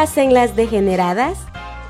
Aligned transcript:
hacen 0.00 0.32
las 0.32 0.56
degeneradas? 0.56 1.36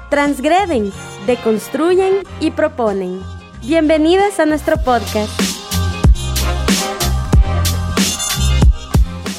Transgreden, 0.09 0.93
deconstruyen 1.29 2.25
y 2.41 2.51
proponen. 2.51 3.21
Bienvenidas 3.63 4.41
a 4.41 4.47
nuestro 4.47 4.79
podcast. 4.79 5.31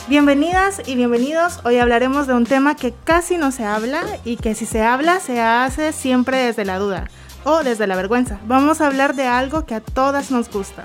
Bienvenidas 0.08 0.82
y 0.88 0.96
bienvenidos. 0.96 1.60
Hoy 1.66 1.80
hablaremos 1.80 2.28
de 2.28 2.34
un 2.34 2.46
tema 2.46 2.78
que 2.78 2.94
casi 3.04 3.36
no 3.36 3.52
se 3.52 3.66
habla 3.66 4.04
y 4.24 4.38
que 4.38 4.56
si 4.56 4.66
se 4.66 4.82
habla 4.82 5.20
se 5.20 5.42
hace 5.42 5.92
siempre 5.92 6.38
desde 6.38 6.64
la 6.64 6.80
duda 6.80 7.10
o 7.44 7.64
desde 7.64 7.88
la 7.88 7.98
vergüenza. 7.98 8.40
Vamos 8.46 8.80
a 8.80 8.88
hablar 8.88 9.16
de 9.16 9.28
algo 9.28 9.66
que 9.66 9.76
a 9.76 9.82
todas 9.82 10.32
nos 10.32 10.50
gusta, 10.50 10.84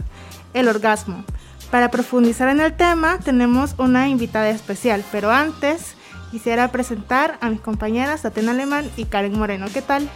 el 0.55 0.66
orgasmo. 0.66 1.25
Para 1.71 1.93
profundizar 1.93 2.48
en 2.48 2.61
el 2.61 2.77
tema 2.77 3.21
tenemos 3.21 3.77
una 3.78 4.09
invitada 4.09 4.48
especial, 4.48 5.05
pero 5.12 5.30
antes 5.30 5.95
quisiera 6.36 6.70
presentar 6.70 7.38
a 7.40 7.48
mis 7.48 7.62
compañeras 7.62 8.20
Tatiana 8.20 8.50
Alemán 8.50 8.90
y 8.98 9.06
Karen 9.06 9.38
Moreno. 9.38 9.68
¿Qué 9.72 9.80
tal? 9.80 10.06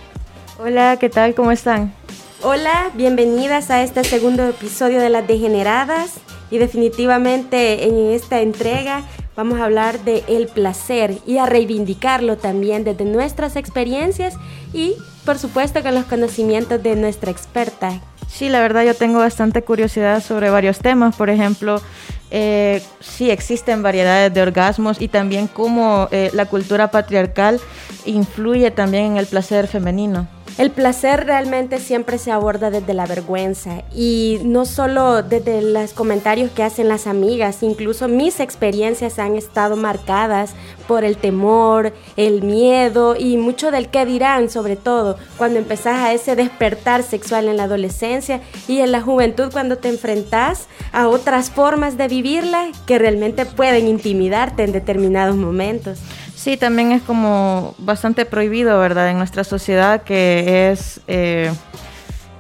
Hola, 0.59 0.99
¿qué 1.01 1.09
tal? 1.09 1.35
¿Cómo 1.35 1.51
están? 1.51 1.95
Hola, 2.43 2.91
bienvenidas 2.93 3.71
a 3.71 3.83
este 3.83 4.05
segundo 4.05 4.47
episodio 4.47 5.01
de 5.01 5.09
Las 5.09 5.27
Degeneradas 5.27 6.21
y 6.51 6.59
definitivamente 6.59 7.89
en 7.89 8.11
esta 8.11 8.43
entrega 8.43 9.03
vamos 9.35 9.61
a 9.61 9.65
hablar 9.65 10.01
de 10.01 10.23
el 10.29 10.49
placer 10.49 11.17
y 11.27 11.39
a 11.39 11.47
reivindicarlo 11.47 12.37
también 12.37 12.85
desde 12.85 13.07
nuestras 13.07 13.57
experiencias 13.57 14.35
y 14.75 14.97
por 15.25 15.39
supuesto 15.39 15.83
con 15.83 15.95
los 15.95 16.05
conocimientos 16.05 16.83
de 16.83 16.97
nuestra 16.97 17.31
experta. 17.31 17.99
Sí, 18.31 18.49
la 18.49 18.61
verdad 18.61 18.85
yo 18.85 18.95
tengo 18.95 19.19
bastante 19.19 19.63
curiosidad 19.63 20.23
sobre 20.23 20.51
varios 20.51 20.79
temas, 20.79 21.17
por 21.17 21.31
ejemplo, 21.31 21.83
eh, 22.31 22.81
sí 23.01 23.29
existen 23.29 23.83
variedades 23.83 24.33
de 24.33 24.41
orgasmos 24.41 25.03
y 25.03 25.09
también 25.09 25.49
cómo 25.49 26.09
eh, 26.13 26.31
la 26.33 26.47
cultura 26.47 26.93
patriarcal 26.93 27.61
influye 28.07 28.71
también 28.71 29.05
en 29.05 29.17
el 29.17 29.27
placer 29.27 29.67
femenino. 29.67 30.29
El 30.61 30.71
placer 30.73 31.25
realmente 31.25 31.79
siempre 31.79 32.19
se 32.19 32.31
aborda 32.31 32.71
desde 32.71 32.93
la 32.93 33.07
vergüenza 33.07 33.83
y 33.97 34.41
no 34.45 34.67
solo 34.67 35.23
desde 35.23 35.63
los 35.63 35.95
comentarios 35.95 36.51
que 36.51 36.63
hacen 36.63 36.87
las 36.87 37.07
amigas, 37.07 37.63
incluso 37.63 38.09
mis 38.09 38.41
experiencias 38.41 39.19
han 39.19 39.37
estado 39.37 39.77
marcadas 39.77 40.53
por 40.87 41.03
el 41.03 41.17
temor, 41.17 41.95
el 42.19 42.43
miedo 42.43 43.17
y 43.19 43.39
mucho 43.39 43.71
del 43.71 43.89
qué 43.89 44.05
dirán, 44.05 44.51
sobre 44.51 44.77
todo 44.77 45.17
cuando 45.39 45.59
empezás 45.59 45.97
a 45.97 46.13
ese 46.13 46.37
despertar 46.37 47.05
sexual 47.05 47.49
en 47.49 47.57
la 47.57 47.63
adolescencia 47.63 48.43
y 48.69 48.81
en 48.81 48.93
la 48.93 49.01
juventud 49.01 49.51
cuando 49.51 49.79
te 49.79 49.89
enfrentas 49.89 50.67
a 50.93 51.09
otras 51.09 51.49
formas 51.49 51.97
de 51.97 52.07
vivirla 52.09 52.69
que 52.87 52.99
realmente 52.99 53.47
pueden 53.47 53.89
intimidarte 53.89 54.65
en 54.65 54.73
determinados 54.73 55.37
momentos. 55.37 56.01
Sí, 56.41 56.57
también 56.57 56.91
es 56.91 57.03
como 57.03 57.75
bastante 57.77 58.25
prohibido, 58.25 58.79
¿verdad? 58.81 59.11
En 59.11 59.19
nuestra 59.19 59.45
sociedad 59.45 60.05
que 60.05 60.71
es, 60.71 61.03
eh, 61.07 61.53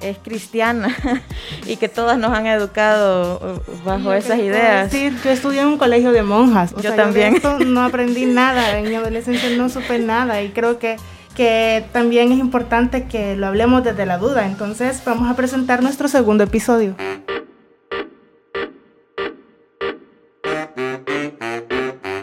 es 0.00 0.16
cristiana 0.16 0.96
y 1.66 1.76
que 1.76 1.90
todas 1.90 2.16
nos 2.16 2.32
han 2.32 2.46
educado 2.46 3.62
bajo 3.84 4.14
esas 4.14 4.38
ideas. 4.38 4.90
Sí, 4.90 5.12
yo 5.22 5.30
estudié 5.30 5.60
en 5.60 5.66
un 5.66 5.76
colegio 5.76 6.12
de 6.12 6.22
monjas. 6.22 6.74
yo 6.80 6.94
también. 6.94 7.42
no 7.66 7.82
aprendí 7.82 8.24
nada, 8.24 8.78
en 8.78 8.88
mi 8.88 8.94
adolescencia 8.94 9.50
no 9.50 9.68
supe 9.68 9.98
nada 9.98 10.42
y 10.42 10.48
creo 10.48 10.78
que 10.78 10.96
que 11.36 11.84
también 11.92 12.32
es 12.32 12.38
importante 12.38 13.04
que 13.04 13.36
lo 13.36 13.48
hablemos 13.48 13.84
desde 13.84 14.06
la 14.06 14.16
duda. 14.16 14.46
Entonces 14.46 15.02
vamos 15.04 15.30
a 15.30 15.36
presentar 15.36 15.82
nuestro 15.82 16.08
segundo 16.08 16.44
episodio. 16.44 16.96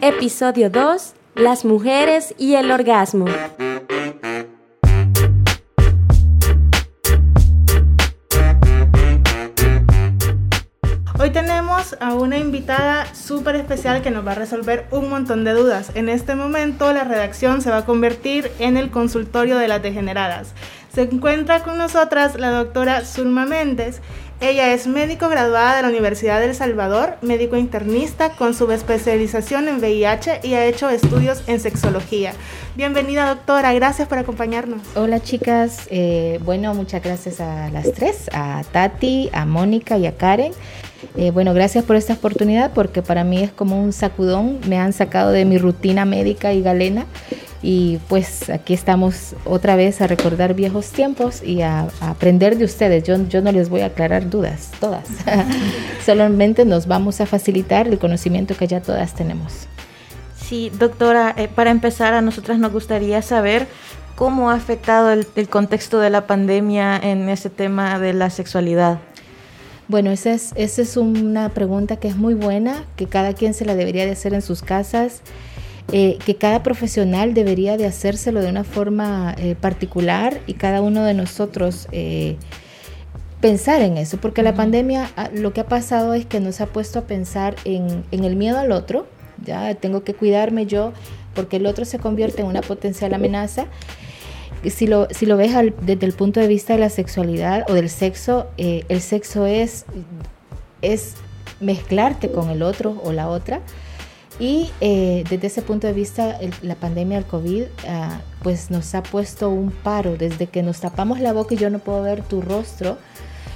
Episodio 0.01 0.71
2 0.71 1.16
las 1.37 1.65
mujeres 1.65 2.33
y 2.39 2.55
el 2.55 2.71
orgasmo. 2.71 3.25
Hoy 11.19 11.29
tenemos 11.31 11.95
a 11.99 12.13
una 12.15 12.37
invitada 12.37 13.05
súper 13.13 13.55
especial 13.55 14.01
que 14.01 14.09
nos 14.09 14.25
va 14.25 14.31
a 14.31 14.35
resolver 14.35 14.87
un 14.91 15.09
montón 15.09 15.43
de 15.43 15.53
dudas. 15.53 15.91
En 15.93 16.09
este 16.09 16.35
momento 16.35 16.91
la 16.91 17.03
redacción 17.03 17.61
se 17.61 17.69
va 17.69 17.77
a 17.77 17.85
convertir 17.85 18.51
en 18.57 18.75
el 18.75 18.89
consultorio 18.89 19.57
de 19.57 19.67
las 19.67 19.81
degeneradas. 19.81 20.53
Se 20.93 21.03
encuentra 21.03 21.61
con 21.61 21.77
nosotras 21.77 22.39
la 22.39 22.49
doctora 22.49 23.05
Zulma 23.05 23.45
Méndez. 23.45 24.01
Ella 24.39 24.71
es 24.71 24.85
médico 24.85 25.29
graduada 25.29 25.77
de 25.77 25.81
la 25.81 25.89
Universidad 25.89 26.39
de 26.39 26.45
El 26.45 26.53
Salvador, 26.53 27.17
médico 27.23 27.57
internista 27.57 28.33
con 28.35 28.53
subespecialización 28.53 29.67
en 29.67 29.79
VIH 29.79 30.41
y 30.43 30.53
ha 30.53 30.63
hecho 30.67 30.91
estudios 30.91 31.41
en 31.47 31.59
sexología. 31.59 32.33
Bienvenida 32.75 33.27
doctora, 33.27 33.73
gracias 33.73 34.07
por 34.07 34.19
acompañarnos. 34.19 34.81
Hola 34.95 35.21
chicas, 35.21 35.87
eh, 35.89 36.39
bueno, 36.45 36.75
muchas 36.75 37.01
gracias 37.01 37.41
a 37.41 37.71
las 37.71 37.91
tres, 37.93 38.29
a 38.31 38.63
Tati, 38.71 39.31
a 39.33 39.47
Mónica 39.47 39.97
y 39.97 40.05
a 40.05 40.15
Karen. 40.15 40.53
Eh, 41.15 41.31
bueno, 41.31 41.55
gracias 41.55 41.83
por 41.83 41.95
esta 41.95 42.13
oportunidad 42.13 42.73
porque 42.73 43.01
para 43.01 43.23
mí 43.23 43.41
es 43.41 43.51
como 43.51 43.81
un 43.81 43.91
sacudón, 43.91 44.59
me 44.67 44.77
han 44.77 44.93
sacado 44.93 45.31
de 45.31 45.45
mi 45.45 45.57
rutina 45.57 46.05
médica 46.05 46.53
y 46.53 46.61
galena 46.61 47.07
y 47.61 47.97
pues 48.07 48.49
aquí 48.49 48.73
estamos 48.73 49.35
otra 49.45 49.75
vez 49.75 50.01
a 50.01 50.07
recordar 50.07 50.53
viejos 50.53 50.89
tiempos 50.89 51.41
y 51.43 51.61
a, 51.61 51.87
aprender 52.01 52.57
de 52.57 52.65
ustedes. 52.65 53.03
Yo, 53.03 53.17
yo 53.27 53.41
no 53.41 53.51
les 53.51 53.69
voy 53.69 53.81
a 53.81 53.87
aclarar 53.87 54.29
dudas, 54.29 54.71
todas. 54.79 55.05
Solamente 56.05 56.65
nos 56.65 56.87
vamos 56.87 57.19
a 57.19 57.25
facilitar 57.25 57.87
el 57.87 57.97
conocimiento 57.97 58.55
que 58.55 58.67
ya 58.67 58.81
todas 58.81 59.15
tenemos. 59.15 59.67
Sí, 60.35 60.71
doctora, 60.77 61.33
eh, 61.35 61.47
para 61.47 61.71
empezar 61.71 62.13
a 62.13 62.21
nosotras 62.21 62.59
nos 62.59 62.71
gustaría 62.71 63.21
saber 63.21 63.67
cómo 64.15 64.49
ha 64.49 64.55
afectado 64.55 65.11
el, 65.11 65.25
contexto 65.49 65.99
de 65.99 66.09
la 66.09 66.25
pandemia 66.25 66.97
en 66.97 67.27
ese 67.29 67.49
tema 67.49 67.99
de 67.99 68.13
la 68.13 68.29
sexualidad. 68.29 68.99
Bueno, 69.87 70.11
esa 70.11 70.31
es, 70.31 70.53
esa 70.55 70.81
es 70.81 70.97
una 70.97 71.49
pregunta 71.49 71.97
que 71.97 72.07
es 72.07 72.15
muy 72.15 72.33
buena, 72.33 72.85
que 72.95 73.07
cada 73.07 73.33
quien 73.33 73.53
se 73.53 73.65
la 73.65 73.75
debería 73.75 74.05
de 74.05 74.11
hacer 74.11 74.33
en 74.33 74.41
sus 74.41 74.61
casas. 74.61 75.21
Eh, 75.93 76.17
que 76.25 76.35
cada 76.35 76.63
profesional 76.63 77.33
debería 77.33 77.77
de 77.77 77.85
hacérselo 77.85 78.41
de 78.41 78.49
una 78.49 78.65
forma 78.65 79.33
eh, 79.37 79.55
particular 79.55 80.41
y 80.45 80.55
cada 80.55 80.81
uno 80.81 81.05
de 81.05 81.13
nosotros 81.13 81.87
eh, 81.93 82.35
pensar 83.39 83.81
en 83.81 83.95
eso, 83.95 84.17
porque 84.17 84.43
la 84.43 84.53
pandemia 84.53 85.09
ah, 85.15 85.29
lo 85.33 85.53
que 85.53 85.61
ha 85.61 85.65
pasado 85.67 86.13
es 86.13 86.25
que 86.25 86.41
nos 86.41 86.59
ha 86.59 86.65
puesto 86.65 86.99
a 86.99 87.01
pensar 87.03 87.55
en, 87.63 88.03
el 88.11 88.35
miedo 88.35 88.59
al 88.59 88.73
otro, 88.73 89.07
ya 89.45 89.75
tengo 89.75 90.03
que 90.03 90.13
cuidarme 90.13 90.65
yo 90.65 90.91
porque 91.33 91.55
el 91.55 91.65
otro 91.65 91.85
se 91.85 91.99
convierte 91.99 92.41
en 92.41 92.47
una 92.47 92.61
potencial 92.61 93.13
amenaza. 93.13 93.67
Si 94.65 94.87
lo, 94.87 95.07
si 95.11 95.25
lo 95.25 95.37
ves 95.37 95.53
desde 95.83 96.05
el 96.05 96.11
punto 96.11 96.41
de 96.41 96.47
vista 96.47 96.73
de 96.73 96.79
la 96.79 96.89
sexualidad 96.89 97.63
o 97.69 97.73
del 97.73 97.89
sexo, 97.89 98.47
el 98.57 99.01
sexo 99.01 99.45
es, 99.45 99.85
es 100.81 101.13
mezclarte 101.61 102.29
con 102.29 102.49
el 102.49 102.63
otro 102.63 102.99
o 103.03 103.13
la 103.13 103.29
otra 103.29 103.61
y 104.39 104.69
eh, 104.81 105.23
desde 105.29 105.47
ese 105.47 105.61
punto 105.61 105.87
de 105.87 105.93
vista, 105.93 106.37
la 106.61 106.75
pandemia 106.75 107.17
del 107.17 107.25
COVID 107.25 107.63
ah, 107.87 108.21
pues 108.43 108.69
nos 108.69 108.93
ha 108.93 109.01
puesto 109.03 109.49
un 109.49 109.71
paro. 109.71 110.15
Desde 110.15 110.47
que 110.47 110.61
nos 110.61 110.79
tapamos 110.79 111.19
la 111.19 111.33
boca 111.33 111.55
y 111.55 111.57
yo 111.57 111.69
no 111.69 111.79
puedo 111.79 112.03
ver 112.03 112.21
tu 112.21 112.41
rostro 112.41 112.97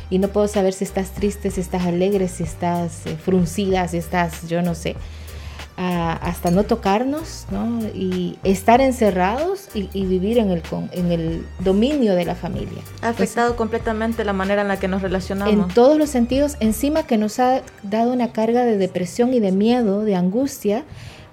y 0.10 0.18
no 0.18 0.30
puedo 0.30 0.48
saber 0.48 0.74
si 0.74 0.84
estás 0.84 1.12
triste, 1.12 1.52
si 1.52 1.62
estás 1.62 1.86
alegre, 1.86 2.28
si 2.28 2.44
estás 2.44 3.06
eh, 3.06 3.16
fruncida, 3.16 3.88
si 3.88 3.98
estás, 3.98 4.48
yo 4.48 4.62
no 4.62 4.76
sé 4.76 4.96
hasta 5.82 6.52
no 6.52 6.64
tocarnos 6.64 7.48
y 7.96 8.38
estar 8.44 8.82
encerrados 8.82 9.70
y, 9.74 10.06
vivir 10.06 10.38
en 10.38 10.52
el, 10.52 10.62
en 10.92 11.12
el 11.12 11.46
dominio 11.60 12.16
de 12.16 12.26
la 12.26 12.36
familia. 12.36 12.82
Ha 13.02 13.10
afectado 13.10 13.56
completamente 13.56 14.24
la 14.24 14.34
manera 14.34 14.62
en 14.62 14.68
la 14.68 14.78
que 14.78 14.88
nos 14.88 15.02
relacionamos. 15.02 15.54
En 15.54 15.74
todos 15.74 15.98
los 15.98 16.10
sentidos, 16.10 16.58
encima 16.60 17.04
que 17.04 17.18
nos 17.18 17.40
ha 17.40 17.62
dado 17.84 18.14
una 18.14 18.32
carga 18.32 18.64
de 18.64 18.78
depresión 18.78 19.34
y 19.34 19.40
de 19.40 19.52
miedo, 19.52 20.04
de 20.04 20.16
angustia, 20.16 20.84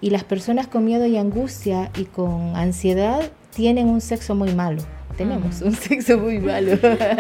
y 0.01 0.11
las 0.11 0.25
personas 0.25 0.69
con 0.69 0.85
miedo 0.85 1.07
y 1.07 1.17
angustia 1.17 1.91
y 1.97 2.05
con 2.05 2.55
ansiedad 2.57 3.21
tienen 3.55 3.89
un 3.89 4.01
sexo 4.01 4.35
muy 4.35 4.55
malo 4.55 4.83
tenemos 5.19 5.61
un 5.61 5.75
sexo 5.75 6.17
muy 6.17 6.39
malo. 6.39 6.79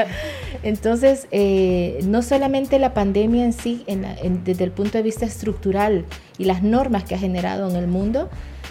Entonces, 0.62 1.26
eh, 1.30 1.98
no 2.04 2.22
solamente 2.22 2.78
la 2.78 2.94
pandemia 2.94 3.44
en 3.44 3.52
sí, 3.52 3.84
desde 4.44 4.64
el 4.64 4.70
punto 4.70 4.96
de 4.96 5.02
vista 5.02 5.26
estructural 5.26 6.06
y 6.38 6.44
las 6.44 6.62
normas 6.62 7.04
que 7.04 7.16
ha 7.16 7.18
generado 7.18 7.68
en 7.68 7.76
el 7.76 7.88
mundo, 7.88 8.30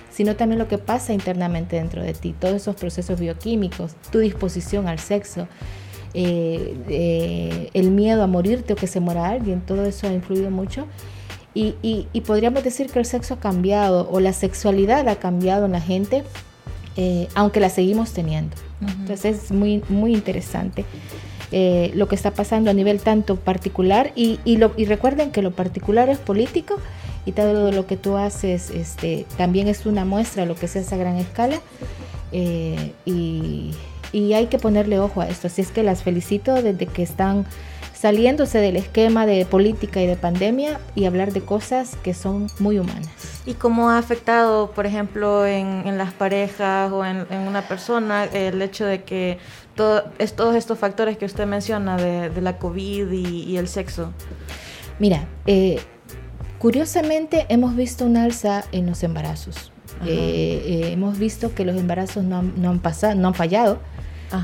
sino 0.10 0.36
también 0.36 0.58
lo 0.58 0.68
que 0.68 0.80
pasa 0.80 1.14
internamente 1.14 1.76
dentro 1.76 2.02
de 2.02 2.14
ti, 2.14 2.34
todos 2.40 2.56
esos 2.56 2.76
procesos 2.76 3.20
bioquímicos, 3.20 3.96
tu 4.12 4.20
disposición 4.20 4.88
al 4.88 4.98
sexo, 4.98 5.48
eh, 6.14 6.76
eh, 6.90 7.70
el 7.74 7.92
miedo 7.92 8.24
a 8.24 8.28
morirte 8.28 8.74
o 8.74 8.76
que 8.76 8.88
se 8.88 9.00
muera 9.00 9.28
alguien, 9.28 9.62
todo 9.62 9.86
eso 9.86 10.08
ha 10.08 10.14
influido 10.14 10.50
mucho. 10.50 10.88
Y, 11.54 11.76
y, 11.82 12.22
podríamos 12.22 12.64
decir 12.64 12.88
que 12.92 13.00
el 13.00 13.06
sexo 13.06 13.34
ha 13.34 13.40
cambiado 13.40 14.08
o 14.12 14.20
la 14.20 14.32
sexualidad 14.32 15.10
ha 15.10 15.16
cambiado 15.16 15.66
en 15.66 15.72
la 15.72 15.82
gente, 15.82 16.24
aunque 17.36 17.60
la 17.60 17.70
seguimos 17.70 18.12
teniendo. 18.12 18.56
Entonces 18.82 19.44
es 19.44 19.52
muy, 19.52 19.84
muy 19.90 20.14
interesante. 20.14 20.86
Eh, 21.52 21.92
lo 21.96 22.08
que 22.10 22.16
está 22.16 22.32
pasando 22.32 22.70
a 22.70 22.74
nivel 22.74 23.00
tanto 23.00 23.38
particular 23.38 24.12
y, 24.16 24.40
y, 24.44 24.58
lo, 24.58 24.74
y, 24.76 24.84
recuerden 24.84 25.32
que 25.32 25.42
lo 25.42 25.52
particular 25.52 26.10
es 26.10 26.18
político 26.18 26.76
y 27.26 27.32
todo 27.32 27.72
lo 27.72 27.88
que 27.88 27.96
tú 27.96 28.18
haces 28.18 28.70
este, 28.70 29.26
también 29.38 29.70
es 29.70 29.86
una 29.86 30.04
muestra 30.04 30.44
de 30.44 30.50
lo 30.50 30.56
que 30.56 30.66
es 30.66 30.76
esa 30.76 30.98
gran 30.98 31.16
escala 31.16 31.60
Eh, 32.34 32.92
y, 33.06 33.72
y 34.12 34.34
hay 34.34 34.48
que 34.48 34.60
ponerle 34.60 35.00
ojo 35.00 35.22
a 35.22 35.30
esto. 35.30 35.48
Así 35.48 35.62
es 35.62 35.72
que 35.72 35.84
las 35.84 36.04
felicito 36.04 36.62
desde 36.62 36.86
que 36.86 37.02
están 37.02 37.46
saliéndose 37.94 38.60
del 38.60 38.76
esquema 38.76 39.26
de 39.26 39.46
política 39.46 40.02
y 40.02 40.08
de 40.08 40.18
pandemia 40.18 40.80
y 40.94 41.06
hablar 41.06 41.32
de 41.32 41.40
cosas 41.42 41.96
que 42.04 42.14
son 42.14 42.48
muy 42.60 42.80
humanas. 42.80 43.37
¿Y 43.48 43.54
cómo 43.54 43.90
ha 43.90 43.98
afectado, 43.98 44.72
por 44.72 44.86
ejemplo, 44.86 45.46
en, 45.46 45.98
las 45.98 46.12
parejas 46.12 46.92
o 46.92 47.06
en, 47.06 47.26
una 47.48 47.62
persona 47.62 48.26
el 48.26 48.62
hecho 48.62 48.86
de 48.86 49.04
que 49.04 49.38
todo, 49.74 50.04
es, 50.20 50.36
todos 50.36 50.54
estos 50.54 50.78
factores 50.78 51.18
que 51.18 51.24
usted 51.24 51.48
menciona 51.48 51.96
de, 51.96 52.42
la 52.42 52.58
COVID 52.58 53.10
y, 53.10 53.56
el 53.56 53.70
sexo? 53.70 54.12
Mira, 55.00 55.30
eh, 55.46 55.80
curiosamente 56.60 57.46
hemos 57.48 57.74
visto 57.78 58.04
un 58.04 58.18
alza 58.18 58.66
en 58.74 58.86
los 58.86 59.02
embarazos. 59.04 59.72
Eh, 60.06 60.64
eh, 60.66 60.92
hemos 60.92 61.18
visto 61.18 61.56
que 61.56 61.64
los 61.64 61.78
embarazos 61.78 62.26
no 62.26 62.40
han, 62.40 62.62
no 62.62 62.70
han 62.70 62.80
pasado, 62.80 63.16
no 63.16 63.30
han 63.30 63.34
fallado 63.34 63.80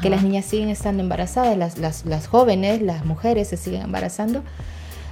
que 0.01 0.09
las 0.09 0.23
niñas 0.23 0.45
siguen 0.45 0.69
estando 0.69 1.03
embarazadas, 1.03 1.57
las, 1.57 1.77
las, 1.77 2.05
las, 2.05 2.27
jóvenes, 2.27 2.81
las 2.81 3.03
mujeres 3.03 3.49
se 3.49 3.57
siguen 3.57 3.81
embarazando. 3.81 4.43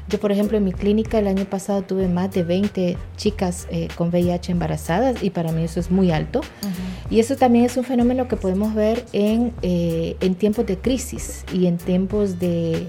Yo, 0.09 0.19
por 0.19 0.31
ejemplo, 0.31 0.57
en 0.57 0.63
mi 0.63 0.74
clínica 0.74 1.19
el 1.19 1.27
año 1.27 1.45
pasado 1.45 1.83
tuve 1.83 2.07
más 2.07 2.31
de 2.31 2.44
20 2.44 2.98
chicas 3.18 3.68
eh, 3.71 3.88
con 3.95 4.09
VIH 4.09 4.51
embarazadas 4.51 5.24
y 5.24 5.30
para 5.30 5.51
mí 5.51 5.63
eso 5.63 5.80
es 5.80 5.89
muy 5.89 6.12
alto. 6.12 6.42
Y 7.09 7.19
eso 7.19 7.36
también 7.36 7.65
es 7.65 7.77
un 7.77 7.83
fenómeno 7.83 8.27
que 8.27 8.36
podemos 8.36 8.74
ver 8.74 9.06
en, 9.13 9.53
eh, 9.62 10.18
en 10.19 10.36
tiempos 10.36 10.65
de 10.65 10.77
crisis 10.77 11.45
y 11.53 11.68
en 11.68 11.77
tiempos 11.77 12.39
de, 12.39 12.88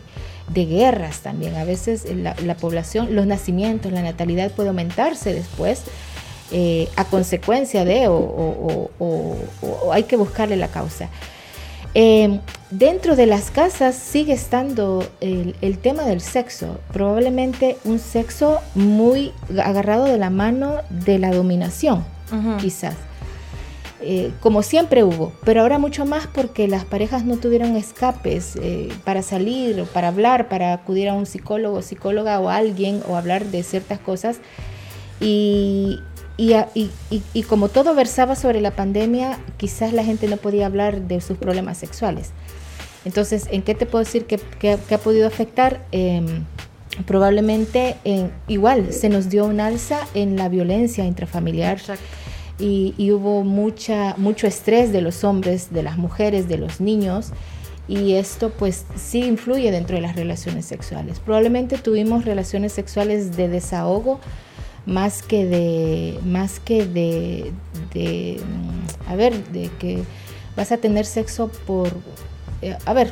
de 0.53 0.67
guerras 0.67 1.21
también. 1.21 1.55
A 1.57 1.65
veces 1.65 2.07
la, 2.15 2.35
la, 2.45 2.57
población, 2.57 3.15
los 3.15 3.27
nacimientos, 3.27 3.93
la 3.93 4.03
natalidad 4.03 4.51
puede 4.53 4.71
aumentarse 4.71 5.33
después 5.33 5.83
eh, 6.55 6.89
a 6.97 7.05
consecuencia 7.07 7.85
de 7.87 8.09
o, 8.09 8.15
o, 8.15 8.91
o, 8.99 9.37
o, 9.63 9.93
hay 9.93 10.03
que 10.03 10.17
buscarle 10.17 10.57
la 10.57 10.69
causa. 10.69 11.09
Eh, 11.95 12.41
dentro 12.71 13.17
de 13.17 13.27
las 13.27 13.51
casas 13.51 13.95
sigue 13.95 14.33
estando 14.33 15.07
el, 15.21 15.79
tema 15.79 16.05
del 16.05 16.21
sexo, 16.21 16.79
probablemente 16.93 17.77
un 17.85 17.99
sexo 17.99 18.61
muy 18.75 19.33
agarrado 19.63 20.05
de 20.05 20.17
la 20.17 20.31
mano 20.31 20.77
de 20.89 21.19
la 21.19 21.31
dominación, 21.33 22.05
quizás. 22.61 22.97
Eh, 24.05 24.33
como 24.41 24.65
siempre 24.65 25.05
hubo, 25.05 25.33
pero 25.45 25.61
ahora 25.61 25.79
mucho 25.79 26.05
más 26.05 26.27
porque 26.27 26.67
las 26.67 26.85
parejas 26.85 27.25
no 27.25 27.37
tuvieron 27.37 27.77
escapes 27.77 28.57
eh, 28.61 28.89
para 29.05 29.23
salir, 29.23 29.85
para 29.93 30.09
hablar, 30.09 30.49
para 30.49 30.73
acudir 30.73 31.09
a 31.09 31.15
un 31.15 31.25
psicólogo, 31.25 31.83
psicóloga 31.83 32.41
o 32.41 32.49
alguien 32.49 33.01
o 33.09 33.17
hablar 33.17 33.45
de 33.47 33.63
ciertas 33.63 34.01
cosas. 34.01 34.39
Y, 35.21 36.01
y, 36.37 37.43
como 37.49 37.69
todo 37.69 37.95
versaba 37.95 38.37
sobre 38.37 38.61
la 38.61 38.71
pandemia, 38.73 39.39
quizás 39.57 39.93
la 39.93 40.05
gente 40.05 40.29
no 40.29 40.37
podía 40.37 40.67
hablar 40.67 41.03
de 41.03 41.21
sus 41.21 41.37
problemas 41.37 41.79
sexuales. 41.79 42.31
Entonces, 43.05 43.49
¿en 43.51 43.63
qué 43.63 43.75
te 43.75 43.87
puedo 43.87 44.05
decir 44.05 44.27
que, 44.27 44.73
ha 44.73 44.99
podido 44.99 45.27
afectar? 45.27 45.85
Em, 45.93 46.45
probablemente 47.07 47.97
igual 48.49 48.93
se 48.93 49.09
nos 49.09 49.31
dio 49.31 49.47
un 49.47 49.61
alza 49.61 50.01
en 50.15 50.37
la 50.37 50.49
violencia 50.49 51.05
intrafamiliar 51.05 51.81
y, 52.59 52.95
y, 52.97 53.11
hubo 53.13 53.45
mucha, 53.45 54.15
mucho 54.19 54.47
estrés 54.47 54.93
de 54.93 55.01
los 55.01 55.25
hombres, 55.25 55.73
de 55.73 55.83
las 55.83 55.97
mujeres, 55.97 56.49
de 56.49 56.59
los 56.59 56.81
niños 56.81 57.33
y 57.89 58.15
esto 58.15 58.51
pues 58.51 58.87
sí 58.97 59.25
influye 59.25 59.71
dentro 59.71 59.97
de 59.97 60.03
las 60.03 60.17
relaciones 60.17 60.67
sexuales. 60.67 61.21
Probablemente 61.21 61.79
tuvimos 61.79 62.25
relaciones 62.25 62.73
sexuales 62.73 63.37
de 63.37 63.49
desahogo 63.49 64.21
más 64.87 65.23
que 65.23 65.47
de, 65.47 66.19
más 66.25 66.61
que 66.61 66.87
de, 66.87 67.53
mm, 68.41 69.11
a 69.11 69.17
ver, 69.17 69.45
de 69.49 69.71
que 69.79 70.03
vas 70.57 70.73
a 70.73 70.77
tener 70.77 71.07
sexo 71.07 71.49
por, 71.67 71.89
eh, 72.63 72.77
a 72.85 72.93
ver, 72.93 73.11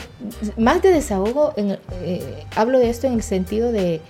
más 0.56 0.82
de 0.82 0.92
desahogo, 0.92 1.52
en, 1.56 1.78
eh, 2.02 2.44
hablo 2.56 2.78
de 2.78 2.90
esto 2.90 3.06
en 3.06 3.14
el 3.14 3.22
sentido 3.22 3.72
de, 3.72 4.00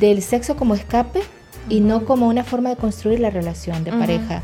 del 0.00 0.22
sexo 0.22 0.56
como 0.56 0.74
escape 0.74 1.20
y 1.68 1.80
no 1.80 2.04
como 2.04 2.28
una 2.28 2.44
forma 2.44 2.70
de 2.70 2.76
construir 2.76 3.20
la 3.20 3.30
relación 3.30 3.84
de 3.84 3.92
pareja. 3.92 4.42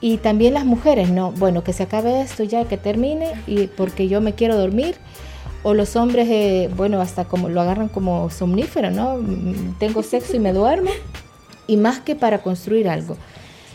Y 0.00 0.18
también 0.18 0.54
las 0.54 0.64
mujeres, 0.64 1.10
no, 1.10 1.32
bueno, 1.32 1.64
que 1.64 1.72
se 1.72 1.84
acabe 1.84 2.20
esto 2.20 2.44
ya, 2.44 2.64
que 2.66 2.76
termine, 2.76 3.32
y 3.48 3.66
porque 3.66 4.06
yo 4.08 4.20
me 4.20 4.34
quiero 4.34 4.56
dormir. 4.56 4.96
O 5.64 5.74
los 5.74 5.96
hombres, 5.96 6.28
eh, 6.30 6.70
bueno, 6.76 7.00
hasta 7.00 7.24
como 7.24 7.48
lo 7.48 7.60
agarran 7.60 7.88
como 7.88 8.30
somnífero, 8.30 8.92
¿no? 8.92 9.16
Mm, 9.16 9.76
tengo 9.80 10.04
sexo 10.04 10.36
y 10.36 10.38
me 10.38 10.52
duermo 10.52 10.90
y 11.68 11.76
más 11.76 12.00
que 12.00 12.16
para 12.16 12.42
construir 12.42 12.88
algo. 12.88 13.16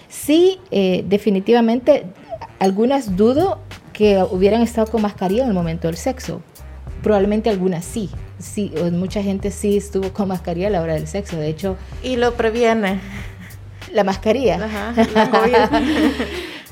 Sí, 0.10 0.60
eh, 0.72 1.06
definitivamente, 1.08 2.04
algunas 2.60 3.16
dudo 3.16 3.60
que 3.94 4.22
hubieran 4.30 4.62
estado 4.62 4.88
con 4.88 5.02
mascarilla 5.02 5.44
en 5.44 5.50
el 5.50 5.54
momento 5.54 5.88
del 5.88 5.96
sexo. 5.96 6.42
Probablemente 7.02 7.50
algunas 7.50 7.86
sí. 7.86 8.10
Sí, 8.40 8.74
mucha 8.92 9.24
gente 9.24 9.52
sí 9.52 9.78
estuvo 9.78 10.12
con 10.12 10.28
mascarilla 10.28 10.68
a 10.68 10.72
la 10.72 10.82
hora 10.82 10.96
del 10.96 11.08
sexo. 11.08 11.38
De 11.38 11.48
hecho. 11.48 11.78
Y 12.04 12.18
lo 12.18 12.34
previene. 12.34 13.00
La 13.94 14.04
mascarilla. 14.04 14.60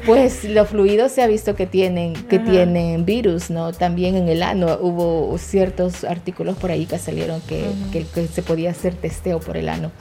pues 0.05 0.43
los 0.43 0.69
fluidos 0.69 1.11
se 1.11 1.21
ha 1.21 1.27
visto 1.27 1.55
que 1.55 1.67
tienen, 1.67 2.13
que 2.13 2.39
tienen 2.39 3.05
virus, 3.05 3.49
¿no? 3.49 3.71
También 3.71 4.15
en 4.15 4.27
el 4.27 4.41
ano 4.41 4.77
hubo 4.81 5.37
ciertos 5.37 6.03
artículos 6.03 6.57
por 6.57 6.71
ahí 6.71 6.85
que 6.85 6.97
salieron 6.97 7.41
que, 7.41 7.65
que 7.91 8.27
se 8.27 8.41
podía 8.41 8.71
hacer 8.71 8.95
testeo 8.95 9.39
por 9.39 9.57
el 9.57 9.69
ano 9.69 9.91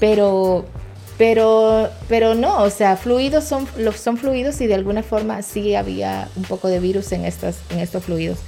pero 0.00 0.64
pero 1.18 1.90
pero 2.08 2.34
no, 2.34 2.62
o 2.62 2.70
sea, 2.70 2.96
fluidos 2.96 3.44
son 3.44 3.66
son 3.96 4.16
fluidos 4.16 4.60
y 4.60 4.66
de 4.66 4.74
alguna 4.74 5.02
forma 5.02 5.42
sí 5.42 5.74
había 5.74 6.28
un 6.36 6.42
poco 6.42 6.68
de 6.68 6.80
virus 6.80 7.12
en 7.12 7.24
estas 7.24 7.58
en 7.70 7.78
estos 7.78 8.04
fluidos. 8.04 8.38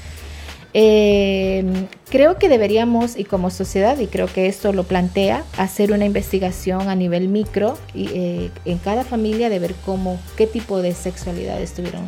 Em, 0.78 1.86
creo 2.10 2.36
que 2.38 2.50
deberíamos, 2.50 3.16
y 3.16 3.24
como 3.24 3.48
sociedad, 3.48 3.98
y 3.98 4.08
creo 4.08 4.26
que 4.26 4.46
esto 4.46 4.74
lo 4.74 4.84
plantea, 4.84 5.42
hacer 5.56 5.90
una 5.90 6.04
investigación 6.04 6.90
a 6.90 6.94
nivel 6.94 7.28
micro 7.28 7.78
y, 7.94 8.08
eh, 8.12 8.50
en 8.66 8.76
cada 8.76 9.02
familia 9.02 9.48
de 9.48 9.58
ver 9.58 9.74
cómo, 9.86 10.20
qué 10.36 10.46
tipo 10.46 10.82
de 10.82 10.92
sexualidad 10.92 11.62
estuvieron 11.62 12.04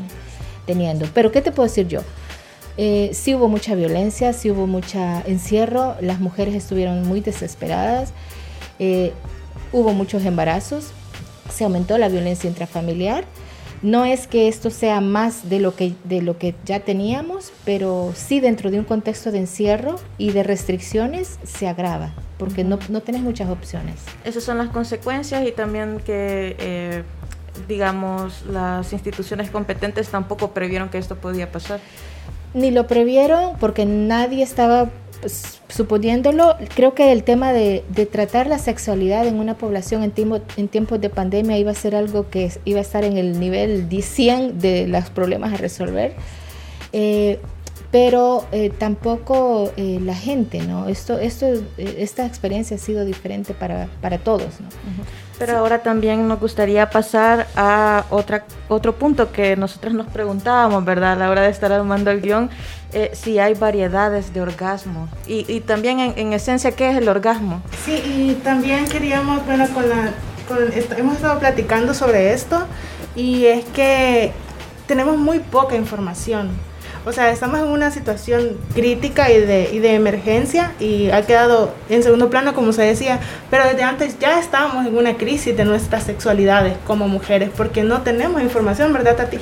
teniendo. 0.67 1.07
Pero, 1.15 1.33
¿qué 1.33 1.41
te 1.41 1.51
puedo 1.51 1.67
decir 1.67 1.89
yo? 1.89 2.03
Eh, 2.77 3.09
sí 3.15 3.35
hubo 3.35 3.49
mucha 3.49 3.75
violencia, 3.75 4.35
sí 4.35 4.51
hubo 4.51 4.67
mucha 4.67 5.23
encierro, 5.23 5.97
las 6.03 6.21
mujeres 6.21 6.55
estuvieron 6.55 7.09
muy 7.09 7.21
desesperadas. 7.23 8.13
Eh, 8.79 9.13
hubo 9.73 9.93
muchos 9.93 10.25
embarazos, 10.25 10.93
se 11.51 11.65
aumentó 11.65 11.99
la 11.99 12.09
violencia 12.09 12.49
intrafamiliar. 12.49 13.25
No 13.81 14.05
es 14.05 14.27
que 14.27 14.49
esto 14.49 14.71
sea 14.71 15.01
más 15.01 15.49
de 15.49 15.61
lo 15.61 15.77
que, 15.77 15.95
de 16.03 16.21
lo 16.21 16.37
que 16.37 16.57
ya 16.65 16.81
teníamos, 16.81 17.53
pero 17.65 18.13
sí 18.17 18.41
dentro 18.41 18.73
de 18.73 18.81
un 18.81 18.85
contexto 18.85 19.31
de 19.31 19.39
encierro 19.39 20.01
y 20.19 20.33
de 20.33 20.43
restricciones 20.43 21.39
se 21.45 21.69
agrava, 21.69 22.13
porque 22.39 22.65
no, 22.65 22.81
no 22.89 23.03
tenés 23.03 23.21
muchas 23.21 23.49
opciones. 23.49 23.95
Esas 24.25 24.43
son 24.43 24.59
las 24.59 24.71
consecuencias 24.71 25.47
y 25.47 25.53
también 25.53 26.01
que, 26.05 26.57
eh, 26.59 27.05
digamos, 27.69 28.45
las 28.47 28.93
instituciones 28.93 29.49
competentes 29.49 30.09
tampoco 30.09 30.51
previeron 30.51 30.89
que 30.89 30.99
esto 30.99 31.15
podía 31.15 31.53
pasar. 31.53 31.79
Ni 32.55 32.73
lo 32.73 32.89
previeron 32.89 33.57
porque 33.61 33.87
nadie 33.87 34.43
estaba 34.43 34.89
suponiéndolo, 35.69 36.57
creo 36.75 36.95
que 36.95 37.13
el 37.13 37.25
tema 37.25 37.53
de, 37.53 37.85
tratar 38.11 38.47
la 38.47 38.59
sexualidad 38.59 39.27
en 39.27 39.39
una 39.39 39.57
población 39.57 40.03
en, 40.03 40.13
en 40.57 40.69
tiempos 40.69 41.01
de 41.01 41.11
pandemia 41.11 41.59
iba 41.59 41.71
a 41.71 41.75
ser 41.75 41.95
algo 41.95 42.31
que 42.31 42.51
iba 42.65 42.79
a 42.79 42.83
estar 42.83 43.05
en 43.05 43.17
el 43.17 43.39
nivel 43.41 43.89
100 43.91 44.59
de 44.59 44.87
los 44.87 45.11
problemas 45.11 45.53
a 45.53 45.57
resolver. 45.57 46.15
Eh, 46.93 47.39
pero 47.91 48.47
eh, 48.53 48.71
tampoco 48.71 49.73
eh, 49.77 49.99
la 50.03 50.15
gente, 50.15 50.61
¿no? 50.61 50.89
Esto, 50.89 51.19
esto, 51.19 51.47
esta 51.79 52.27
experiencia 52.27 52.77
ha 52.77 52.79
sido 52.79 53.05
diferente 53.07 53.55
para, 53.55 53.89
para 54.03 54.19
todos, 54.19 54.61
¿no? 54.61 54.69
Pero 55.39 55.57
ahora 55.57 55.83
también 55.83 56.27
nos 56.27 56.41
gustaría 56.41 56.91
pasar 56.91 57.47
a 57.55 58.05
otra, 58.11 58.45
otro 58.69 58.97
punto 58.97 59.31
que 59.31 59.57
nosotros 59.57 59.95
nos 59.95 60.07
preguntábamos, 60.09 60.85
¿verdad? 60.85 61.13
A 61.13 61.17
la 61.17 61.31
hora 61.31 61.43
de 61.43 61.51
estar 61.51 61.71
armando 61.73 62.11
el 62.11 62.21
guion, 62.21 62.51
eh, 62.93 63.13
si 63.15 63.39
hay 63.39 63.55
variedades 63.55 64.35
de 64.35 64.41
orgasmo. 64.41 65.09
Y, 65.27 65.45
y 65.51 65.61
también 65.61 66.01
en, 66.01 66.33
esencia, 66.33 66.73
¿qué 66.73 66.91
es 66.91 66.97
el 66.97 67.09
orgasmo? 67.09 67.63
Sí, 67.85 68.03
y 68.05 68.35
también 68.43 68.87
queríamos, 68.89 69.47
bueno, 69.47 69.67
con 69.73 69.89
la, 69.89 70.13
hemos 70.97 71.17
estado 71.17 71.39
platicando 71.39 71.95
sobre 71.95 72.33
esto 72.33 72.67
y 73.15 73.47
es 73.47 73.65
que 73.67 74.33
tenemos 74.87 75.17
muy 75.17 75.41
poca 75.41 75.77
información 75.77 76.51
o 77.09 77.13
sea, 77.13 77.31
estamos 77.31 77.59
en 77.61 77.69
una 77.69 77.91
situación 77.91 78.59
crítica 78.75 79.31
y 79.31 79.41
de, 79.41 79.71
y 79.73 79.79
de 79.79 79.95
emergencia 79.95 80.73
y 80.79 81.11
ha 81.11 81.23
quedado 81.23 81.73
en 81.89 82.03
segundo 82.03 82.29
plano, 82.29 82.53
como 82.53 82.75
se 82.75 82.83
decía, 82.83 83.19
pero 83.51 83.65
desde 83.65 83.83
antes 83.83 84.19
ya 84.19 84.39
estábamos 84.39 84.87
en 84.87 84.95
una 84.95 85.17
crisis 85.17 85.57
de 85.57 85.65
nuestras 85.65 86.03
sexualidades 86.05 86.75
como 86.87 87.09
mujeres 87.09 87.49
porque 87.57 87.83
no 87.83 88.03
tenemos 88.03 88.43
información, 88.43 88.93
¿verdad, 88.93 89.17
Tati? 89.17 89.39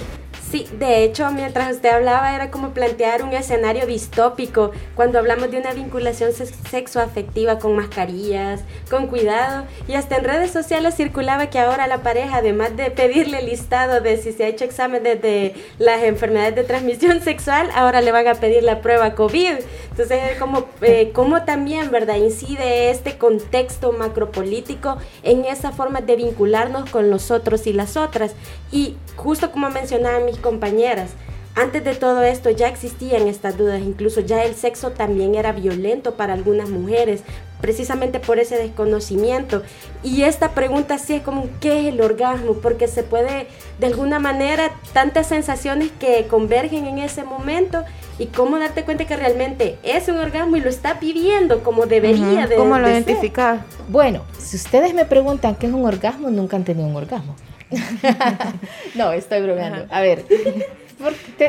Sí, 0.50 0.68
de 0.78 1.02
hecho, 1.02 1.28
mientras 1.32 1.74
usted 1.74 1.88
hablaba 1.88 2.32
era 2.32 2.52
como 2.52 2.70
plantear 2.70 3.24
un 3.24 3.32
escenario 3.32 3.84
distópico 3.84 4.70
cuando 4.94 5.18
hablamos 5.18 5.50
de 5.50 5.58
una 5.58 5.72
vinculación 5.72 6.30
sexoafectiva 6.32 7.58
con 7.58 7.74
mascarillas, 7.74 8.62
con 8.88 9.08
cuidado 9.08 9.64
y 9.88 9.94
hasta 9.94 10.16
en 10.16 10.24
redes 10.24 10.52
sociales 10.52 10.94
circulaba 10.94 11.50
que 11.50 11.58
ahora 11.58 11.88
la 11.88 12.02
pareja, 12.02 12.36
además 12.36 12.76
de 12.76 12.92
pedirle 12.92 13.42
listado 13.42 14.00
de 14.00 14.18
si 14.18 14.32
se 14.32 14.44
ha 14.44 14.48
hecho 14.48 14.64
exámenes 14.64 15.20
de 15.20 15.54
las 15.78 16.04
enfermedades 16.04 16.54
de 16.54 16.62
transmisión 16.62 17.20
sexual, 17.24 17.68
ahora 17.74 18.00
le 18.00 18.12
van 18.12 18.28
a 18.28 18.34
pedir 18.34 18.62
la 18.62 18.80
prueba 18.82 19.16
COVID. 19.16 19.54
Entonces, 19.90 20.38
como, 20.38 20.66
eh, 20.82 21.10
como 21.12 21.42
también, 21.42 21.90
¿verdad? 21.90 22.16
Incide 22.16 22.90
este 22.90 23.18
contexto 23.18 23.92
macropolítico 23.92 24.98
en 25.24 25.44
esa 25.44 25.72
forma 25.72 26.02
de 26.02 26.14
vincularnos 26.14 26.88
con 26.90 27.10
los 27.10 27.32
otros 27.32 27.66
y 27.66 27.72
las 27.72 27.96
otras. 27.96 28.34
Y 28.70 28.96
justo 29.16 29.50
como 29.50 29.70
mencionaba 29.70 30.20
mi 30.20 30.35
compañeras. 30.38 31.10
Antes 31.54 31.84
de 31.84 31.94
todo 31.94 32.22
esto 32.22 32.50
ya 32.50 32.68
existían 32.68 33.28
estas 33.28 33.56
dudas, 33.56 33.80
incluso 33.80 34.20
ya 34.20 34.44
el 34.44 34.54
sexo 34.54 34.90
también 34.90 35.34
era 35.34 35.52
violento 35.52 36.14
para 36.14 36.34
algunas 36.34 36.68
mujeres, 36.68 37.22
precisamente 37.62 38.20
por 38.20 38.38
ese 38.38 38.58
desconocimiento. 38.58 39.62
Y 40.02 40.24
esta 40.24 40.50
pregunta 40.50 40.98
sí 40.98 41.14
es 41.14 41.22
como, 41.22 41.48
¿qué 41.60 41.80
es 41.80 41.86
el 41.86 42.02
orgasmo? 42.02 42.54
Porque 42.54 42.88
se 42.88 43.02
puede, 43.02 43.46
de 43.78 43.86
alguna 43.86 44.18
manera, 44.18 44.70
tantas 44.92 45.28
sensaciones 45.28 45.90
que 45.98 46.26
convergen 46.26 46.84
en 46.84 46.98
ese 46.98 47.24
momento 47.24 47.84
y 48.18 48.26
cómo 48.26 48.58
darte 48.58 48.84
cuenta 48.84 49.06
que 49.06 49.16
realmente 49.16 49.78
es 49.82 50.08
un 50.08 50.18
orgasmo 50.18 50.56
y 50.56 50.60
lo 50.60 50.68
está 50.68 50.94
viviendo 50.94 51.62
como 51.62 51.86
debería 51.86 52.46
de 52.46 52.56
¿Cómo 52.56 52.78
lo 52.78 52.86
identificar? 52.86 53.64
Bueno, 53.88 54.24
si 54.38 54.56
ustedes 54.56 54.92
me 54.92 55.06
preguntan 55.06 55.54
qué 55.54 55.68
es 55.68 55.72
un 55.72 55.86
orgasmo, 55.86 56.28
nunca 56.28 56.56
han 56.56 56.64
tenido 56.64 56.86
un 56.86 56.96
orgasmo. 56.96 57.34
no, 58.94 59.12
estoy 59.12 59.42
bromeando. 59.42 59.86
A 59.90 60.00
ver, 60.00 60.24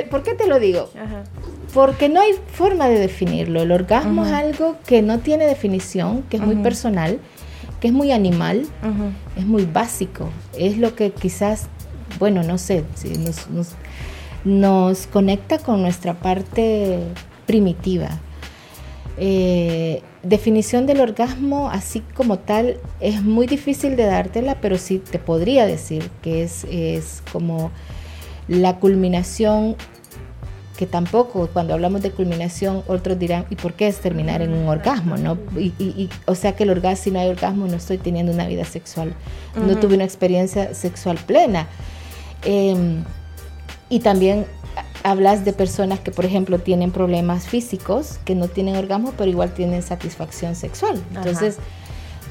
¿por, 0.10 0.24
qué 0.24 0.34
te 0.34 0.48
lo 0.48 0.60
digo? 0.60 0.90
Porque 1.74 2.10
no 2.10 2.22
hay 2.22 2.34
forma 2.54 2.88
de 2.88 3.00
definirlo. 3.00 3.62
El 3.62 3.72
orgasmo 3.72 4.26
es 4.26 4.32
algo 4.32 4.78
que 4.86 5.02
no 5.02 5.20
tiene 5.20 5.46
definición, 5.46 6.24
que 6.24 6.38
es 6.38 6.44
muy 6.44 6.56
personal, 6.58 7.20
que 7.80 7.88
es 7.88 7.94
muy 7.94 8.12
animal, 8.12 8.68
es 9.36 9.46
muy 9.46 9.66
básico. 9.66 10.30
Es 10.58 10.78
lo 10.78 10.96
que 10.96 11.12
quizás, 11.12 11.68
bueno, 12.20 12.44
no 12.44 12.58
sé, 12.58 12.84
nos, 13.20 13.76
nos 14.44 15.08
conecta 15.08 15.60
con 15.60 15.82
nuestra 15.82 16.16
parte 16.16 17.00
primitiva. 17.46 18.10
Eh, 19.18 20.04
definición 20.28 20.86
del 20.86 21.02
orgasmo 21.02 21.70
así 21.70 22.02
como 22.16 22.40
tal 22.40 22.78
es 23.00 23.24
muy 23.24 23.48
difícil 23.48 23.96
de 23.96 24.06
dártela, 24.06 24.60
pero 24.62 24.78
sí 24.78 25.00
te 25.00 25.20
podría 25.20 25.66
decir 25.66 26.10
que 26.22 26.44
es, 26.44 26.66
es 26.66 27.24
como 27.32 27.72
la 28.48 28.78
culminación 28.80 29.76
que 30.78 30.86
tampoco 30.86 31.50
cuando 31.52 31.74
hablamos 31.74 32.02
de 32.02 32.12
culminación 32.12 32.84
otros 32.88 33.18
dirán, 33.18 33.46
¿y 33.50 33.56
por 33.56 33.74
qué 33.74 33.88
es 33.88 33.98
terminar 33.98 34.42
en 34.42 34.54
un 34.54 34.68
orgasmo? 34.68 35.18
¿no? 35.18 35.38
Y, 35.58 36.10
o 36.26 36.36
sea 36.36 36.56
que 36.56 36.64
el 36.64 36.70
orgasmo, 36.70 37.04
si 37.04 37.12
no 37.12 37.20
hay 37.20 37.30
orgasmo, 37.30 37.68
no 37.68 37.76
estoy 37.76 37.98
teniendo 37.98 38.32
una 38.32 38.48
vida 38.48 38.64
sexual, 38.64 39.14
no 39.56 39.76
tuve 39.78 39.96
una 39.96 40.04
experiencia 40.04 40.74
sexual 40.76 41.18
plena. 41.18 41.68
Em, 42.44 43.04
y 43.90 44.00
también 44.00 44.46
hablas 45.04 45.46
de 45.46 45.54
personas 45.54 46.00
que, 46.00 46.12
por 46.12 46.26
ejemplo, 46.26 46.60
tienen 46.60 46.92
problemas 46.92 47.48
físicos, 47.48 48.20
que 48.26 48.36
no 48.36 48.48
tienen 48.48 48.76
orgasmo, 48.76 49.14
pero 49.18 49.30
igual 49.30 49.54
tienen 49.54 49.82
satisfacción 49.84 50.56
sexual. 50.56 51.02
Entonces, 51.16 51.58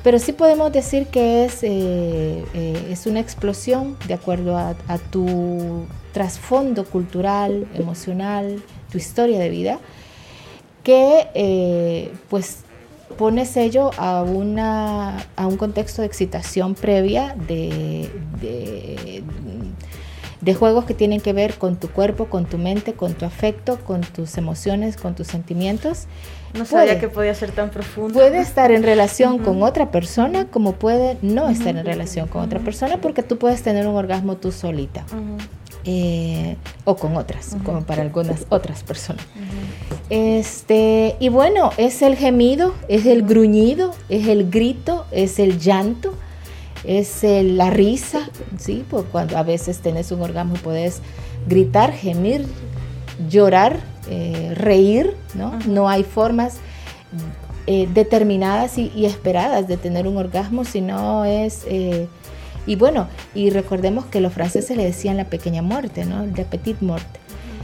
pero 0.03 0.19
sí 0.19 0.33
podemos 0.33 0.73
decir 0.73 1.07
que 1.09 1.45
es, 1.45 1.63
eh, 1.63 2.45
eh, 2.55 2.89
es 2.91 3.07
una 3.07 3.21
explosión 3.21 3.97
de 4.07 4.15
acuerdo 4.15 4.57
a, 4.57 4.75
tu 5.11 5.87
trasfondo 6.13 6.85
cultural, 6.85 7.67
emocional, 7.75 8.63
tu 8.91 8.99
historia 8.99 9.39
de 9.39 9.49
vida, 9.49 9.81
que 10.85 11.27
eh, 11.35 12.13
pues 12.31 12.59
pone 13.19 13.47
sello 13.47 13.91
a, 13.97 14.23
una, 14.23 15.27
a 15.37 15.47
un 15.47 15.57
contexto 15.57 16.03
de 16.03 16.07
excitación 16.07 16.75
previa 16.75 17.35
de 17.49 18.11
de 18.41 19.23
juegos 20.55 20.85
que 20.85 20.95
tienen 20.95 21.21
que 21.21 21.33
ver 21.33 21.55
con 21.55 21.77
tu 21.77 21.89
cuerpo, 21.89 22.27
con 22.27 22.45
tu 22.47 22.59
mente, 22.59 22.93
con 22.95 23.15
tu 23.15 23.25
afecto, 23.25 23.79
con 23.85 24.03
tus 24.03 24.37
emociones, 24.39 24.97
con 24.97 25.15
tus 25.15 25.27
sentimientos. 25.27 26.07
No 26.55 26.65
sabía 26.65 26.99
que 26.99 27.09
podía 27.09 27.35
ser 27.35 27.53
tan 27.53 27.71
profundo. 27.71 28.15
Puede 28.15 28.41
estar 28.41 28.71
en 28.71 28.83
relación 28.83 29.39
con 29.39 29.63
otra 29.63 29.91
persona 29.91 30.47
como 30.47 30.73
puede 30.73 31.19
no 31.23 31.49
estar 31.49 31.77
en 31.77 31.85
relación 31.85 32.29
con 32.29 32.43
otra 32.43 32.61
persona 32.61 32.99
porque 33.01 33.23
tú 33.23 33.39
puedes 33.39 33.63
tener 33.63 33.87
un 33.87 33.97
orgasmo 33.97 34.37
tú 34.37 34.53
solita. 34.53 35.05
Eh, 35.89 36.57
o 36.85 36.97
con 36.97 37.17
otras, 37.17 37.57
como 37.65 37.83
para 37.83 38.03
algunas 38.03 38.47
otras 38.49 38.83
personas. 38.83 39.25
Este, 40.11 41.15
y 41.21 41.29
bueno, 41.29 41.71
es 41.77 42.03
el 42.03 42.17
gemido, 42.17 42.75
es 42.89 43.07
el 43.07 43.23
gruñido, 43.23 43.95
es 44.09 44.27
el 44.27 44.51
grito, 44.51 45.07
es 45.13 45.39
el 45.39 45.61
llanto, 45.61 46.15
es 46.87 47.23
la 47.23 47.71
risa, 47.71 48.31
¿sí? 48.59 48.85
Pues 48.89 49.05
cuando 49.11 49.37
a 49.37 49.43
veces 49.43 49.79
tenés 49.81 50.13
un 50.13 50.23
orgasmo 50.23 50.55
puedes 50.55 51.01
gritar, 51.47 51.93
gemir, 51.93 52.47
llorar, 53.29 53.79
eh, 54.09 54.53
reír, 54.55 55.17
¿no? 55.35 55.59
No 55.67 55.89
hay 55.89 56.05
formas 56.05 56.59
eh, 57.67 57.89
determinadas 57.93 58.79
y, 58.79 59.05
esperadas 59.05 59.67
de 59.67 59.77
tener 59.77 60.07
un 60.07 60.17
orgasmo, 60.17 60.65
sino 60.65 61.25
es... 61.25 61.65
Eh, 61.67 62.07
y 62.69 62.75
bueno, 62.75 63.09
y 63.35 63.51
recordemos 63.51 64.07
que 64.07 64.21
los 64.21 64.33
franceses 64.33 64.77
le 64.77 64.85
decían 64.85 65.17
la 65.17 65.27
pequeña 65.27 65.63
muerte, 65.63 66.05
¿no? 66.05 66.27
La 66.27 66.45
petite 66.45 66.85
muerte. 66.85 67.21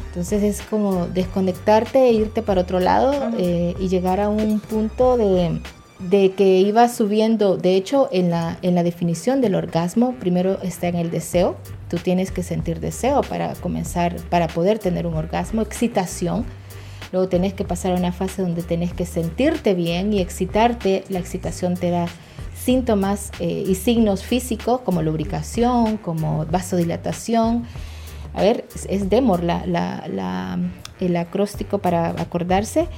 Entonces 0.09 0.43
es 0.43 0.63
como 0.63 1.07
desconectarte 1.07 2.09
e 2.09 2.13
irte 2.13 2.43
para 2.43 2.61
otro 2.61 2.79
lado 2.79 3.31
y 3.39 3.89
llegar 3.89 4.21
a 4.21 4.29
un 4.29 4.61
punto 4.61 5.17
de, 5.17 5.61
de 6.09 6.33
que 6.33 6.61
iba 6.61 6.89
subiendo, 6.89 7.57
de 7.57 7.77
hecho 7.77 8.09
en 8.13 8.31
la, 8.31 8.59
en 8.63 8.75
la 8.75 8.83
definición 8.83 9.41
del 9.41 9.55
orgasmo, 9.55 10.15
primero 10.15 10.61
está 10.63 10.89
en 10.89 10.97
el 10.97 11.11
deseo, 11.11 11.57
tú 11.89 11.97
tienes 11.97 12.31
que 12.31 12.43
sentir 12.43 12.81
deseo 12.81 13.23
para 13.23 13.55
comenzar, 13.55 14.17
para 14.29 14.49
poder 14.49 14.79
tener 14.79 15.07
un 15.07 15.15
orgasmo, 15.15 15.63
excitación, 15.63 16.45
luego 17.13 17.29
tenés 17.29 17.55
que 17.55 17.65
pasar 17.65 17.93
a 17.93 17.97
una 17.97 18.13
fase 18.13 18.43
donde 18.43 18.63
tenés 18.63 18.93
que 18.93 19.07
sentirte 19.07 19.75
bien 19.75 20.13
y 20.13 20.21
excitarte, 20.21 21.05
la 21.09 21.19
excitación 21.19 21.75
te 21.75 21.91
da 21.91 22.07
síntomas 22.55 23.31
eh, 23.41 23.65
y 23.67 23.75
signos 23.75 24.23
físicos 24.23 24.81
como 24.81 25.03
lubricación, 25.03 25.97
como 25.97 26.47
vasodilatación, 26.47 27.65
a 28.35 28.43
ver, 28.43 28.67
es 28.89 29.11
Demor 29.11 29.43
la, 29.43 29.67
la, 29.67 30.59
el 31.01 31.17
acróstico 31.17 31.79
para 31.79 32.11
acordarse, 32.11 32.89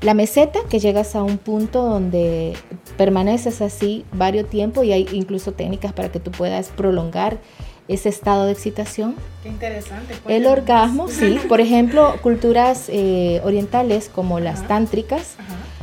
la 0.00 0.14
meseta, 0.14 0.60
que 0.68 0.78
llegas 0.78 1.14
a 1.14 1.22
un 1.22 1.36
punto 1.36 1.82
donde 1.82 2.54
permaneces 2.96 3.60
así 3.60 4.04
varios 4.12 4.48
tiempos 4.48 4.84
y 4.84 4.92
hay 4.92 5.06
incluso 5.12 5.52
técnicas 5.52 5.92
para 5.92 6.10
que 6.10 6.20
tú 6.20 6.30
puedas 6.30 6.68
prolongar 6.68 7.38
ese 7.88 8.08
estado 8.08 8.46
de 8.46 8.52
excitación. 8.52 9.16
Qué 9.42 9.48
interesante. 9.48 10.14
El 10.28 10.46
orgasmo, 10.46 11.08
sí. 11.08 11.38
Por 11.48 11.60
ejemplo, 11.60 12.14
culturas 12.22 12.88
eh, 12.88 13.40
orientales 13.44 14.08
como 14.08 14.40
las 14.40 14.66
tántricas 14.68 15.36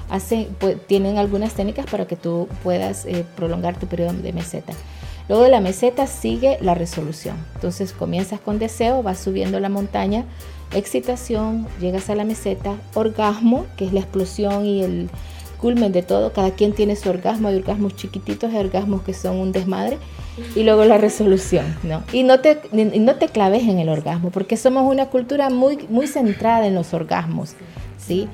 hacen, 0.09 0.47
pues, 0.57 0.77
tienen 0.87 1.17
algunas 1.17 1.53
técnicas 1.53 1.85
para 1.85 2.07
que 2.07 2.15
tú 2.15 2.47
puedas 2.63 3.05
eh, 3.05 3.25
prolongar 3.35 3.77
tu 3.77 3.87
periodo 3.87 4.13
de 4.13 4.33
meseta. 4.33 4.73
Luego 5.27 5.43
de 5.43 5.49
la 5.49 5.59
meseta 5.59 6.07
sigue 6.07 6.57
la 6.61 6.73
resolución. 6.73 7.35
Entonces 7.55 7.91
comienzas 7.91 8.39
con 8.39 8.57
deseo, 8.57 9.03
vas 9.03 9.19
subiendo 9.19 9.59
la 9.59 9.69
montaña 9.69 10.23
excitación, 10.73 11.67
llegas 11.79 12.09
a 12.09 12.15
la 12.15 12.25
meseta, 12.25 12.75
orgasmo, 12.93 13.65
que 13.77 13.85
es 13.85 13.93
la 13.93 13.99
explosión 14.01 14.65
y 14.65 14.83
el 14.83 15.09
culmen 15.57 15.91
de 15.91 16.03
todo, 16.03 16.33
cada 16.33 16.51
quien 16.51 16.73
tiene 16.73 16.95
su 16.95 17.09
orgasmo, 17.09 17.47
hay 17.47 17.55
orgasmos 17.55 17.95
chiquititos, 17.95 18.53
hay 18.53 18.59
orgasmos 18.59 19.01
que 19.01 19.13
son 19.13 19.37
un 19.37 19.51
desmadre, 19.51 19.97
y 20.55 20.63
luego 20.63 20.85
la 20.85 20.97
resolución, 20.99 21.65
¿no? 21.81 22.03
Y 22.13 22.23
no 22.23 22.39
te, 22.41 22.61
no 22.71 23.15
te 23.15 23.27
claves 23.27 23.63
en 23.63 23.79
el 23.79 23.89
orgasmo, 23.89 24.29
porque 24.29 24.55
somos 24.55 24.83
una 24.83 25.07
cultura 25.07 25.49
muy, 25.49 25.79
muy 25.89 26.07
centrada 26.07 26.67
en 26.67 26.75
los 26.75 26.93
orgasmos, 26.93 27.53
¿sí? 27.97 28.27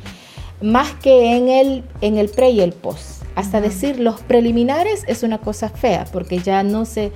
Más 0.62 0.92
que 0.96 1.38
en 1.38 1.50
el, 1.50 1.84
en 2.02 2.18
el 2.18 2.30
pre 2.30 2.50
y 2.50 2.62
el 2.62 2.74
post. 2.74 3.24
Hasta 3.36 3.62
decir 3.62 4.00
los 4.00 4.22
preliminares 4.22 5.04
es 5.08 5.24
una 5.24 5.38
cosa 5.38 5.70
fea, 5.70 6.06
porque 6.12 6.40
ya 6.40 6.62
no 6.64 6.86
se, 6.86 7.12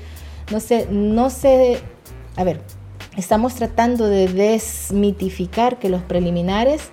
no 0.51 0.59
se, 0.59 0.87
no 0.89 1.29
se, 1.29 1.79
a 2.37 2.43
ver, 2.43 2.61
Estamos 3.17 3.55
tratando 3.55 4.07
de 4.07 4.27
desmitificar 4.27 5.79
que 5.79 5.89
los 5.89 6.03
preliminares 6.03 6.89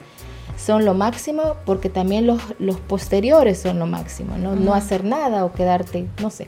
son 0.57 0.87
lo 0.87 0.95
máximo 0.95 1.57
porque 1.67 1.91
también 1.91 2.27
los, 2.27 2.41
los 2.59 2.81
posteriores 2.81 3.59
son 3.59 3.79
lo 3.79 3.87
máximo, 3.87 4.39
¿no? 4.39 4.57
no 4.57 4.73
hacer 4.73 5.05
nada 5.05 5.45
o 5.45 5.53
quedarte, 5.53 6.07
no 6.23 6.31
sé. 6.31 6.47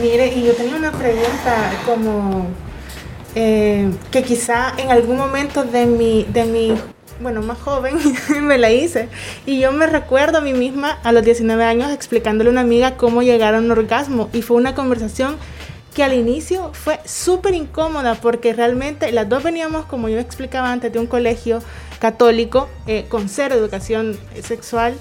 Mire, 0.00 0.34
y 0.34 0.44
yo 0.44 0.52
tenía 0.52 0.76
una 0.76 0.92
pregunta 0.92 1.72
como 1.86 2.46
eh, 3.34 3.90
que 4.10 4.22
quizá 4.22 4.74
en 4.76 4.90
algún 4.90 5.16
momento 5.16 5.64
de 5.64 5.86
mi, 5.86 6.24
de 6.24 6.44
mi, 6.44 6.74
bueno, 7.20 7.40
más 7.40 7.58
joven 7.58 7.96
me 8.42 8.58
la 8.58 8.70
hice. 8.70 9.08
Y 9.46 9.58
yo 9.58 9.72
me 9.72 9.86
recuerdo 9.86 10.38
a 10.38 10.40
mí 10.40 10.52
misma 10.52 10.98
a 11.02 11.12
los 11.12 11.24
19 11.24 11.64
años 11.64 11.90
explicándole 11.90 12.50
a 12.50 12.52
una 12.52 12.60
amiga 12.60 12.96
cómo 12.96 13.22
llegar 13.22 13.54
a 13.54 13.58
un 13.58 13.70
orgasmo. 13.70 14.28
Y 14.32 14.42
fue 14.42 14.56
una 14.56 14.74
conversación 14.74 15.36
que 15.94 16.02
al 16.02 16.12
inicio 16.12 16.72
fue 16.72 17.00
súper 17.04 17.54
incómoda 17.54 18.16
porque 18.16 18.52
realmente 18.52 19.12
las 19.12 19.28
dos 19.28 19.42
veníamos, 19.42 19.86
como 19.86 20.08
yo 20.08 20.18
explicaba 20.18 20.72
antes, 20.72 20.92
de 20.92 20.98
un 20.98 21.06
colegio 21.06 21.62
católico 22.00 22.68
eh, 22.86 23.06
con 23.08 23.28
cero 23.28 23.54
educación 23.54 24.18
sexual 24.42 24.94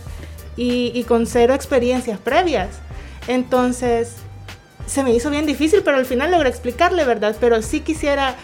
y, 0.56 1.04
con 1.08 1.26
cero 1.26 1.56
experiencias 1.56 2.20
previas. 2.20 2.70
Entonces, 3.28 4.14
se 4.86 5.04
me 5.04 5.14
hizo 5.14 5.30
bien 5.32 5.48
difícil, 5.48 5.82
pero 5.84 5.98
al 5.98 6.06
final 6.06 6.30
logré 6.32 6.50
explicarle, 6.50 7.04
¿verdad? 7.06 7.36
Pero 7.40 7.62
sí 7.62 7.80
quisiera 7.80 8.36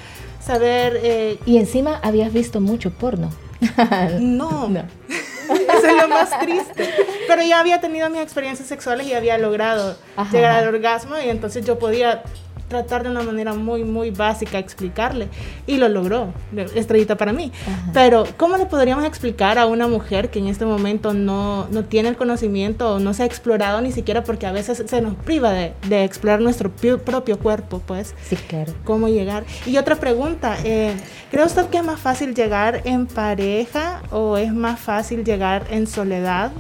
saber... 0.44 1.00
Eh, 1.04 1.38
y 1.46 1.58
encima 1.58 2.00
habías 2.02 2.34
visto 2.34 2.60
mucho 2.62 2.90
porno. 2.92 3.30
no. 4.20 4.70
no. 4.70 4.84
Eso 5.78 5.88
es 5.88 6.02
lo 6.02 6.08
más 6.08 6.40
triste. 6.40 6.90
Pero 7.28 7.42
ya 7.42 7.60
había 7.60 7.80
tenido 7.82 8.10
mis 8.10 8.22
experiencias 8.22 8.68
sexuales 8.68 9.08
y 9.08 9.14
había 9.14 9.38
logrado 9.38 9.96
llegar 10.32 10.64
al 10.64 10.68
orgasmo 10.68 11.18
y 11.20 11.30
entonces 11.30 11.66
yo 11.66 11.80
podía 11.80 12.24
tratar 12.70 13.04
de 13.04 13.10
una 13.10 13.24
manera 13.24 13.54
muy, 13.54 13.84
muy 13.84 14.12
básica 14.12 14.58
explicarle. 14.58 15.28
Y 15.68 15.78
lo 15.78 15.90
logró, 15.90 16.34
estrellita 16.76 17.18
para 17.18 17.34
mí. 17.34 17.52
Pero, 17.94 18.26
¿cómo 18.38 18.58
le 18.58 18.66
podríamos 18.66 19.04
explicar 19.04 19.58
a 19.58 19.66
una 19.66 19.88
mujer 19.88 20.30
que 20.30 20.40
en 20.40 20.48
este 20.48 20.66
momento 20.66 21.14
no, 21.14 21.68
no, 21.70 21.84
tiene 21.84 22.10
el 22.10 22.16
conocimiento 22.16 22.96
o 22.96 23.00
no 23.00 23.14
se 23.14 23.24
ha 23.24 23.26
explorado 23.26 23.82
ni 23.82 23.92
siquiera 23.92 24.24
porque 24.24 24.46
a 24.46 24.52
veces 24.52 24.84
se 24.86 25.02
nos 25.02 25.16
priva 25.16 25.52
de, 25.52 25.74
de 25.88 26.04
explorar 26.04 26.40
nuestro 26.40 26.72
propio 26.72 27.40
cuerpo, 27.40 27.82
pues? 27.86 28.16
Sí, 28.24 28.36
claro. 28.36 28.74
¿Cómo 28.86 29.08
llegar? 29.08 29.44
Y 29.66 29.78
otra 29.78 29.96
pregunta, 29.96 30.58
eh, 30.64 30.96
¿cree 31.32 31.46
usted 31.46 31.68
que 31.68 31.78
es 31.78 31.84
más 31.84 32.00
fácil 32.00 32.34
llegar 32.34 32.82
en 32.86 33.08
pareja 33.08 34.02
o 34.12 34.38
es 34.38 34.54
más 34.54 34.80
fácil 34.80 35.24
llegar 35.24 35.66
en 35.72 35.88
soledad 35.88 36.52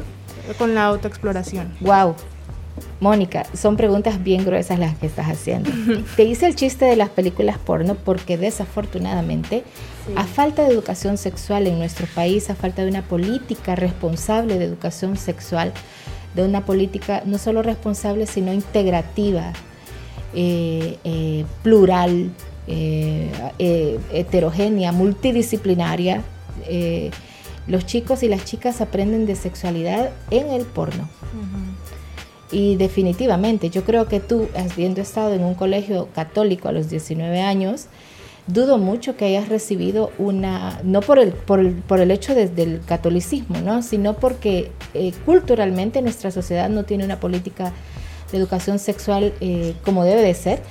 con 0.58 0.76
la 0.76 0.86
autoexploración? 0.86 1.74
Wow, 1.82 2.16
Mónica, 3.00 3.46
son 3.54 3.78
preguntas 3.78 4.24
bien 4.24 4.46
gruesas 4.46 4.80
las 4.80 4.96
que 4.98 5.08
estás 5.08 5.28
haciendo. 5.28 5.72
Te 6.16 6.24
hice 6.24 6.46
el 6.46 6.56
chiste 6.56 6.86
de 6.86 6.96
las 6.96 7.10
películas 7.10 7.58
porno 7.58 7.96
porque 7.96 8.38
desafortunadamente, 8.38 9.64
a 10.16 10.24
falta 10.26 10.64
de 10.64 10.70
educación 10.74 11.18
sexual 11.18 11.68
en 11.68 11.78
nuestro 11.78 12.08
país, 12.14 12.50
a 12.50 12.56
falta 12.56 12.84
de 12.84 12.90
una 12.90 13.04
política 13.04 13.76
responsable 13.76 14.58
de 14.58 14.66
educación 14.66 15.18
sexual, 15.18 15.74
de 16.36 16.44
una 16.44 16.66
política 16.66 17.24
no 17.26 17.38
solo 17.38 17.62
responsable, 17.62 18.26
sino 18.26 18.54
integrativa, 18.54 19.54
eh, 20.34 20.98
eh, 21.04 21.46
plural, 21.64 22.30
eh, 22.68 24.00
heterogénea, 24.12 24.92
multidisciplinaria, 24.92 26.22
los 27.68 27.86
chicos 27.86 28.22
y 28.22 28.28
las 28.28 28.46
chicas 28.46 28.82
aprenden 28.82 29.26
de 29.26 29.36
sexualidad 29.36 30.12
en 30.30 30.50
el 30.52 30.66
porno. 30.66 31.10
Y 32.52 32.76
definitivamente, 32.78 33.70
yo 33.70 33.84
creo 33.84 34.08
que 34.08 34.20
tú, 34.20 34.48
habiendo 34.56 35.02
estado 35.02 35.34
en 35.34 35.44
un 35.44 35.54
colegio 35.54 36.10
católico 36.16 36.68
a 36.68 36.72
los 36.72 36.90
19 36.90 37.42
años, 37.42 37.88
dudo 38.54 38.78
mucho 38.78 39.16
que 39.16 39.26
hayas 39.26 39.50
recibido 39.50 40.12
una, 40.18 40.80
no 40.84 41.02
por 41.02 41.20
el, 41.20 41.32
por 41.32 41.60
el, 41.60 41.74
por 41.74 42.00
el 42.00 42.12
hecho 42.12 42.34
del 42.34 42.82
catolicismo, 42.86 43.60
¿no? 43.62 43.84
sino 43.84 44.16
porque 44.16 44.72
eh, 44.94 45.14
culturalmente 45.26 46.02
nuestra 46.02 46.32
sociedad 46.32 46.70
no 46.70 46.84
tiene 46.84 47.06
una 47.06 47.20
política 47.20 47.72
de 48.32 48.38
educación 48.38 48.80
sexual 48.80 49.34
eh, 49.40 49.76
como 49.84 50.04
debe 50.04 50.22
de 50.22 50.34
ser. 50.34 50.62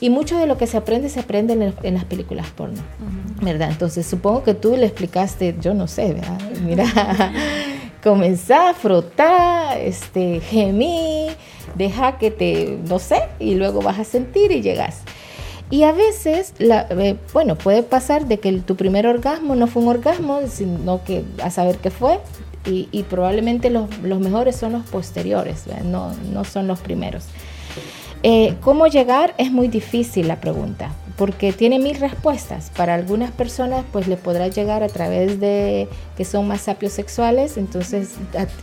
Y 0.00 0.10
mucho 0.10 0.38
de 0.38 0.46
lo 0.46 0.56
que 0.58 0.68
se 0.68 0.76
aprende 0.76 1.08
se 1.08 1.18
aprende 1.18 1.54
en, 1.82 1.94
las 1.94 2.04
películas 2.04 2.46
porno, 2.50 2.80
¿verdad? 3.42 3.70
Entonces 3.70 4.06
supongo 4.06 4.44
que 4.44 4.54
tú 4.54 4.76
le 4.76 4.86
explicaste, 4.86 5.56
yo 5.60 5.74
no 5.74 5.88
sé, 5.88 6.12
¿verdad? 6.12 6.38
Mira, 6.62 6.84
comenzá 8.02 8.70
a 8.70 8.74
frotar, 8.74 9.78
este, 9.78 10.40
gemí, 10.40 11.28
deja 11.74 12.18
que 12.18 12.30
te, 12.30 12.78
no 12.88 12.98
sé, 12.98 13.22
y 13.38 13.54
luego 13.54 13.80
vas 13.80 13.98
a 13.98 14.04
sentir 14.04 14.50
y 14.52 14.62
llegas. 14.62 15.02
Y 15.70 15.82
a 15.82 15.92
veces, 15.92 16.54
la, 16.58 16.86
eh, 16.90 17.16
bueno, 17.32 17.56
puede 17.56 17.82
pasar 17.82 18.26
de 18.26 18.38
que 18.38 18.52
tu 18.60 18.76
primer 18.76 19.06
orgasmo 19.06 19.54
no 19.54 19.66
fue 19.66 19.82
un 19.82 19.88
orgasmo, 19.88 20.40
sino 20.48 21.04
que 21.04 21.24
a 21.42 21.50
saber 21.50 21.76
qué 21.78 21.90
fue, 21.90 22.20
y, 22.70 23.02
probablemente 23.04 23.70
los, 23.70 23.88
los, 24.00 24.20
mejores 24.20 24.54
son 24.56 24.72
los 24.72 24.82
posteriores, 24.84 25.64
no, 25.84 26.12
no 26.32 26.44
son 26.44 26.68
los 26.68 26.80
primeros. 26.80 27.24
Eh, 28.22 28.56
¿Cómo 28.60 28.88
llegar? 28.88 29.34
Es 29.38 29.50
muy 29.50 29.68
difícil 29.68 30.28
la 30.28 30.38
pregunta, 30.38 30.90
porque 31.18 31.52
tiene 31.52 31.80
mil 31.80 31.98
respuestas. 31.98 32.70
Para 32.76 32.94
algunas 32.94 33.32
personas, 33.32 33.84
pues 33.92 34.06
le 34.06 34.16
podrá 34.16 34.46
llegar 34.46 34.84
a 34.84 34.88
través 34.88 35.40
de 35.40 35.88
que 36.16 36.24
son 36.24 36.46
más 36.46 36.62
sapios 36.62 36.92
sexuales, 36.92 37.56
entonces, 37.56 38.10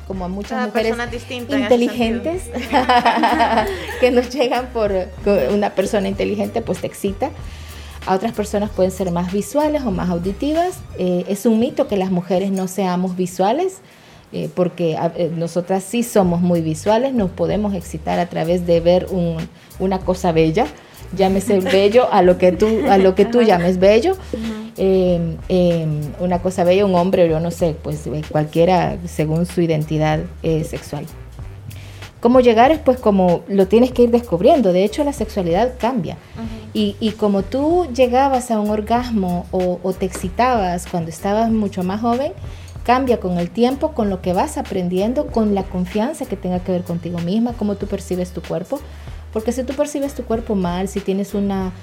como 0.08 0.24
a 0.24 0.30
muchas 0.30 0.66
mujeres 0.68 0.96
inteligentes 1.50 2.44
que 4.00 4.10
nos 4.10 4.30
llegan 4.34 4.68
por 4.68 4.94
una 5.52 5.72
persona 5.72 6.08
inteligente, 6.08 6.62
pues 6.62 6.80
te 6.80 6.88
excita. 6.88 7.30
A 8.06 8.16
otras 8.16 8.32
personas 8.32 8.70
pueden 8.70 8.92
ser 8.92 9.12
más 9.12 9.34
visuales 9.34 9.84
o 9.84 9.92
más 9.92 10.10
auditivas. 10.10 10.78
Eh, 10.98 11.26
es 11.28 11.46
un 11.46 11.60
mito 11.60 11.88
que 11.88 11.98
las 11.98 12.10
mujeres 12.10 12.52
no 12.52 12.68
seamos 12.68 13.18
visuales. 13.18 13.80
Eh, 14.32 14.50
porque 14.54 14.98
eh, 15.16 15.32
nosotras 15.34 15.84
sí 15.84 16.04
somos 16.04 16.42
muy 16.42 16.60
visuales, 16.62 17.14
nos 17.14 17.30
podemos 17.30 17.74
excitar 17.74 18.20
a 18.20 18.26
través 18.26 18.66
de 18.66 18.80
ver 18.82 19.08
una 19.80 20.00
cosa 20.00 20.32
bella, 20.32 20.66
llámese 21.16 21.60
bello 21.60 22.12
a 22.12 22.22
lo 22.22 22.38
que 22.38 22.52
tú, 22.52 22.68
a 22.90 22.98
lo 22.98 23.16
que 23.16 23.26
tú 23.26 23.42
llames 23.42 23.80
bello, 23.80 24.16
em, 24.78 25.38
em, 25.50 26.02
una 26.20 26.40
cosa 26.40 26.64
bella, 26.64 26.86
un 26.86 26.96
hombre, 26.96 27.28
yo 27.30 27.40
no 27.40 27.52
sé, 27.52 27.76
pues 27.82 28.06
eh, 28.08 28.22
cualquiera 28.30 28.98
según 29.06 29.46
su 29.46 29.62
identidad 29.62 30.20
sexual. 30.42 31.06
¿Cómo 32.26 32.40
llegar? 32.40 32.72
Es 32.72 32.80
pues 32.80 32.98
como 32.98 33.44
lo 33.48 33.68
tienes 33.68 33.92
que 33.92 34.02
ir 34.02 34.10
descubriendo. 34.10 34.74
De 34.74 34.84
hecho, 34.84 35.04
la 35.04 35.14
sexualidad 35.14 35.74
cambia. 35.78 36.18
y, 36.74 36.96
y, 37.00 37.12
como 37.12 37.44
tú 37.44 37.88
llegabas 37.94 38.50
a 38.50 38.60
un 38.60 38.72
orgasmo 38.72 39.46
o, 39.52 39.80
o, 39.84 39.94
te 39.94 40.08
excitabas 40.08 40.88
cuando 40.88 41.12
estabas 41.12 41.52
mucho 41.52 41.84
más 41.84 42.02
joven, 42.02 42.32
cambia 42.84 43.20
con 43.20 43.38
el 43.38 43.52
tiempo, 43.52 43.92
con 43.92 44.10
lo 44.10 44.24
que 44.24 44.34
vas 44.34 44.58
aprendiendo, 44.58 45.28
con 45.28 45.54
la 45.54 45.62
confianza 45.64 46.26
que 46.26 46.36
tenga 46.36 46.62
que 46.62 46.72
ver 46.72 46.84
contigo 46.84 47.20
misma, 47.20 47.54
cómo 47.54 47.76
tú 47.76 47.86
percibes 47.86 48.32
tu 48.32 48.42
cuerpo. 48.42 48.80
Porque 49.36 49.52
si 49.52 49.66
tú 49.66 49.74
percibes 49.74 50.16
tu 50.16 50.24
cuerpo 50.24 50.56
mal, 50.56 50.88
si 50.88 51.02
tienes 51.02 51.34
una, 51.34 51.74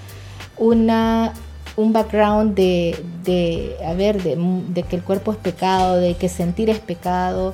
una, 0.56 1.34
un 1.76 1.92
background 1.92 2.54
de, 2.54 2.98
de 3.24 3.76
a 3.86 3.92
ver, 3.92 4.22
de, 4.22 4.82
que 4.84 4.96
el 4.96 5.02
cuerpo 5.02 5.32
es 5.32 5.36
pecado, 5.36 5.96
de 5.96 6.14
que 6.14 6.30
sentir 6.30 6.70
es 6.70 6.78
pecado, 6.78 7.52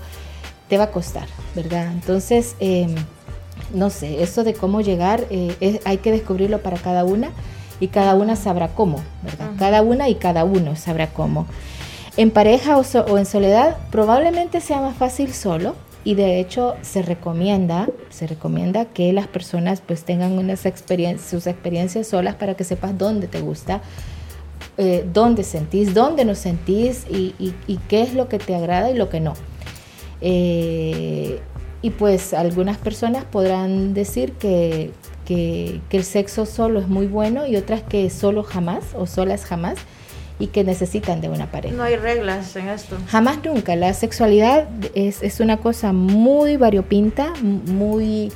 te 0.69 0.79
va 0.79 0.85
a 0.85 0.91
costar, 0.93 1.27
¿verdad? 1.57 1.91
Entonces, 1.91 2.55
em, 2.61 2.95
no 3.75 3.91
sé, 3.91 4.23
eso 4.23 4.45
de 4.45 4.55
cómo 4.55 4.83
llegar, 4.83 5.27
eh, 5.31 5.81
hay 5.85 5.97
que 5.97 6.13
descubrirlo 6.13 6.63
para 6.63 6.77
cada 6.77 7.03
una 7.03 7.31
y 7.81 7.89
cada 7.89 8.15
una 8.15 8.37
sabrá 8.37 8.69
cómo, 8.69 9.03
¿verdad? 9.25 9.51
Cada 9.59 9.83
una 9.83 10.09
y 10.09 10.15
cada 10.15 10.45
uno 10.45 10.77
sabrá 10.77 11.09
cómo. 11.09 11.45
En 12.17 12.31
pareja 12.31 12.79
o, 12.79 13.19
en 13.19 13.27
soledad 13.27 13.79
probablemente 13.91 14.61
sea 14.61 14.81
más 14.81 14.97
fácil 14.97 15.35
solo 15.35 15.75
y 16.09 16.15
de 16.15 16.41
hecho 16.41 16.75
se 16.81 17.03
recomienda, 17.03 17.87
se 18.09 18.27
recomienda 18.27 18.87
que 18.87 19.13
las 19.13 19.27
personas 19.27 19.83
pues 19.83 20.05
tengan 20.05 20.39
unas 20.39 20.61
sus 20.61 21.47
experiencias 21.47 22.07
solas 22.07 22.35
para 22.37 22.55
que 22.55 22.65
sepas 22.65 22.97
dónde 22.97 23.27
te 23.29 23.43
gusta, 23.43 23.83
eh, 24.79 25.05
dónde 25.13 25.45
sentís, 25.45 25.93
dónde 25.93 26.25
no 26.25 26.35
sentís 26.35 27.05
y, 27.11 27.35
qué 27.89 28.01
es 28.01 28.15
lo 28.15 28.27
que 28.27 28.39
te 28.39 28.55
agrada 28.55 28.91
y 28.91 28.95
lo 28.95 29.11
que 29.11 29.21
no. 29.21 29.35
Eh, 30.23 31.41
y 31.83 31.91
pues 31.91 32.33
algunas 32.33 32.79
personas 32.79 33.25
podrán 33.25 33.93
decir 33.93 34.33
que, 34.33 34.93
que 35.27 35.83
el 35.91 36.05
sexo 36.05 36.47
solo 36.47 36.81
es 36.81 36.89
muy 36.89 37.07
bueno 37.07 37.47
y 37.47 37.57
otras 37.57 37.83
que 37.83 38.09
solo 38.09 38.45
jamás 38.45 38.83
o 38.95 39.05
solas 39.05 39.45
jamás 39.45 39.77
y 40.39 40.49
que 40.49 40.65
necesitan 40.65 41.21
de 41.21 41.29
una 41.29 41.51
pareja. 41.51 41.75
No 41.75 41.83
hay 41.83 41.97
reglas 41.97 42.55
en 42.57 42.69
esto. 42.69 42.97
Jamás 43.09 43.45
nunca. 43.45 43.75
La 43.77 43.93
sexualidad 43.95 44.69
es, 44.95 45.23
es 45.23 45.41
una 45.41 45.59
cosa 45.59 45.93
muy 45.93 46.57
variopinta, 46.57 47.33
muy, 47.43 48.33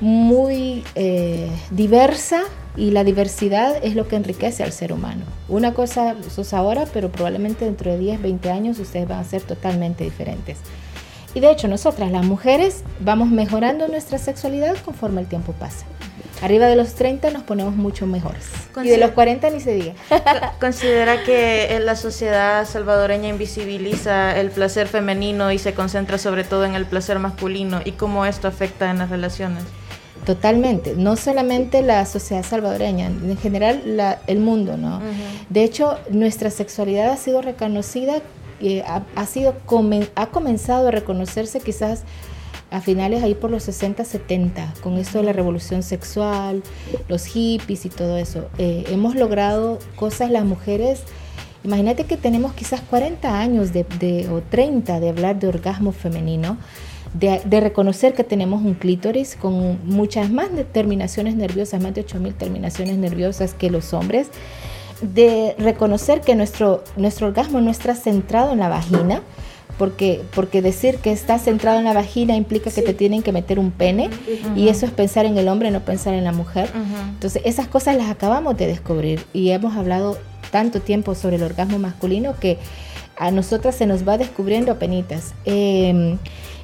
muy 0.00 0.84
eh, 0.94 1.50
diversa 1.70 2.42
y 2.76 2.90
la 2.90 3.04
diversidad 3.04 3.76
es 3.82 3.94
lo 3.94 4.06
que 4.08 4.16
enriquece 4.16 4.62
al 4.62 4.72
ser 4.72 4.92
humano. 4.92 5.24
Una 5.48 5.72
cosa 5.72 6.14
sos 6.34 6.52
ahora, 6.52 6.86
pero 6.92 7.10
probablemente 7.10 7.64
dentro 7.64 7.90
de 7.92 7.98
10, 7.98 8.22
20 8.22 8.50
años 8.50 8.78
ustedes 8.78 9.08
van 9.08 9.20
a 9.20 9.24
ser 9.24 9.42
totalmente 9.42 10.04
diferentes. 10.04 10.58
Y 11.34 11.40
de 11.40 11.50
hecho 11.50 11.68
nosotras 11.68 12.10
las 12.10 12.24
mujeres 12.24 12.82
vamos 13.00 13.28
mejorando 13.28 13.88
nuestra 13.88 14.18
sexualidad 14.18 14.76
conforme 14.84 15.20
el 15.20 15.26
tiempo 15.26 15.52
pasa. 15.52 15.84
Arriba 16.42 16.66
de 16.66 16.76
los 16.76 16.94
30 16.94 17.30
nos 17.30 17.42
ponemos 17.42 17.74
mucho 17.74 18.06
mejores. 18.06 18.44
y 18.82 18.88
de 18.88 18.98
los 18.98 19.12
40 19.12 19.50
ni 19.50 19.60
se 19.60 19.74
diga. 19.74 19.94
¿Considera 20.60 21.22
que 21.24 21.78
la 21.82 21.96
sociedad 21.96 22.66
salvadoreña 22.66 23.28
invisibiliza 23.28 24.38
el 24.38 24.50
placer 24.50 24.86
femenino 24.86 25.50
y 25.50 25.58
se 25.58 25.72
concentra 25.72 26.18
sobre 26.18 26.44
todo 26.44 26.64
en 26.64 26.74
el 26.74 26.84
placer 26.84 27.18
masculino 27.18 27.80
y 27.84 27.92
cómo 27.92 28.26
esto 28.26 28.48
afecta 28.48 28.90
en 28.90 28.98
las 28.98 29.08
relaciones? 29.10 29.64
Totalmente, 30.26 30.94
no 30.96 31.14
solamente 31.14 31.82
la 31.82 32.04
sociedad 32.04 32.44
salvadoreña, 32.44 33.06
en 33.06 33.36
general 33.38 34.18
el 34.26 34.40
mundo, 34.40 34.76
¿no? 34.76 35.00
De 35.50 35.62
hecho, 35.62 35.98
nuestra 36.10 36.50
sexualidad 36.50 37.10
ha 37.10 37.16
sido 37.16 37.42
reconocida, 37.42 38.20
eh, 38.60 38.82
ha, 38.84 39.26
sido, 39.26 39.54
ha 40.16 40.26
comenzado 40.26 40.88
a 40.88 40.90
reconocerse 40.90 41.60
quizás 41.60 42.02
a 42.70 42.80
finales 42.80 43.22
ahí 43.22 43.34
por 43.34 43.50
los 43.50 43.62
60, 43.64 44.04
70, 44.04 44.74
con 44.82 44.98
esto 44.98 45.18
de 45.18 45.24
la 45.24 45.32
revolución 45.32 45.82
sexual, 45.82 46.62
los 47.08 47.26
hippies 47.26 47.86
y 47.86 47.88
todo 47.88 48.16
eso. 48.16 48.48
Eh, 48.58 48.84
hemos 48.88 49.14
logrado 49.14 49.78
cosas 49.94 50.30
las 50.30 50.44
mujeres, 50.44 51.02
imagínate 51.64 52.04
que 52.04 52.16
tenemos 52.16 52.54
quizás 52.54 52.80
40 52.80 53.38
años 53.38 53.72
de, 53.72 54.28
o 54.32 54.42
30 54.42 55.00
de 55.00 55.08
hablar 55.08 55.38
de 55.38 55.48
orgasmo 55.48 55.92
femenino. 55.92 56.58
De, 57.14 57.60
reconocer 57.60 58.12
que 58.12 58.24
tenemos 58.24 58.62
un 58.62 58.74
clítoris 58.74 59.36
con 59.36 59.78
muchas 59.84 60.30
más 60.30 60.50
terminaciones 60.72 61.34
nerviosas, 61.34 61.80
más 61.80 61.94
de 61.94 62.04
8.000 62.04 62.34
terminaciones 62.34 62.98
nerviosas 62.98 63.54
que 63.54 63.70
los 63.70 63.94
hombres, 63.94 64.28
de 65.00 65.54
reconocer 65.56 66.20
que 66.20 66.34
nuestro, 66.34 66.84
nuestro 66.96 67.28
orgasmo 67.28 67.62
no 67.62 67.70
está 67.70 67.94
centrado 67.94 68.52
en 68.52 68.58
la 68.58 68.68
vagina, 68.68 69.22
porque, 69.78 70.22
porque 70.34 70.62
decir 70.62 70.98
que 70.98 71.12
está 71.12 71.38
centrado 71.38 71.78
en 71.78 71.84
la 71.84 71.92
vagina 71.92 72.36
implica 72.36 72.70
que 72.70 72.82
te 72.82 72.94
tienen 72.94 73.22
que 73.22 73.32
meter 73.32 73.58
un 73.58 73.70
pene 73.70 74.10
y 74.54 74.68
eso 74.68 74.86
es 74.86 74.92
pensar 74.92 75.26
en 75.26 75.36
el 75.36 75.48
hombre, 75.48 75.70
no 75.70 75.80
pensar 75.80 76.14
en 76.14 76.24
la 76.24 76.32
mujer. 76.32 76.70
Entonces 77.10 77.42
esas 77.44 77.68
cosas 77.68 77.96
las 77.96 78.10
acabamos 78.10 78.56
de 78.56 78.66
descubrir 78.66 79.24
y 79.32 79.50
hemos 79.50 79.76
hablado 79.76 80.18
tanto 80.50 80.80
tiempo 80.80 81.14
sobre 81.14 81.36
el 81.36 81.42
orgasmo 81.42 81.78
masculino 81.78 82.34
que 82.38 82.58
a 83.16 83.30
nosotras 83.30 83.74
se 83.74 83.86
nos 83.86 84.06
va 84.06 84.18
descubriendo 84.18 84.72
a 84.72 84.78
penitas. 84.78 85.34
Em, 85.44 86.18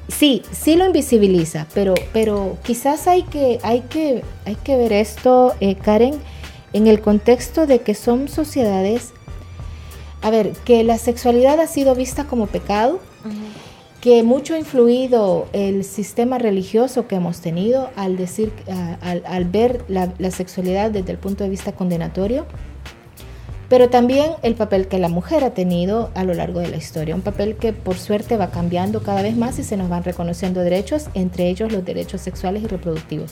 sí, 0.07 0.43
sí 0.51 0.75
lo 0.75 0.85
invisibiliza, 0.85 1.67
pero, 1.73 1.93
pero 2.11 2.57
quizás 2.63 3.07
hay 3.07 3.23
que, 3.23 3.59
hay 3.63 3.81
que, 3.81 4.23
hay 4.45 4.55
que 4.55 4.77
ver 4.77 4.93
esto, 4.93 5.53
eh, 5.59 5.75
Karen, 5.75 6.15
en 6.73 6.87
el 6.87 7.01
contexto 7.01 7.67
de 7.67 7.79
que 7.79 7.95
son 7.95 8.27
sociedades, 8.27 9.13
a 10.23 10.29
ver, 10.29 10.53
que 10.65 10.83
la 10.83 10.97
sexualidad 10.97 11.59
ha 11.59 11.67
sido 11.67 11.95
vista 11.95 12.23
como 12.23 12.47
pecado, 12.47 12.99
que 13.99 14.23
mucho 14.23 14.53
ha 14.53 14.57
influido 14.57 15.47
el 15.51 15.83
sistema 15.83 16.37
religioso 16.37 17.07
que 17.07 17.15
hemos 17.15 17.41
tenido 17.41 17.89
al 17.97 18.15
decir, 18.15 18.51
al, 19.01 19.45
ver 19.45 19.83
la, 19.89 20.31
sexualidad 20.31 20.91
desde 20.91 21.11
el 21.11 21.17
punto 21.17 21.43
de 21.43 21.49
vista 21.49 21.73
condenatorio, 21.73 22.45
pero 23.67 23.89
también 23.89 24.31
el 24.43 24.55
papel 24.55 24.87
que 24.87 24.97
la 24.97 25.09
mujer 25.09 25.43
ha 25.43 25.53
tenido 25.53 26.09
a 26.15 26.23
lo 26.23 26.33
largo 26.33 26.61
de 26.61 26.69
la 26.69 26.77
historia, 26.77 27.15
un 27.15 27.21
papel 27.21 27.57
que 27.57 27.73
por 27.73 27.97
suerte 27.97 28.37
va 28.37 28.49
cambiando 28.49 29.03
cada 29.03 29.21
vez 29.21 29.35
más 29.35 29.59
y 29.59 29.63
se 29.63 29.75
nos 29.75 29.89
van 29.89 30.05
reconociendo 30.05 30.61
derechos, 30.61 31.07
entre 31.15 31.49
ellos 31.49 31.71
los 31.71 31.83
derechos 31.83 32.21
sexuales 32.21 32.63
y 32.63 32.67
reproductivos 32.67 33.31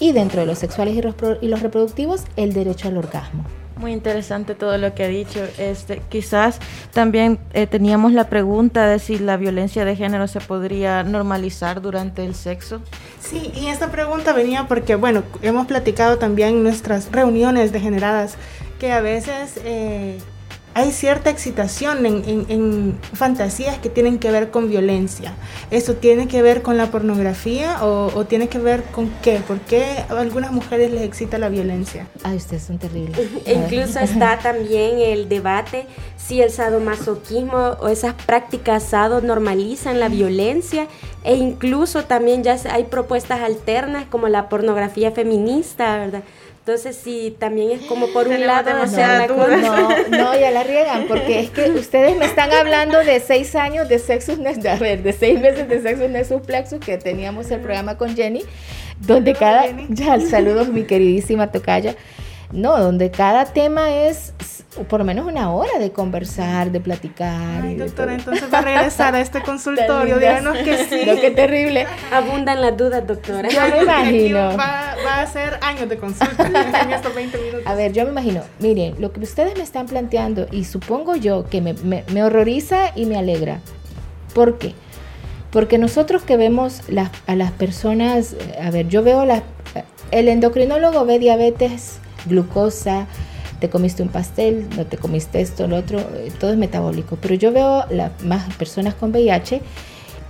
y 0.00 0.12
dentro 0.12 0.40
de 0.40 0.46
los 0.46 0.58
sexuales 0.58 0.96
y 1.40 1.48
los 1.48 1.62
reproductivos 1.62 2.24
el 2.36 2.52
derecho 2.52 2.88
al 2.88 2.96
orgasmo. 2.96 3.44
Muy 3.80 3.92
interesante 3.92 4.54
todo 4.54 4.76
lo 4.76 4.94
que 4.94 5.04
ha 5.04 5.08
dicho. 5.08 5.40
Este, 5.56 6.02
quizás 6.10 6.58
también 6.92 7.38
eh, 7.54 7.66
teníamos 7.66 8.12
la 8.12 8.28
pregunta 8.28 8.86
de 8.86 8.98
si 8.98 9.18
la 9.18 9.38
violencia 9.38 9.86
de 9.86 9.96
género 9.96 10.26
se 10.28 10.40
podría 10.40 11.02
normalizar 11.02 11.80
durante 11.80 12.24
el 12.26 12.34
sexo. 12.34 12.82
Sí, 13.20 13.50
y 13.54 13.68
esta 13.68 13.90
pregunta 13.90 14.34
venía 14.34 14.68
porque, 14.68 14.96
bueno, 14.96 15.22
hemos 15.40 15.66
platicado 15.66 16.18
también 16.18 16.50
en 16.50 16.62
nuestras 16.62 17.10
reuniones 17.10 17.72
degeneradas 17.72 18.36
que 18.78 18.92
a 18.92 19.00
veces 19.00 19.58
eh, 19.64 20.18
hay 20.74 20.92
cierta 20.92 21.30
excitación 21.30 22.06
en, 22.06 22.98
fantasías 23.12 23.78
que 23.78 23.88
tienen 23.88 24.18
que 24.18 24.30
ver 24.30 24.50
con 24.50 24.68
violencia. 24.68 25.34
¿Eso 25.70 25.94
tiene 25.94 26.28
que 26.28 26.42
ver 26.42 26.62
con 26.62 26.76
la 26.76 26.86
pornografía 26.86 27.84
o, 27.84 28.24
tiene 28.26 28.48
que 28.48 28.58
ver 28.58 28.84
con 28.84 29.10
qué? 29.22 29.40
¿Por 29.46 29.60
qué 29.60 30.04
a 30.08 30.18
algunas 30.18 30.52
mujeres 30.52 30.92
les 30.92 31.02
excita 31.02 31.38
la 31.38 31.48
violencia? 31.48 32.06
Ay, 32.22 32.36
ustedes 32.36 32.62
son 32.62 32.78
terribles. 32.78 33.18
Incluso 33.46 33.98
está 33.98 34.38
también 34.42 34.98
el 34.98 35.28
debate 35.28 35.86
si 36.16 36.40
el 36.42 36.50
sadomasoquismo 36.50 37.76
o 37.80 37.88
esas 37.88 38.14
prácticas 38.14 38.84
sado 38.84 39.20
normalizan 39.20 39.98
la 39.98 40.08
violencia 40.08 40.86
e 41.24 41.34
incluso 41.34 42.04
también 42.04 42.42
ya 42.44 42.56
hay 42.70 42.84
propuestas 42.84 43.40
alternas 43.40 44.04
como 44.04 44.28
la 44.28 44.48
pornografía 44.48 45.10
feminista, 45.10 45.98
¿verdad? 45.98 46.22
Entonces, 46.60 46.94
sí, 47.02 47.34
también 47.38 47.70
es 47.70 47.80
como 47.86 48.08
por 48.08 48.28
un 48.28 48.46
lado 48.46 48.70
la 48.70 49.26
No, 49.26 50.08
no, 50.08 50.38
ya 50.38 50.50
la 50.50 50.62
riegan, 50.62 51.06
porque 51.08 51.40
es 51.40 51.50
que 51.50 51.70
ustedes 51.70 52.16
me 52.16 52.26
están 52.26 52.52
hablando 52.52 52.98
de 52.98 53.18
seis 53.18 53.54
años 53.54 53.88
de 53.88 53.98
sexo, 53.98 54.32
a 54.32 54.76
ver, 54.76 55.02
de 55.02 55.12
seis 55.14 55.40
meses 55.40 55.68
de 55.68 55.80
sexo 55.80 56.06
Nexus 56.06 56.42
Plexus, 56.42 56.78
que 56.78 56.98
teníamos 56.98 57.50
el 57.50 57.60
programa 57.60 57.96
con 57.96 58.14
Jenny, 58.14 58.42
donde 59.00 59.32
cada, 59.32 59.64
ya, 59.88 60.20
saludos 60.20 60.68
mi 60.68 60.84
queridísima 60.84 61.50
Tocaya, 61.50 61.96
no, 62.52 62.78
donde 62.78 63.10
cada 63.10 63.46
tema 63.46 63.90
es 63.96 64.34
por 64.88 65.00
lo 65.00 65.04
menos 65.04 65.26
una 65.26 65.52
hora 65.52 65.78
de 65.78 65.90
conversar, 65.90 66.70
de 66.70 66.80
platicar. 66.80 67.62
Ay, 67.62 67.74
doctora, 67.74 68.14
entonces 68.14 68.44
va 68.52 68.58
a 68.58 68.62
regresar 68.62 69.14
a 69.14 69.20
este 69.20 69.42
consultorio, 69.44 70.18
díganos 70.18 70.56
que 70.58 70.84
sí. 70.84 71.02
No, 71.06 71.20
qué 71.20 71.32
terrible. 71.32 71.86
Abundan 72.12 72.60
las 72.60 72.76
dudas, 72.76 73.04
doctora. 73.06 73.48
Yo 73.48 73.60
me 73.68 73.82
imagino. 73.82 74.38
Va, 74.56 74.94
va, 75.04 75.22
a 75.22 75.26
ser 75.26 75.58
años 75.62 75.88
de 75.88 75.98
consulta 75.98 76.46
en 76.82 76.92
estos 76.92 77.14
20 77.14 77.38
minutos. 77.38 77.66
A 77.66 77.74
ver, 77.74 77.92
yo 77.92 78.04
me 78.04 78.10
imagino, 78.10 78.42
miren, 78.60 78.94
lo 79.00 79.12
que 79.12 79.20
ustedes 79.20 79.56
me 79.56 79.64
están 79.64 79.86
planteando, 79.86 80.46
y 80.52 80.64
supongo 80.64 81.16
yo 81.16 81.48
que 81.48 81.60
me, 81.60 81.74
me, 81.74 82.04
me 82.12 82.22
horroriza 82.22 82.92
y 82.94 83.06
me 83.06 83.16
alegra. 83.16 83.60
¿Por 84.34 84.58
qué? 84.58 84.74
Porque 85.50 85.78
nosotros 85.78 86.22
que 86.22 86.36
vemos 86.36 86.82
a 87.26 87.34
las 87.34 87.50
personas, 87.52 88.36
a 88.62 88.70
ver, 88.70 88.86
yo 88.86 89.02
veo 89.02 89.24
la, 89.24 89.42
el 90.12 90.28
endocrinólogo 90.28 91.04
ve 91.04 91.18
diabetes, 91.18 91.98
glucosa, 92.26 93.08
te 93.60 93.68
comiste 93.68 94.02
un 94.02 94.08
pastel, 94.08 94.68
no 94.76 94.86
te 94.86 94.96
comiste 94.96 95.40
esto, 95.40 95.68
lo 95.68 95.76
otro, 95.76 95.98
eh, 95.98 96.32
todo 96.38 96.50
es 96.50 96.56
metabólico. 96.56 97.16
Pero 97.20 97.34
yo 97.34 97.52
veo 97.52 97.84
la, 97.90 98.12
más 98.24 98.52
personas 98.54 98.94
con 98.94 99.10
VIH 99.10 99.60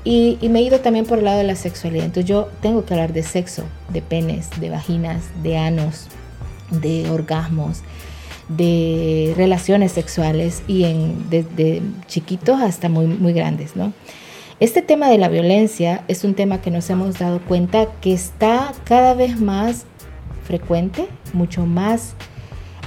y, 0.04 0.38
me 0.48 0.60
he 0.60 0.62
ido 0.62 0.80
también 0.80 1.06
por 1.06 1.18
el 1.18 1.24
lado 1.24 1.38
de 1.38 1.44
la 1.44 1.56
sexualidad. 1.56 2.04
Entonces 2.04 2.28
yo 2.28 2.48
tengo 2.60 2.84
que 2.84 2.94
hablar 2.94 3.12
de 3.12 3.22
sexo, 3.22 3.64
de 3.88 4.02
penes, 4.02 4.48
de 4.60 4.70
vaginas, 4.70 5.22
de 5.42 5.56
anos, 5.56 6.08
de 6.70 7.08
orgasmos, 7.10 7.82
de 8.48 9.32
relaciones 9.36 9.92
sexuales 9.92 10.62
y 10.66 10.84
en, 10.84 11.30
desde 11.30 11.82
chiquitos 12.08 12.60
hasta 12.60 12.88
muy, 12.88 13.06
muy 13.06 13.32
grandes, 13.32 13.76
¿no? 13.76 13.92
Este 14.58 14.82
tema 14.82 15.08
de 15.08 15.16
la 15.16 15.28
violencia 15.28 16.04
es 16.08 16.24
un 16.24 16.34
tema 16.34 16.60
que 16.60 16.70
nos 16.70 16.90
hemos 16.90 17.18
dado 17.18 17.40
cuenta 17.40 17.86
que 18.02 18.12
está 18.12 18.72
cada 18.84 19.14
vez 19.14 19.40
más 19.40 19.86
frecuente, 20.44 21.06
mucho 21.32 21.64
más 21.64 22.14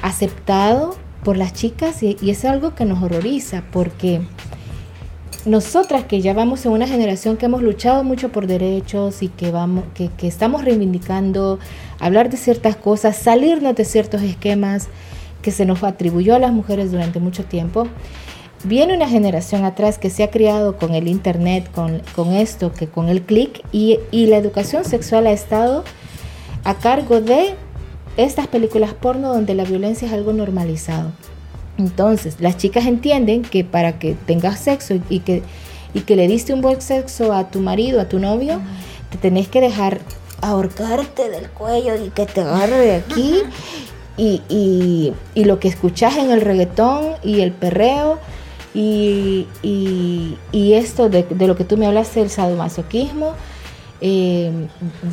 aceptado 0.03 0.95
por 1.23 1.37
las 1.37 1.53
chicas 1.53 2.03
y, 2.03 2.17
es 2.29 2.45
algo 2.45 2.75
que 2.75 2.85
nos 2.85 3.01
horroriza 3.01 3.63
porque 3.71 4.21
nosotras 5.45 6.03
que 6.03 6.21
ya 6.21 6.33
vamos 6.33 6.65
en 6.65 6.73
una 6.73 6.87
generación 6.87 7.37
que 7.37 7.45
hemos 7.45 7.63
luchado 7.63 8.03
mucho 8.03 8.29
por 8.29 8.45
derechos 8.45 9.23
y 9.23 9.29
que 9.29 9.51
vamos 9.51 9.85
que, 9.95 10.09
que, 10.09 10.27
estamos 10.27 10.63
reivindicando 10.63 11.57
hablar 11.99 12.29
de 12.29 12.37
ciertas 12.37 12.75
cosas 12.75 13.15
salirnos 13.15 13.75
de 13.75 13.85
ciertos 13.85 14.21
esquemas 14.21 14.89
que 15.41 15.51
se 15.51 15.65
nos 15.65 15.83
atribuyó 15.83 16.35
a 16.35 16.39
las 16.39 16.51
mujeres 16.51 16.91
durante 16.91 17.21
mucho 17.21 17.45
tiempo 17.45 17.87
viene 18.65 18.93
una 18.93 19.07
generación 19.07 19.63
atrás 19.63 19.97
que 19.97 20.09
se 20.09 20.23
ha 20.23 20.31
criado 20.31 20.75
con 20.75 20.95
el 20.95 21.07
internet 21.07 21.69
con, 21.73 22.01
con 22.13 22.33
esto 22.33 22.73
que 22.73 22.87
con 22.87 23.07
el 23.07 23.21
clic 23.21 23.63
y, 23.71 23.99
y 24.11 24.25
la 24.25 24.35
educación 24.35 24.83
sexual 24.83 25.27
ha 25.27 25.31
estado 25.31 25.85
a 26.65 26.75
cargo 26.75 27.21
de 27.21 27.55
estas 28.17 28.47
películas 28.47 28.93
porno 28.93 29.33
donde 29.33 29.55
la 29.55 29.63
violencia 29.63 30.07
es 30.07 30.13
algo 30.13 30.33
normalizado. 30.33 31.11
Entonces, 31.77 32.37
las 32.39 32.57
chicas 32.57 32.85
entienden 32.85 33.41
que 33.41 33.63
para 33.63 33.97
que 33.97 34.15
tengas 34.25 34.59
sexo 34.59 34.95
y 35.09 35.19
que, 35.19 35.41
y 35.93 36.01
que 36.01 36.15
le 36.15 36.27
diste 36.27 36.53
un 36.53 36.61
buen 36.61 36.81
sexo 36.81 37.33
a 37.33 37.49
tu 37.49 37.59
marido, 37.59 37.99
a 37.99 38.07
tu 38.07 38.19
novio, 38.19 38.61
te 39.09 39.17
tenés 39.17 39.47
que 39.47 39.61
dejar 39.61 39.99
ahorcarte 40.41 41.29
del 41.29 41.49
cuello 41.49 41.95
y 41.95 42.09
que 42.09 42.25
te 42.25 42.41
agarre 42.41 42.77
de 42.77 42.95
aquí. 42.95 43.41
Y, 44.15 45.13
lo 45.35 45.59
que 45.59 45.67
escuchas 45.67 46.17
en 46.17 46.29
el 46.29 46.41
reggaetón 46.41 47.13
y 47.23 47.41
el 47.41 47.51
perreo 47.51 48.19
y, 48.75 49.47
esto 50.53 51.09
de, 51.09 51.23
de, 51.23 51.47
lo 51.47 51.55
que 51.55 51.63
tú 51.63 51.77
me 51.77 51.87
hablaste 51.87 52.19
del 52.19 52.29
sadomasoquismo 52.29 53.33
eh, 54.05 54.51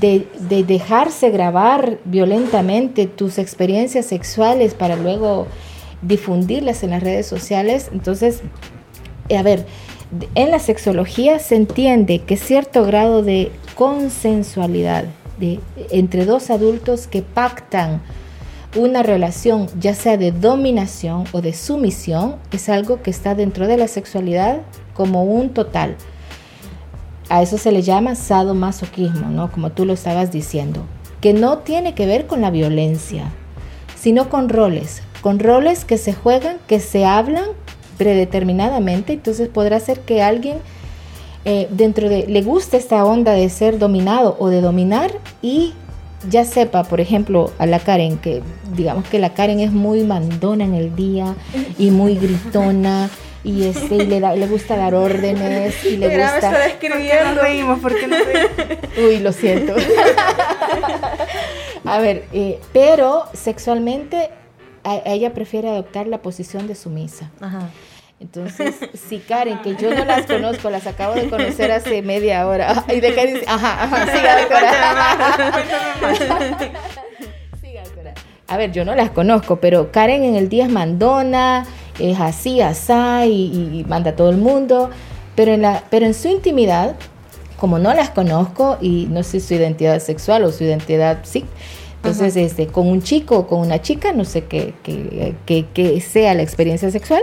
de, 0.01 0.27
dejarse 0.65 1.31
grabar 1.31 2.01
violentamente 2.05 3.07
tus 3.07 3.39
experiencias 3.39 4.07
sexuales 4.07 4.75
para 4.75 4.97
luego 4.97 5.47
difundirlas 6.03 6.83
en 6.83 6.91
las 6.91 7.01
redes 7.01 7.25
sociales. 7.29 7.89
Entonces, 7.93 8.41
eh, 9.29 9.37
a 9.37 9.45
ver, 9.45 9.65
en 10.35 10.51
la 10.51 10.59
sexología 10.59 11.39
se 11.39 11.55
entiende 11.55 12.19
que 12.19 12.37
cierto 12.37 12.85
grado 12.85 13.23
de 13.23 13.53
consensualidad 13.77 15.05
de, 15.39 15.61
entre 15.93 16.25
dos 16.25 16.51
adultos 16.51 17.07
que 17.07 17.23
pactan 17.23 18.03
una 18.75 19.05
relación, 19.05 19.69
ya 19.79 19.95
sea 19.95 20.17
de 20.17 20.33
dominación 20.33 21.27
o 21.31 21.41
de 21.41 21.53
sumisión, 21.53 22.39
es 22.51 22.69
algo 22.69 23.03
que 23.03 23.11
está 23.11 23.37
dentro 23.37 23.69
de 23.69 23.77
la 23.77 23.87
sexualidad 23.87 24.63
como 24.95 25.23
un 25.23 25.51
total. 25.51 25.95
A 27.31 27.43
eso 27.43 27.57
se 27.57 27.73
le 27.73 27.81
llama 27.81 28.17
sadomasoquismo, 28.17 29.31
¿no? 29.31 29.51
Como 29.51 29.71
tú 29.71 29.87
lo 29.87 29.95
estabas 29.95 30.31
diciendo, 30.31 30.85
que 31.21 31.33
no 31.33 31.59
tiene 31.59 31.95
que 31.95 32.05
ver 32.05 32.27
con 32.27 32.41
la 32.41 32.51
violencia, 32.51 33.31
sino 33.99 34.29
con 34.29 34.49
roles, 34.49 35.03
con 35.23 35.39
roles 35.39 35.85
que 35.85 35.97
se 35.97 36.13
juegan, 36.13 36.57
que 36.67 36.81
se 36.81 37.07
hablan 37.07 37.45
predeterminadamente, 37.97 39.13
entonces 39.13 39.49
podrá 39.49 39.79
ser 39.79 40.01
que 40.01 40.23
alguien 40.23 40.59
eh, 41.45 41.69
dentro 41.71 42.09
de, 42.09 42.27
le 42.27 42.43
gusta 42.43 42.77
esta 42.77 43.05
onda 43.05 43.33
de 43.33 43.49
ser 43.49 43.79
dominado 43.79 44.37
o 44.39 44.49
de 44.49 44.61
dominar 44.61 45.13
y 45.41 45.73
ya 46.29 46.45
sepa, 46.45 46.83
por 46.85 47.01
ejemplo, 47.01 47.51
a 47.59 47.67
la 47.67 47.79
Karen, 47.79 48.19
que 48.19 48.43
digamos 48.77 49.07
que 49.09 49.19
la 49.19 49.35
Karen 49.35 49.61
es 49.61 49.73
muy 49.73 50.03
mandona 50.03 50.65
en 50.65 50.75
el 50.75 50.95
día 50.97 51.35
y 51.79 51.91
muy 51.91 52.17
gritona 52.17 53.09
y 53.43 53.65
este 53.67 53.95
y 53.95 54.07
le, 54.07 54.21
da, 54.21 54.35
le 54.35 54.47
gusta 54.47 54.77
dar 54.77 54.95
órdenes 54.95 55.85
y 55.85 55.97
le 55.97 56.09
Mira, 56.09 56.33
gusta 56.33 56.51
me 56.51 56.57
está 56.57 56.69
describiendo. 56.69 57.35
no 57.35 57.41
reímos? 57.43 57.79
¿Por 57.81 57.99
qué 57.99 58.07
no 58.07 58.17
reímos? 58.17 58.79
Uy, 58.99 59.19
lo 59.21 59.33
siento. 59.33 59.75
a 61.85 61.99
ver, 61.99 62.25
eh, 62.33 62.59
pero 62.73 63.25
sexualmente 63.33 64.31
a, 64.85 64.93
a 64.93 65.13
ella 65.13 65.33
prefiere 65.33 65.69
adoptar 65.69 66.07
la 66.07 66.19
posición 66.19 66.67
de 66.67 66.75
sumisa. 66.75 67.31
Ajá. 67.41 67.71
Entonces, 68.21 68.75
si 69.09 69.19
Karen, 69.19 69.63
que 69.63 69.77
yo 69.77 69.95
no 69.95 70.05
las 70.05 70.27
conozco, 70.27 70.69
las 70.69 70.87
acabo 70.87 71.15
de 71.15 71.31
conocer 71.31 71.73
hace 71.73 72.03
media 72.03 72.47
hora. 72.47 72.85
Y 72.89 73.01
de 73.01 73.15
Karen 73.15 73.35
dice, 73.35 73.47
ajá, 73.49 73.85
ajá, 73.85 74.15
siga, 74.15 74.41
doctora. 74.41 74.71
Siga, 77.63 77.83
doctora. 77.85 78.15
A 78.49 78.57
ver, 78.57 78.73
yo 78.73 78.85
no 78.85 78.95
las 78.95 79.11
conozco, 79.11 79.57
pero 79.57 79.91
Karen 79.91 80.25
en 80.25 80.37
el 80.37 80.49
día 80.51 80.65
es 80.67 80.71
mandona, 80.71 81.67
es 82.01 82.19
así, 82.21 82.61
asá, 82.61 83.27
y, 83.27 83.81
y 83.81 83.85
manda 83.89 84.11
a 84.11 84.17
todo 84.17 84.31
el 84.31 84.37
mundo. 84.39 84.91
Pero 85.37 85.53
en, 85.53 85.63
la, 85.63 85.85
pero 85.91 86.07
en 86.07 86.15
su 86.15 86.29
intimidad, 86.29 86.97
como 87.59 87.79
no 87.79 87.93
las 87.95 88.11
conozco 88.11 88.79
y 88.81 89.07
no 89.11 89.23
sé 89.23 89.41
su 89.41 89.55
identidad 89.55 90.01
sexual 90.01 90.45
o 90.45 90.53
su 90.53 90.65
identidad 90.65 91.19
sí, 91.23 91.45
entonces 91.97 92.35
este, 92.37 92.67
con 92.67 92.87
un 92.89 93.03
chico 93.03 93.37
o 93.39 93.47
con 93.47 93.61
una 93.61 93.81
chica, 93.83 94.13
no 94.13 94.25
sé 94.25 94.45
qué, 94.45 94.73
qué, 94.83 95.35
qué- 95.47 95.67
qué 95.75 96.01
sea 96.01 96.35
la 96.35 96.43
experiencia 96.43 96.91
sexual, 96.91 97.23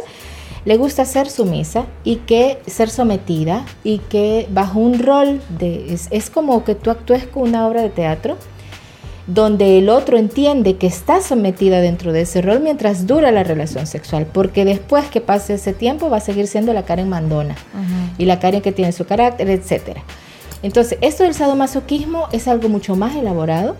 le 0.65 0.77
gusta 0.77 1.05
ser 1.05 1.29
sumisa 1.29 1.85
y 2.03 2.17
que 2.17 2.59
ser 2.67 2.89
sometida 2.89 3.65
y 3.83 3.97
que 3.99 4.47
bajo 4.51 4.79
un 4.79 4.99
rol 4.99 5.41
de 5.57 5.93
es, 5.93 6.07
es 6.11 6.29
como 6.29 6.63
que 6.63 6.75
tú 6.75 6.91
actúes 6.91 7.25
con 7.25 7.43
una 7.43 7.67
obra 7.67 7.81
de 7.81 7.89
teatro 7.89 8.37
donde 9.27 9.77
el 9.77 9.89
otro 9.89 10.17
entiende 10.17 10.77
que 10.77 10.87
está 10.87 11.21
sometida 11.21 11.81
dentro 11.81 12.13
de 12.13 12.21
ese 12.21 12.41
rol 12.41 12.61
mientras 12.61 13.05
dura 13.05 13.31
la 13.31 13.43
relación 13.43 13.85
sexual, 13.85 14.25
porque 14.25 14.63
después 14.63 15.05
que 15.05 15.19
pase 15.19 15.55
ese 15.55 15.73
tiempo 15.73 16.09
va 16.09 16.17
a 16.17 16.21
seguir 16.21 16.47
siendo 16.47 16.73
la 16.73 16.83
Karen 16.83 17.09
mandona 17.09 17.55
y 18.17 18.25
la 18.25 18.39
Karen 18.39 18.61
que 18.61 18.71
tiene 18.71 18.93
su 18.93 19.05
carácter, 19.05 19.49
etcétera. 19.49 20.01
Entonces, 20.63 20.97
esto 21.01 21.23
del 21.23 21.33
sadomasoquismo 21.33 22.27
es 22.31 22.47
algo 22.47 22.69
mucho 22.69 22.95
más 22.95 23.15
elaborado, 23.15 23.75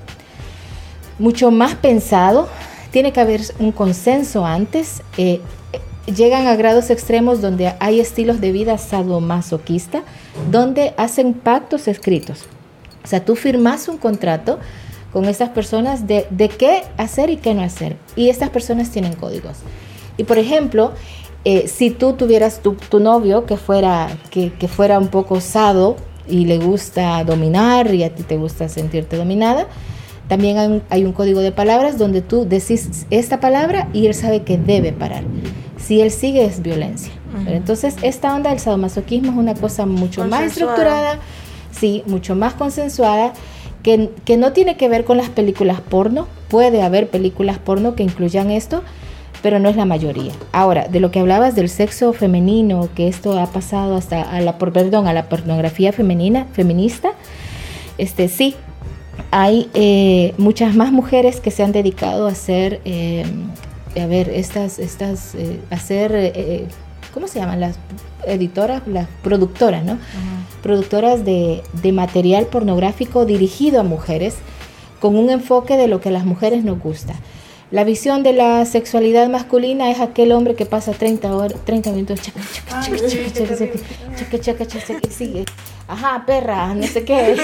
mucho 1.17 1.49
más 1.49 1.75
pensado, 1.75 2.49
tiene 2.91 3.13
que 3.13 3.21
haber 3.21 3.41
un 3.59 3.71
consenso 3.71 4.45
antes. 4.45 5.01
eh, 5.17 5.41
llegan 6.15 6.47
a 6.47 6.55
grados 6.55 6.89
extremos 6.89 7.41
donde 7.41 7.73
hay 7.79 7.99
estilos 7.99 8.39
de 8.39 8.51
vida 8.51 8.77
sadomasoquista, 8.77 10.03
donde 10.51 10.93
hacen 10.97 11.33
pactos 11.33 11.87
escritos. 11.87 12.45
O 13.03 13.07
sea, 13.07 13.25
tú 13.25 13.35
firmas 13.35 13.87
un 13.87 13.97
contrato 13.97 14.59
con 15.17 15.25
estas 15.25 15.49
personas 15.49 16.05
de, 16.05 16.27
de 16.29 16.47
qué 16.47 16.83
hacer 16.95 17.31
y 17.31 17.37
qué 17.37 17.55
no 17.55 17.63
hacer. 17.63 17.97
Y 18.15 18.29
estas 18.29 18.51
personas 18.51 18.91
tienen 18.91 19.13
códigos. 19.13 19.57
Y 20.15 20.25
por 20.25 20.37
ejemplo, 20.37 20.91
eh, 21.43 21.67
si 21.67 21.89
tú 21.89 22.13
tuvieras 22.13 22.61
tu, 22.61 22.73
tu 22.73 22.99
novio 22.99 23.47
que 23.47 23.57
fuera, 23.57 24.15
que, 24.29 24.53
que 24.53 24.67
fuera 24.67 24.99
un 24.99 25.07
poco 25.07 25.33
osado 25.33 25.95
y 26.29 26.45
le 26.45 26.59
gusta 26.59 27.23
dominar 27.23 27.91
y 27.95 28.03
a 28.03 28.13
ti 28.13 28.21
te 28.21 28.37
gusta 28.37 28.69
sentirte 28.69 29.17
dominada, 29.17 29.65
también 30.27 30.59
hay 30.59 30.67
un, 30.67 30.83
hay 30.91 31.03
un 31.03 31.13
código 31.13 31.39
de 31.39 31.51
palabras 31.51 31.97
donde 31.97 32.21
tú 32.21 32.47
decís 32.47 33.07
esta 33.09 33.39
palabra 33.39 33.89
y 33.93 34.05
él 34.05 34.13
sabe 34.13 34.43
que 34.43 34.59
debe 34.59 34.93
parar. 34.93 35.23
Si 35.77 35.99
él 35.99 36.11
sigue 36.11 36.45
es 36.45 36.61
violencia. 36.61 37.11
Pero 37.43 37.57
Entonces, 37.57 37.95
esta 38.03 38.35
onda 38.35 38.51
del 38.51 38.59
sadomasoquismo 38.59 39.31
es 39.31 39.37
una 39.39 39.55
cosa 39.55 39.87
mucho 39.87 40.25
más 40.25 40.43
estructurada, 40.43 41.17
sí, 41.71 42.03
mucho 42.05 42.35
más 42.35 42.53
consensuada, 42.53 43.33
que, 44.25 44.37
no 44.37 44.51
tiene 44.51 44.75
que 44.75 44.89
ver 44.89 45.05
con 45.05 45.15
las 45.15 45.29
películas 45.29 45.79
porno. 45.79 46.27
Puede 46.49 46.81
haber 46.81 47.09
películas 47.09 47.57
porno 47.57 47.95
que 47.95 48.03
incluyan 48.03 48.51
esto, 48.51 48.83
pero 49.41 49.59
no 49.59 49.69
es 49.69 49.77
la 49.77 49.85
mayoría. 49.85 50.33
Ahora, 50.51 50.87
de 50.87 50.99
lo 50.99 51.09
que 51.09 51.19
hablabas 51.19 51.55
del 51.55 51.69
sexo 51.69 52.11
femenino, 52.11 52.89
que 52.95 53.07
esto 53.07 53.39
ha 53.39 53.47
pasado 53.47 53.95
hasta 53.95 54.21
a 54.21 54.41
la, 54.41 54.57
perdón, 54.57 55.07
a 55.07 55.13
la 55.13 55.29
pornografía 55.29 55.93
femenina, 55.93 56.47
feminista, 56.51 57.11
este 57.97 58.27
sí, 58.27 58.55
hay 59.31 59.69
eh, 59.73 60.33
muchas 60.37 60.75
más 60.75 60.91
mujeres 60.91 61.39
que 61.39 61.51
se 61.51 61.63
han 61.63 61.71
dedicado 61.71 62.27
a 62.27 62.31
hacer, 62.31 62.81
eh, 62.83 63.25
a 63.97 64.05
ver, 64.05 64.29
estas, 64.29 64.79
estas, 64.79 65.33
eh, 65.35 65.61
hacer, 65.69 66.13
eh, 66.13 66.31
eh, 66.35 66.67
¿cómo 67.13 67.27
se 67.27 67.39
llaman? 67.39 67.61
Las 67.61 67.77
editoras, 68.25 68.85
las 68.85 69.07
productoras, 69.23 69.85
¿no? 69.85 69.97
Productoras 70.61 71.23
de, 71.23 71.63
de 71.81 71.91
material 71.91 72.47
pornográfico 72.47 73.25
dirigido 73.25 73.79
a 73.79 73.83
mujeres 73.83 74.37
con 74.99 75.15
un 75.15 75.29
enfoque 75.29 75.77
de 75.77 75.87
lo 75.87 76.01
que 76.01 76.09
a 76.09 76.11
las 76.11 76.25
mujeres 76.25 76.63
nos 76.63 76.79
gusta. 76.79 77.15
La 77.69 77.83
visión 77.83 78.23
de 78.23 78.31
la 78.31 78.63
sexualidad 78.65 79.27
masculina 79.27 79.91
es 79.91 79.99
aquel 79.99 80.31
hombre 80.31 80.55
que 80.55 80.65
pasa 80.65 80.93
30, 80.93 81.35
horas, 81.35 81.59
30 81.65 81.91
minutos, 81.91 82.21
chaca, 82.21 82.39
chaca, 82.53 82.81
chaca, 82.81 82.97
chaca, 82.97 83.33
chaca, 83.33 83.67
chaca, 84.15 84.39
chaca, 84.39 84.65
chaca, 84.65 84.87
chaca, 84.87 85.07
y 85.07 85.11
sigue. 85.11 85.45
Ajá, 85.85 86.23
perra, 86.25 86.73
no 86.73 86.87
sé 86.87 87.03
qué, 87.03 87.35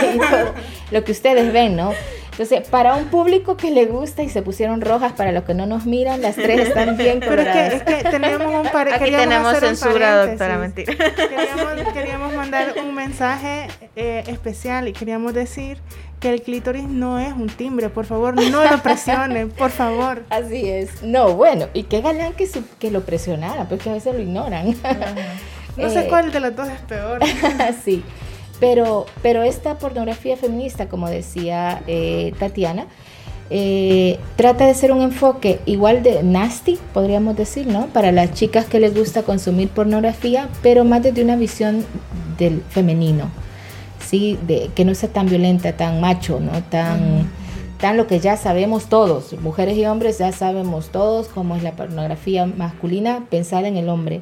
lo 0.91 1.03
que 1.03 1.11
ustedes 1.11 1.51
ven, 1.51 1.75
¿no? 1.75 1.91
Entonces, 2.31 2.67
para 2.67 2.95
un 2.95 3.05
público 3.05 3.57
que 3.57 3.69
le 3.69 3.85
gusta 3.85 4.23
y 4.23 4.29
se 4.29 4.41
pusieron 4.41 4.81
rojas, 4.81 5.11
para 5.13 5.31
los 5.31 5.43
que 5.43 5.53
no 5.53 5.65
nos 5.67 5.85
miran, 5.85 6.21
las 6.21 6.35
tres 6.35 6.69
están 6.69 6.97
bien 6.97 7.19
Pero 7.19 7.41
es 7.41 7.47
que, 7.47 7.53
coloradas. 7.53 7.73
es 7.73 7.83
que 7.83 8.09
teníamos 8.09 8.65
un 8.65 8.71
par 8.71 8.91
Aquí 8.91 9.11
tenemos 9.11 9.57
censura, 9.59 10.25
doctora, 10.25 10.57
mentira. 10.57 10.93
Queríamos, 10.95 11.93
queríamos 11.93 12.33
mandar 12.33 12.73
un 12.83 12.95
mensaje 12.95 13.67
eh, 13.95 14.23
especial 14.27 14.87
y 14.87 14.93
queríamos 14.93 15.35
decir 15.35 15.77
que 16.23 16.29
el 16.33 16.41
clítoris 16.41 16.85
no 16.85 17.19
es 17.19 17.33
un 17.33 17.47
timbre, 17.47 17.89
por 17.89 18.05
favor, 18.05 18.33
no 18.49 18.63
lo 18.63 18.77
presionen, 18.81 19.49
por 19.49 19.71
favor. 19.71 20.23
Así 20.29 20.69
es. 20.69 21.03
No, 21.03 21.33
bueno, 21.35 21.65
y 21.73 21.83
qué 21.83 21.99
galán 21.99 22.31
que, 22.33 22.47
su- 22.47 22.63
que 22.79 22.89
lo 22.91 23.01
presionara, 23.01 23.67
porque 23.67 23.89
a 23.89 23.93
veces 23.93 24.15
lo 24.15 24.21
ignoran. 24.21 24.67
No 25.77 25.89
sé 25.89 25.99
Eh, 26.05 26.07
cuál 26.07 26.31
de 26.31 26.39
las 26.39 26.55
dos 26.55 26.69
es 26.69 26.79
peor. 26.81 27.19
sí, 27.83 28.03
pero, 28.61 29.05
pero 29.21 29.43
esta 29.43 29.77
pornografía 29.77 30.37
feminista, 30.37 30.87
como 30.87 31.09
decía 31.09 31.83
eh, 31.87 32.33
Tatiana, 32.39 32.85
eh, 33.49 34.17
trata 34.37 34.65
de 34.65 34.73
ser 34.75 34.93
un 34.93 35.01
enfoque 35.01 35.59
igual 35.65 36.03
de 36.03 36.23
nasty, 36.23 36.79
podríamos 36.93 37.35
decir, 37.35 37.67
¿no? 37.67 37.87
Para 37.87 38.13
las 38.13 38.31
chicas 38.31 38.65
que 38.65 38.79
les 38.79 38.95
gusta 38.95 39.23
consumir 39.23 39.67
pornografía, 39.67 40.47
pero 40.61 40.85
más 40.85 41.03
desde 41.03 41.21
una 41.21 41.35
visión 41.35 41.85
del 42.37 42.63
femenino, 42.69 43.29
¿sí? 44.05 44.37
De, 44.47 44.69
que 44.75 44.85
no 44.85 44.95
sea 44.95 45.09
tan 45.09 45.27
violenta, 45.27 45.73
tan 45.73 46.01
macho, 46.01 46.39
¿no? 46.39 46.63
Tan, 46.63 47.29
tan 47.79 47.97
lo 47.97 48.07
que 48.07 48.19
ya 48.19 48.37
sabemos 48.37 48.85
todos, 48.85 49.33
mujeres 49.41 49.77
y 49.77 49.85
hombres 49.85 50.17
ya 50.17 50.31
sabemos 50.31 50.89
todos 50.89 51.27
cómo 51.27 51.55
es 51.55 51.63
la 51.63 51.73
pornografía 51.73 52.45
masculina 52.45 53.25
pensada 53.29 53.67
en 53.67 53.77
el 53.77 53.89
hombre. 53.89 54.21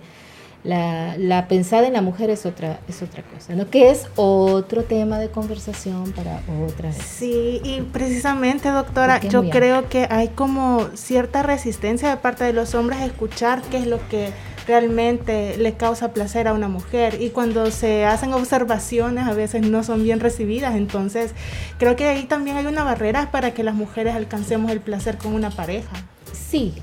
La, 0.63 1.15
la 1.17 1.47
pensada 1.47 1.87
en 1.87 1.93
la 1.93 2.03
mujer 2.03 2.29
es 2.29 2.45
otra, 2.45 2.81
es 2.87 3.01
otra 3.01 3.23
cosa, 3.23 3.55
¿no? 3.55 3.67
Que 3.67 3.89
es 3.89 4.05
otro 4.15 4.83
tema 4.83 5.17
de 5.17 5.29
conversación 5.29 6.11
para 6.11 6.41
otra 6.67 6.89
vez. 6.89 6.97
Sí, 6.97 7.59
y 7.63 7.81
precisamente, 7.81 8.69
doctora, 8.69 9.19
yo 9.21 9.49
creo 9.49 9.89
que 9.89 10.07
hay 10.11 10.27
como 10.27 10.87
cierta 10.93 11.41
resistencia 11.41 12.11
de 12.11 12.17
parte 12.17 12.43
de 12.43 12.53
los 12.53 12.75
hombres 12.75 12.99
a 12.99 13.05
escuchar 13.05 13.63
qué 13.71 13.77
es 13.77 13.87
lo 13.87 14.07
que 14.09 14.29
realmente 14.67 15.57
le 15.57 15.73
causa 15.73 16.13
placer 16.13 16.47
a 16.47 16.53
una 16.53 16.67
mujer 16.67 17.21
y 17.21 17.29
cuando 17.29 17.71
se 17.71 18.05
hacen 18.05 18.33
observaciones 18.33 19.27
a 19.27 19.33
veces 19.33 19.67
no 19.67 19.83
son 19.83 20.03
bien 20.03 20.19
recibidas, 20.19 20.75
entonces 20.75 21.31
creo 21.77 21.95
que 21.95 22.07
ahí 22.07 22.23
también 22.23 22.57
hay 22.57 22.65
una 22.65 22.83
barrera 22.83 23.31
para 23.31 23.53
que 23.53 23.63
las 23.63 23.75
mujeres 23.75 24.15
alcancemos 24.15 24.71
el 24.71 24.81
placer 24.81 25.17
con 25.17 25.33
una 25.33 25.49
pareja. 25.49 25.91
Sí, 26.33 26.73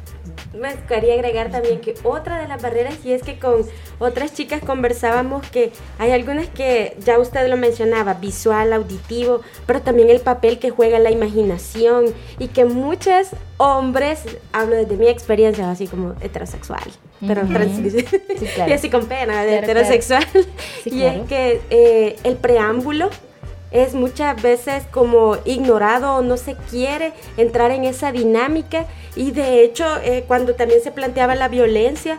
Me 0.58 0.74
quería 0.88 1.14
agregar 1.14 1.50
también 1.50 1.80
que 1.80 1.94
otra 2.04 2.38
de 2.40 2.48
las 2.48 2.60
barreras 2.62 2.94
y 3.04 3.12
es 3.12 3.22
que 3.22 3.38
con 3.38 3.64
otras 3.98 4.34
chicas 4.34 4.60
conversábamos 4.64 5.46
que 5.50 5.72
hay 5.98 6.10
algunas 6.12 6.46
que 6.48 6.96
ya 7.04 7.18
usted 7.18 7.48
lo 7.48 7.56
mencionaba, 7.56 8.14
visual, 8.14 8.72
auditivo, 8.72 9.40
pero 9.66 9.80
también 9.82 10.10
el 10.10 10.20
papel 10.20 10.58
que 10.58 10.70
juega 10.70 10.98
la 10.98 11.10
imaginación 11.10 12.06
y 12.38 12.48
que 12.48 12.64
muchos 12.64 13.28
hombres, 13.58 14.20
hablo 14.52 14.76
desde 14.76 14.96
mi 14.96 15.08
experiencia, 15.08 15.70
así 15.70 15.86
como 15.88 16.14
heterosexual, 16.20 16.82
pero 17.26 17.42
Ujú. 17.42 17.52
trans- 17.52 17.76
Sí, 18.38 18.46
claro. 18.54 18.70
y 18.70 18.72
así 18.74 18.88
con 18.90 19.06
pena 19.06 19.42
de 19.44 19.58
Claro, 19.58 19.64
claro. 19.66 19.80
heterosexual, 19.80 20.24
Sí, 20.84 20.90
y 20.90 21.00
claro. 21.00 21.22
es 21.22 21.28
que 21.28 21.60
eh, 21.70 22.16
el 22.24 22.36
preámbulo 22.36 23.10
es 23.70 23.94
muchas 23.94 24.40
veces 24.40 24.84
como 24.90 25.36
ignorado 25.44 26.16
o 26.16 26.22
no 26.22 26.36
se 26.36 26.54
quiere 26.70 27.12
entrar 27.36 27.70
en 27.70 27.84
esa 27.84 28.12
dinámica 28.12 28.86
y 29.14 29.30
de 29.30 29.62
hecho 29.62 29.84
eh, 30.02 30.24
cuando 30.26 30.54
también 30.54 30.82
se 30.82 30.90
planteaba 30.90 31.34
la 31.34 31.48
violencia 31.48 32.18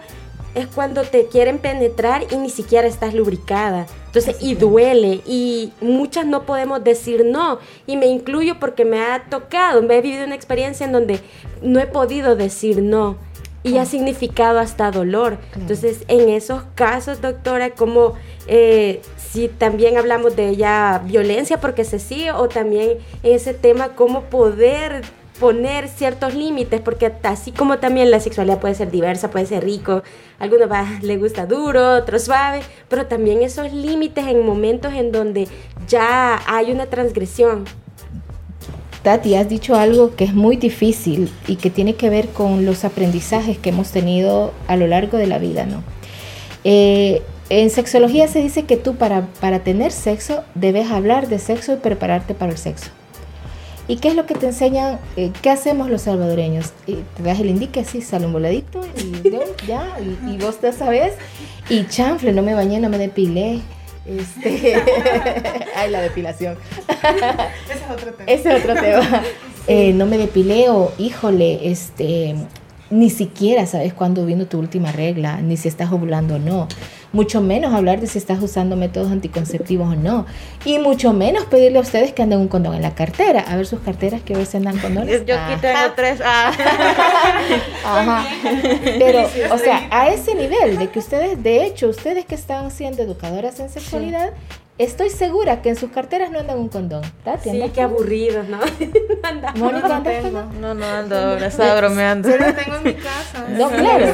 es 0.55 0.67
cuando 0.67 1.03
te 1.03 1.27
quieren 1.27 1.59
penetrar 1.59 2.25
y 2.31 2.35
ni 2.35 2.49
siquiera 2.49 2.87
estás 2.87 3.13
lubricada. 3.13 3.85
Entonces, 4.07 4.37
y 4.41 4.55
duele, 4.55 5.21
y 5.25 5.71
muchas 5.79 6.25
no 6.25 6.43
podemos 6.43 6.83
decir 6.83 7.23
no, 7.23 7.59
y 7.85 7.97
me 7.97 8.07
incluyo 8.07 8.59
porque 8.59 8.83
me 8.83 8.99
ha 8.99 9.25
tocado, 9.29 9.83
me 9.83 9.97
he 9.97 10.01
vivido 10.01 10.25
una 10.25 10.35
experiencia 10.35 10.85
en 10.85 10.91
donde 10.91 11.19
no 11.61 11.79
he 11.79 11.85
podido 11.85 12.35
decir 12.35 12.81
no. 12.81 13.17
Y 13.63 13.77
ha 13.77 13.85
significado 13.85 14.59
hasta 14.59 14.91
dolor. 14.91 15.37
Entonces, 15.55 16.03
en 16.07 16.29
esos 16.29 16.63
casos, 16.75 17.21
doctora, 17.21 17.71
como 17.71 18.13
eh, 18.47 19.01
si 19.17 19.47
también 19.47 19.97
hablamos 19.97 20.35
de 20.35 20.55
ya 20.55 21.01
violencia 21.05 21.59
porque 21.59 21.83
se 21.83 21.99
sigue, 21.99 22.31
o 22.31 22.47
también 22.47 22.97
en 23.23 23.35
ese 23.35 23.53
tema, 23.53 23.89
cómo 23.89 24.23
poder 24.23 25.03
poner 25.39 25.87
ciertos 25.87 26.35
límites, 26.35 26.81
porque 26.81 27.11
así 27.23 27.51
como 27.51 27.79
también 27.79 28.11
la 28.11 28.19
sexualidad 28.19 28.59
puede 28.59 28.75
ser 28.75 28.91
diversa, 28.91 29.31
puede 29.31 29.45
ser 29.45 29.63
rico, 29.63 30.03
algunos 30.37 30.69
le 31.01 31.17
gusta 31.17 31.45
duro, 31.45 31.95
otros 31.95 32.23
suave, 32.23 32.61
pero 32.89 33.05
también 33.05 33.41
esos 33.41 33.71
límites 33.71 34.27
en 34.27 34.45
momentos 34.45 34.93
en 34.93 35.11
donde 35.11 35.47
ya 35.87 36.41
hay 36.45 36.71
una 36.71 36.87
transgresión. 36.87 37.65
Tati, 39.03 39.35
has 39.35 39.47
dicho 39.47 39.75
algo 39.75 40.15
que 40.15 40.25
es 40.25 40.33
muy 40.33 40.57
difícil 40.57 41.31
y 41.47 41.55
que 41.55 41.69
tiene 41.69 41.95
que 41.95 42.09
ver 42.09 42.29
con 42.29 42.65
los 42.65 42.83
aprendizajes 42.83 43.57
que 43.57 43.69
hemos 43.69 43.91
tenido 43.91 44.51
a 44.67 44.75
lo 44.75 44.87
largo 44.87 45.17
de 45.17 45.27
la 45.27 45.37
vida, 45.37 45.65
¿no? 45.65 45.83
Eh, 46.63 47.21
en 47.49 47.69
sexología 47.69 48.27
se 48.27 48.41
dice 48.41 48.63
que 48.63 48.77
tú 48.77 48.95
para, 48.95 49.27
para 49.39 49.59
tener 49.59 49.91
sexo 49.91 50.43
debes 50.53 50.91
hablar 50.91 51.27
de 51.29 51.39
sexo 51.39 51.73
y 51.73 51.77
prepararte 51.77 52.33
para 52.33 52.51
el 52.51 52.57
sexo. 52.57 52.91
¿Y 53.89 53.95
qué 53.95 54.09
es 54.09 54.15
lo 54.15 54.27
que 54.27 54.35
te 54.35 54.45
enseñan? 54.45 54.99
Eh, 55.17 55.31
¿Qué 55.41 55.49
hacemos 55.49 55.89
los 55.89 56.03
salvadoreños? 56.03 56.73
te 56.85 57.23
das 57.23 57.39
el 57.39 57.49
indique, 57.49 57.83
sí, 57.83 58.01
sale 58.01 58.27
un 58.27 58.33
voladito 58.33 58.81
y 58.95 59.31
ya, 59.67 59.97
y, 60.27 60.37
vos 60.37 60.59
ya 60.61 60.71
sabes. 60.71 61.13
Y 61.69 61.87
chanfle, 61.87 62.31
no 62.31 62.43
me 62.43 62.53
bañé, 62.53 62.79
no 62.79 62.89
me 62.89 62.99
depilé. 62.99 63.61
Este, 64.09 64.75
ay, 65.75 65.91
la 65.91 66.01
depilación. 66.01 66.57
Ese 66.87 67.73
es 67.73 67.91
otro 67.91 68.13
tema. 68.13 68.31
Ese 68.31 68.55
es 68.55 68.63
otro 68.63 68.73
tema. 68.75 69.23
Eh, 69.67 69.93
no 69.93 70.07
me 70.07 70.17
depilé 70.17 70.69
o, 70.69 70.91
híjole, 70.97 71.69
este, 71.69 72.33
ni 72.89 73.09
siquiera 73.09 73.65
sabes 73.65 73.93
cuándo 73.93 74.25
vino 74.25 74.45
tu 74.45 74.57
última 74.57 74.91
regla, 74.91 75.41
ni 75.41 75.57
si 75.57 75.67
estás 75.67 75.91
ovulando 75.91 76.35
o 76.35 76.39
no. 76.39 76.67
Mucho 77.11 77.41
menos 77.41 77.73
hablar 77.73 77.99
de 77.99 78.07
si 78.07 78.17
estás 78.17 78.41
usando 78.41 78.75
métodos 78.75 79.11
anticonceptivos 79.11 79.89
o 79.89 79.95
no. 79.95 80.25
Y 80.63 80.77
mucho 80.77 81.11
menos 81.11 81.45
pedirle 81.45 81.79
a 81.79 81.81
ustedes 81.81 82.13
que 82.13 82.21
anden 82.21 82.39
un 82.39 82.47
condón 82.47 82.75
en 82.75 82.81
la 82.81 82.93
cartera. 82.93 83.41
A 83.41 83.55
ver 83.55 83.65
sus 83.65 83.79
carteras 83.79 84.21
que 84.21 84.35
a 84.35 84.37
veces 84.37 84.55
andan 84.55 84.77
condones. 84.77 85.25
Yo 85.25 85.39
aquí 85.39 85.59
tengo 85.61 85.79
tres. 85.95 86.21
Ah. 86.23 86.51
Ajá. 87.85 88.25
Pero, 88.99 89.27
o 89.51 89.57
sea, 89.57 89.87
a 89.89 90.09
ese 90.09 90.35
nivel 90.35 90.77
de 90.77 90.89
que 90.89 90.99
ustedes, 90.99 91.41
de 91.41 91.65
hecho, 91.65 91.89
ustedes 91.89 92.25
que 92.25 92.35
están 92.35 92.69
siendo 92.69 93.01
educadoras 93.01 93.59
en 93.59 93.69
sexualidad, 93.69 94.31
Estoy 94.79 95.09
segura 95.09 95.61
que 95.61 95.67
en 95.67 95.75
sus 95.75 95.91
carteras 95.91 96.31
no 96.31 96.39
andan 96.39 96.57
un 96.57 96.69
condón. 96.69 97.01
¿Tati, 97.25 97.49
sí, 97.49 97.61
qué 97.73 97.81
aburridos, 97.81 98.47
¿no? 98.47 98.59
Mónica, 99.55 99.99
no, 100.31 100.45
no, 100.53 100.73
no 100.73 100.85
ando, 100.85 101.17
ahora 101.17 101.47
estaba 101.47 101.75
bromeando. 101.75 102.29
Yo 102.29 102.37
lo 102.37 102.53
tengo 102.53 102.75
en 102.77 102.83
mi 102.83 102.93
casa. 102.93 103.45
No, 103.49 103.69
claro. 103.69 104.05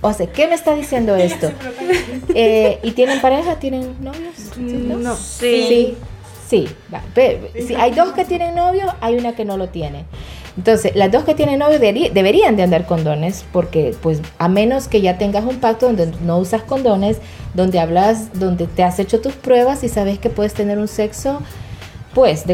o 0.00 0.12
sea, 0.12 0.26
¿qué 0.28 0.46
me 0.46 0.54
está 0.54 0.76
diciendo 0.76 1.16
esto? 1.16 1.50
Eh, 2.34 2.78
¿Y 2.84 2.92
tienen 2.92 3.20
pareja? 3.20 3.56
¿Tienen 3.56 3.96
novios? 4.00 4.56
No. 4.56 5.16
Sí. 5.16 5.66
Sí. 5.68 5.96
Sí, 6.48 6.68
va. 6.94 7.02
si 7.66 7.74
hay 7.74 7.90
dos 7.90 8.12
que 8.12 8.24
tienen 8.24 8.54
novio, 8.54 8.94
hay 9.00 9.16
una 9.16 9.34
que 9.34 9.44
no 9.44 9.56
lo 9.56 9.68
tiene. 9.70 10.04
Entonces, 10.56 10.96
las 10.96 11.12
dos 11.12 11.24
que 11.24 11.34
tienen 11.34 11.58
novio 11.58 11.78
deberían 11.78 12.56
de 12.56 12.62
andar 12.62 12.86
condones, 12.86 13.44
porque 13.52 13.94
pues 14.00 14.22
a 14.38 14.48
menos 14.48 14.88
que 14.88 15.02
ya 15.02 15.18
tengas 15.18 15.44
un 15.44 15.56
pacto 15.56 15.86
donde 15.86 16.12
no 16.24 16.38
usas 16.38 16.62
condones, 16.62 17.18
donde 17.52 17.78
hablas, 17.78 18.38
donde 18.38 18.66
te 18.66 18.82
has 18.82 18.98
hecho 18.98 19.20
tus 19.20 19.34
pruebas 19.34 19.84
y 19.84 19.88
sabes 19.88 20.18
que 20.18 20.30
puedes 20.30 20.54
tener 20.54 20.78
un 20.78 20.88
sexo, 20.88 21.40
pues, 22.14 22.44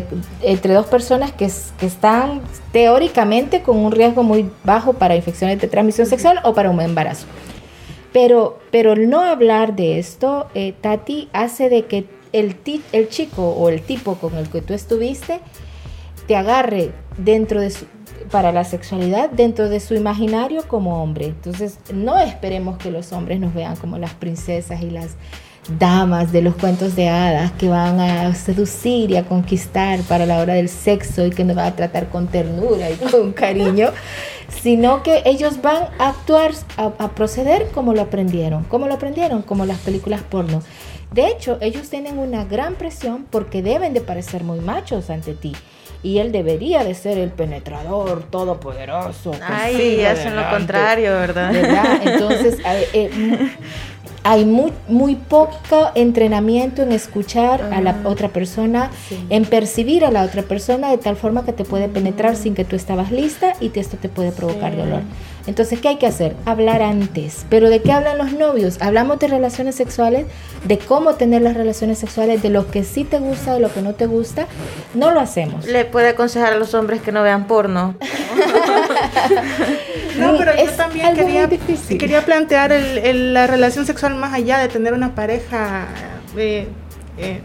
entre 0.43 0.75
dos 0.75 0.87
personas 0.87 1.31
que, 1.31 1.49
que 1.79 1.87
están 1.87 2.41
teóricamente 2.73 3.63
con 3.63 3.77
un 3.77 3.93
riesgo 3.93 4.25
muy 4.25 4.51
bajo 4.65 4.95
para 4.95 5.15
infecciones 5.15 5.61
de 5.61 5.69
transmisión 5.69 6.09
sexual 6.09 6.41
o 6.43 6.53
para 6.53 6.71
un 6.71 6.81
embarazo. 6.81 7.27
Pero, 8.13 8.59
pero 8.73 8.97
no 8.97 9.21
hablar 9.21 9.77
de 9.77 10.01
esto, 10.01 10.49
eh, 10.55 10.75
Tati, 10.81 11.29
hace 11.33 11.69
de 11.69 11.85
que 11.87 12.07
el, 12.33 12.57
el 12.93 13.09
chico 13.09 13.51
o 13.51 13.69
el 13.69 13.83
tipo 13.83 14.17
con 14.17 14.37
el 14.37 14.49
que 14.51 14.61
tú 14.61 14.75
estuviste 14.75 15.39
te 16.27 16.35
agarre 16.35 16.91
dentro 17.17 17.61
de 17.61 17.71
su, 17.71 17.87
para 18.31 18.53
la 18.53 18.65
sexualidad 18.65 19.31
dentro 19.31 19.69
de 19.69 19.81
su 19.81 19.95
imaginario 19.95 20.67
como 20.67 21.03
hombre. 21.03 21.27
Entonces, 21.27 21.79
no 21.93 22.19
esperemos 22.19 22.79
que 22.79 22.91
los 22.91 23.13
hombres 23.13 23.41
nos 23.41 23.55
vean 23.55 23.77
como 23.77 23.99
las 23.99 24.15
princesas 24.15 24.83
y 24.83 24.91
las 24.91 25.17
damas 25.79 26.33
de 26.33 26.43
los 26.43 26.57
cuentos 26.57 26.97
de 26.97 27.09
hadas 27.09 27.53
que 27.53 27.69
van 27.69 28.01
a 28.01 28.35
seducir 28.35 29.13
y 29.13 29.17
a 29.17 29.25
conquistar 29.25 30.01
para 30.01 30.27
la 30.27 30.39
hora 30.39 30.55
del 30.55 30.69
sexo 30.69 31.25
y 31.25 31.31
que 31.31 31.45
nos 31.45 31.55
van 31.55 31.67
a 31.67 31.77
tratar 31.77 32.09
con 32.09 32.27
ternura 32.27 32.91
y 32.91 32.95
con 32.97 33.33
cariño, 33.33 33.91
sino 34.63 35.05
que 35.05 35.23
ellos 35.25 35.63
van 35.63 35.85
a 35.99 36.09
actuar, 36.09 36.53
a, 36.77 36.87
a 36.99 37.15
proceder 37.15 37.69
como 37.69 37.95
lo 37.95 38.03
aprendieron, 38.03 38.65
como 38.65 38.89
lo 38.89 38.95
aprendieron, 38.95 39.43
como 39.43 39.65
las 39.65 39.79
películas 39.79 40.23
porno. 40.23 40.63
De 41.13 41.29
hecho, 41.29 41.59
ellos 41.61 41.91
tienen 41.91 42.19
una 42.19 42.45
gran 42.45 42.75
presión 42.75 43.27
porque 43.31 43.63
deben 43.63 43.93
de 43.93 44.01
parecer 44.01 44.43
muy 44.45 44.61
machos 44.61 45.11
ante 45.11 45.35
ti 45.35 45.53
y 46.03 46.19
él 46.19 46.33
debería 46.33 46.85
de 46.85 46.95
ser 46.95 47.19
el 47.19 47.31
penetrador 47.31 48.25
todopoderoso. 48.25 49.33
Ay, 49.47 50.05
hacen 50.05 50.35
lo 50.35 50.49
contrario, 50.51 51.13
¿verdad? 51.13 51.53
Entonces, 52.05 52.59
eh, 52.93 53.11
hay 54.25 54.45
muy, 54.45 54.73
muy 54.89 55.17
poco 55.17 55.91
entrenamiento 55.95 56.83
en 56.83 56.93
escuchar 56.93 57.63
a 57.73 57.81
la 57.81 58.01
otra 58.05 58.29
persona, 58.29 58.91
en 59.31 59.45
percibir 59.45 60.05
a 60.05 60.11
la 60.11 60.23
otra 60.23 60.43
persona 60.43 60.91
de 60.91 60.99
tal 60.99 61.17
forma 61.17 61.45
que 61.45 61.53
te 61.53 61.65
puede 61.65 61.89
penetrar 61.89 62.37
sin 62.37 62.55
que 62.55 62.65
tú 62.65 62.77
estabas 62.77 63.11
lista 63.11 63.55
y 63.61 63.71
esto 63.79 63.97
te 63.97 64.09
puede 64.09 64.33
provocar 64.33 64.77
dolor. 64.77 65.03
Entonces, 65.47 65.81
¿qué 65.81 65.89
hay 65.89 65.97
que 65.97 66.07
hacer? 66.07 66.37
Hablar 66.47 66.83
antes. 66.83 67.45
¿Pero 67.51 67.69
de 67.69 67.83
qué 67.83 67.93
hablan 67.93 68.19
los 68.19 68.33
novios? 68.33 68.81
Hablamos 68.81 69.19
de 69.19 69.27
relaciones 69.27 69.75
sexuales, 69.75 70.27
de 70.65 70.79
cómo 70.79 71.15
tener 71.15 71.43
las 71.43 71.55
relaciones 71.55 71.99
sexuales, 71.99 72.43
de 72.43 72.51
lo 72.51 72.71
que 72.71 72.85
sí 72.85 73.05
te 73.05 73.19
gusta, 73.19 73.55
de 73.55 73.61
lo 73.61 73.73
que 73.73 73.83
no 73.83 73.95
te 73.95 74.07
gusta. 74.07 74.47
No 74.95 75.11
lo 75.11 75.21
hacemos. 75.21 75.67
Le 75.67 75.85
puede 75.85 76.11
aconsejar 76.11 76.53
a 76.53 76.57
los 76.57 76.75
hombres 76.75 77.03
que 77.03 77.11
no 77.11 77.23
vean 77.23 77.49
porno. 77.49 77.97
no, 80.19 80.39
pero 80.39 80.53
yo 80.57 80.71
también 80.73 81.15
quería, 81.15 81.49
quería 81.99 82.25
plantear 82.25 82.71
la 82.71 83.47
relación 83.49 83.85
sexual 83.85 84.15
más 84.15 84.33
allá 84.33 84.59
de 84.59 84.69
tener 84.69 84.93
una 84.93 85.17
pareja. 85.17 85.89
Eh, 86.37 86.69
eh, 87.19 87.41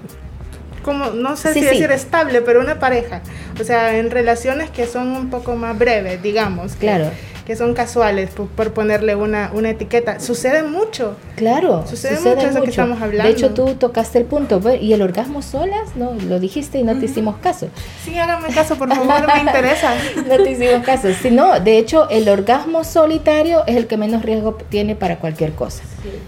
como, 0.84 1.08
no 1.08 1.36
sé 1.36 1.54
si 1.54 1.62
decir 1.62 1.92
estable, 1.92 2.42
pero 2.42 2.62
una 2.62 2.80
pareja. 2.80 3.22
O 3.60 3.64
sea, 3.64 3.98
en 3.98 4.12
relaciones 4.12 4.70
que 4.70 4.86
son 4.86 5.14
un 5.14 5.30
poco 5.30 5.56
más 5.56 5.78
breves, 5.78 6.22
digamos. 6.22 6.76
Claro 6.76 7.10
que 7.10 7.37
son 7.56 7.74
casuales, 7.74 8.30
por, 8.32 8.74
ponerle 8.74 9.16
una, 9.16 9.52
una, 9.54 9.70
etiqueta. 9.70 10.20
Sucede 10.20 10.64
mucho. 10.64 11.16
Claro, 11.36 11.86
sucede, 11.88 12.20
mucho 12.20 12.48
eso 12.48 12.62
que 12.62 12.70
estamos 12.70 13.02
hablando. 13.02 13.24
De 13.24 13.30
hecho, 13.30 13.54
tú 13.54 13.76
tocaste 13.76 14.18
el 14.20 14.26
punto. 14.26 14.62
¿Y 14.80 14.94
el 14.94 15.02
orgasmo 15.02 15.42
solas? 15.42 15.96
No, 15.96 16.14
lo 16.14 16.40
dijiste 16.40 16.80
y 16.80 16.84
no 16.84 17.00
te 17.00 17.06
hicimos 17.06 17.38
caso. 17.38 17.70
Sí, 18.04 18.18
hágame 18.18 18.50
caso, 18.50 18.76
por 18.76 18.94
favor, 18.94 19.28
me 19.34 19.40
interesa. 19.48 19.94
no 20.28 20.44
te 20.44 20.52
hicimos 20.52 20.84
caso. 20.84 21.08
Sí, 21.22 21.32
no, 21.32 21.60
de 21.60 21.78
hecho, 21.78 22.10
el 22.10 22.28
orgasmo 22.28 22.84
solitario 22.84 23.64
es 23.66 23.78
el 23.78 23.88
que 23.88 23.98
menos 23.98 24.24
riesgo 24.24 24.58
tiene 24.70 24.96
para 24.96 25.20
cualquier 25.20 25.54
cosa. 25.54 25.84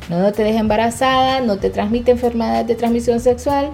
No, 0.10 0.20
no 0.20 0.32
te 0.32 0.44
deja 0.44 0.60
embarazada, 0.60 1.42
no 1.42 1.58
te 1.58 1.70
transmite 1.70 2.12
enfermedades 2.12 2.68
de 2.68 2.76
transmisión 2.76 3.20
sexual, 3.20 3.72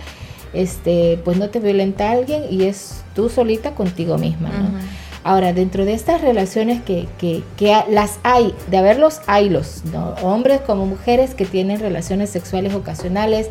este, 0.54 1.20
pues 1.24 1.38
no 1.38 1.50
te 1.50 1.60
violenta 1.60 2.10
a 2.10 2.12
alguien 2.14 2.44
y 2.50 2.66
es 2.66 3.04
tú 3.14 3.30
solita 3.30 3.72
contigo 3.72 4.18
misma, 4.18 4.50
¿no? 4.50 5.05
Ahora, 5.28 5.54
dentro 5.54 5.86
de 5.86 5.96
estas 5.96 6.22
relaciones 6.22 6.84
que, 6.84 7.08
que, 7.18 7.42
que 7.58 7.76
las 7.90 8.20
hay, 8.22 8.54
de 8.70 8.78
haberlos, 8.78 9.22
haylos, 9.26 9.82
¿no? 9.92 10.10
hombres 10.22 10.62
como 10.62 10.86
mujeres 10.86 11.34
que 11.34 11.46
tienen 11.46 11.80
relaciones 11.80 12.30
sexuales 12.30 12.76
ocasionales, 12.76 13.50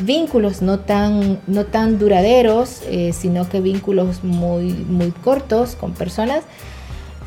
vínculos 0.00 0.60
no 0.60 0.80
tan, 0.80 1.40
no 1.46 1.64
tan 1.64 1.98
duraderos, 1.98 2.82
eh, 2.90 3.14
sino 3.14 3.48
que 3.48 3.62
vínculos 3.62 4.22
muy, 4.22 4.64
muy 4.64 5.12
cortos 5.12 5.76
con 5.76 5.94
personas, 5.94 6.44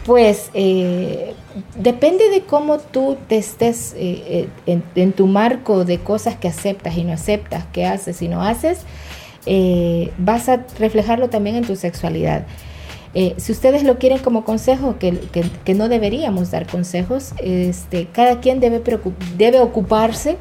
pues 0.05 0.51
eh, 0.53 1.33
depende 1.75 2.29
de 2.29 2.41
cómo 2.41 2.77
tú 2.77 3.17
te 3.27 3.39
estés 3.39 3.95
eh, 3.97 4.47
en, 4.67 5.12
tu 5.13 5.25
marco 5.25 5.86
de 5.86 5.97
cosas 5.97 6.36
que 6.36 6.47
aceptas 6.47 6.95
y 6.97 7.03
no 7.03 7.13
aceptas, 7.13 7.65
que 7.73 7.88
haces 7.88 8.21
y 8.21 8.27
no 8.27 8.43
haces, 8.43 8.81
vas 10.19 10.49
a 10.49 10.63
reflejarlo 10.77 11.29
también 11.29 11.55
en 11.55 11.65
tu 11.65 11.75
sexualidad. 11.75 12.45
Eh, 13.19 13.34
si 13.38 13.51
ustedes 13.51 13.82
lo 13.82 13.97
quieren 13.97 14.19
como 14.19 14.45
consejo, 14.45 14.99
que, 14.99 15.17
que, 15.65 15.73
no 15.73 15.89
deberíamos 15.89 16.51
dar 16.51 16.67
consejos, 16.67 17.32
este, 17.39 18.06
cada 18.13 18.41
quien 18.41 18.60
debe, 18.60 18.80
debe 19.36 19.60
ocuparse 19.60 20.38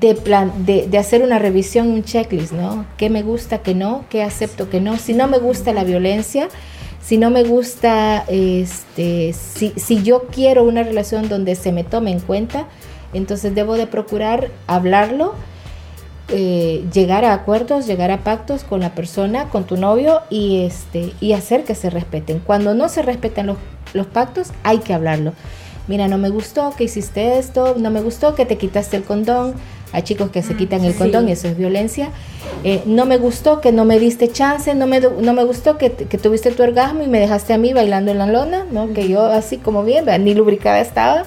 de, 0.00 0.16
plan, 0.16 0.52
de, 0.66 0.88
de, 0.88 0.98
hacer 0.98 1.22
una 1.22 1.38
revisión, 1.38 1.86
un 1.86 2.02
checklist, 2.02 2.50
¿no? 2.50 2.84
¿Qué 2.96 3.10
me 3.10 3.22
gusta, 3.22 3.58
qué 3.58 3.76
no? 3.76 4.06
¿Qué 4.10 4.24
acepto, 4.24 4.68
qué 4.70 4.80
no? 4.80 4.98
Si 4.98 5.14
no 5.14 5.28
me 5.28 5.38
gusta 5.38 5.72
la 5.72 5.84
violencia, 5.84 6.48
si 7.00 7.16
no 7.16 7.30
me 7.30 7.44
gusta, 7.44 8.24
este, 8.26 9.32
si, 9.32 9.72
si 9.76 10.02
yo 10.02 10.26
quiero 10.32 10.64
una 10.64 10.82
relación 10.82 11.28
donde 11.28 11.54
se 11.54 11.70
me 11.70 11.84
tome 11.84 12.10
en 12.10 12.18
cuenta, 12.18 12.66
entonces 13.12 13.54
debo 13.54 13.76
de 13.76 13.86
procurar 13.86 14.50
hablarlo 14.66 15.36
eh, 16.32 16.84
llegar 16.92 17.24
a 17.24 17.32
acuerdos, 17.32 17.86
llegar 17.86 18.10
a 18.10 18.18
pactos 18.18 18.64
con 18.64 18.80
la 18.80 18.94
persona, 18.94 19.48
con 19.48 19.64
tu 19.64 19.76
novio 19.76 20.20
y, 20.30 20.64
este, 20.64 21.12
y 21.20 21.32
hacer 21.32 21.64
que 21.64 21.74
se 21.74 21.90
respeten. 21.90 22.40
Cuando 22.40 22.74
no 22.74 22.88
se 22.88 23.02
respetan 23.02 23.46
los, 23.46 23.56
los 23.94 24.06
pactos, 24.06 24.52
hay 24.62 24.78
que 24.78 24.94
hablarlo. 24.94 25.32
Mira, 25.88 26.06
no 26.06 26.18
me 26.18 26.28
gustó 26.28 26.72
que 26.76 26.84
hiciste 26.84 27.38
esto, 27.38 27.74
no 27.76 27.90
me 27.90 28.00
gustó 28.00 28.34
que 28.34 28.46
te 28.46 28.56
quitaste 28.58 28.96
el 28.96 29.02
condón. 29.02 29.54
Hay 29.92 30.02
chicos 30.02 30.30
que 30.30 30.40
se 30.42 30.54
quitan 30.54 30.84
el 30.84 30.94
condón 30.94 31.28
y 31.28 31.32
eso 31.32 31.48
es 31.48 31.56
violencia. 31.56 32.10
Eh, 32.62 32.82
no 32.86 33.06
me 33.06 33.16
gustó 33.16 33.60
que 33.60 33.72
no 33.72 33.84
me 33.84 33.98
diste 33.98 34.30
chance, 34.30 34.72
no 34.76 34.86
me, 34.86 35.00
no 35.00 35.32
me 35.32 35.42
gustó 35.42 35.78
que, 35.78 35.90
que, 35.90 36.16
tuviste 36.16 36.52
tu 36.52 36.62
orgasmo 36.62 37.02
y 37.02 37.08
me 37.08 37.18
dejaste 37.18 37.54
a 37.54 37.58
mí 37.58 37.72
bailando 37.72 38.12
en 38.12 38.18
la 38.18 38.26
lona, 38.26 38.66
¿no? 38.70 38.92
Que 38.92 39.08
yo 39.08 39.24
así 39.24 39.56
como 39.56 39.82
bien, 39.82 40.04
ni 40.22 40.34
lubricada 40.34 40.80
estaba. 40.80 41.24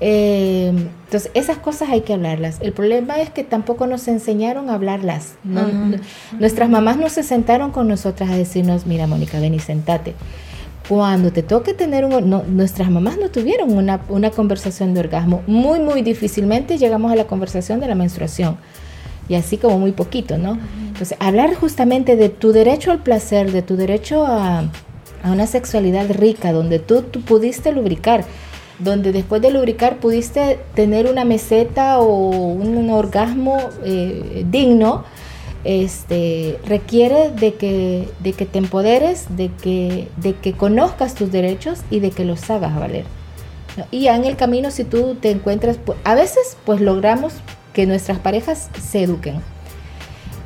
Eh, 0.00 0.72
entonces, 1.04 1.30
esas 1.34 1.58
cosas 1.58 1.88
hay 1.88 2.02
que 2.02 2.12
hablarlas. 2.12 2.58
El 2.60 2.72
problema 2.72 3.20
es 3.20 3.30
que 3.30 3.44
tampoco 3.44 3.86
nos 3.86 4.08
enseñaron 4.08 4.68
a 4.68 4.74
hablarlas. 4.74 5.34
Nuestras 6.38 6.68
mamás 6.68 6.98
no 6.98 7.08
se 7.08 7.22
sentaron 7.22 7.70
con 7.70 7.88
nosotras 7.88 8.30
a 8.30 8.36
decirnos, 8.36 8.86
mira, 8.86 9.06
Mónica, 9.06 9.40
ven 9.40 9.54
y 9.54 9.60
sentate. 9.60 10.14
Cuando 10.88 11.32
te 11.32 11.42
toque 11.42 11.74
tener 11.74 12.04
un... 12.04 12.30
nuestras 12.56 12.90
mamás 12.90 13.18
no 13.18 13.28
tuvieron 13.30 13.76
una, 13.76 14.00
una 14.08 14.30
conversación 14.30 14.94
de 14.94 15.00
orgasmo. 15.00 15.42
Muy, 15.46 15.80
muy 15.80 16.02
difícilmente 16.02 16.78
llegamos 16.78 17.10
a 17.10 17.16
la 17.16 17.24
conversación 17.24 17.80
de 17.80 17.88
la 17.88 17.94
menstruación. 17.94 18.56
Y 19.28 19.34
así 19.34 19.56
como 19.56 19.80
muy 19.80 19.90
poquito, 19.90 20.38
¿no? 20.38 20.56
Entonces, 20.86 21.16
hablar 21.18 21.54
justamente 21.54 22.14
de 22.14 22.28
tu 22.28 22.52
derecho 22.52 22.92
al 22.92 23.02
placer, 23.02 23.50
de 23.50 23.62
tu 23.62 23.76
derecho 23.76 24.24
a, 24.24 24.60
a 25.24 25.32
una 25.32 25.48
sexualidad 25.48 26.08
rica, 26.10 26.52
donde 26.52 26.78
tú, 26.78 27.02
tú 27.02 27.20
pudiste 27.22 27.72
lubricar 27.72 28.24
donde 28.78 29.12
después 29.12 29.42
de 29.42 29.50
lubricar 29.50 29.98
pudiste 29.98 30.58
tener 30.74 31.06
una 31.06 31.24
meseta 31.24 31.98
o 31.98 32.28
un, 32.28 32.90
orgasmo 32.90 33.58
eh, 33.84 34.44
digno, 34.50 35.04
este, 35.64 36.58
requiere 36.64 37.30
de 37.30 37.54
que, 37.54 38.08
de 38.20 38.32
que 38.32 38.46
te 38.46 38.58
empoderes, 38.58 39.26
de 39.36 39.50
que, 39.50 40.08
de 40.16 40.34
que 40.34 40.52
conozcas 40.52 41.14
tus 41.14 41.32
derechos 41.32 41.80
y 41.90 42.00
de 42.00 42.10
que 42.10 42.24
los 42.24 42.48
hagas 42.50 42.78
valer. 42.78 43.04
Y 43.90 44.06
en 44.06 44.24
el 44.24 44.36
camino, 44.36 44.70
si 44.70 44.84
tú 44.84 45.16
te 45.20 45.30
encuentras, 45.30 45.78
a 46.04 46.14
veces 46.14 46.56
pues 46.64 46.80
logramos 46.80 47.34
que 47.72 47.86
nuestras 47.86 48.18
parejas 48.18 48.70
se 48.80 49.02
eduquen 49.02 49.42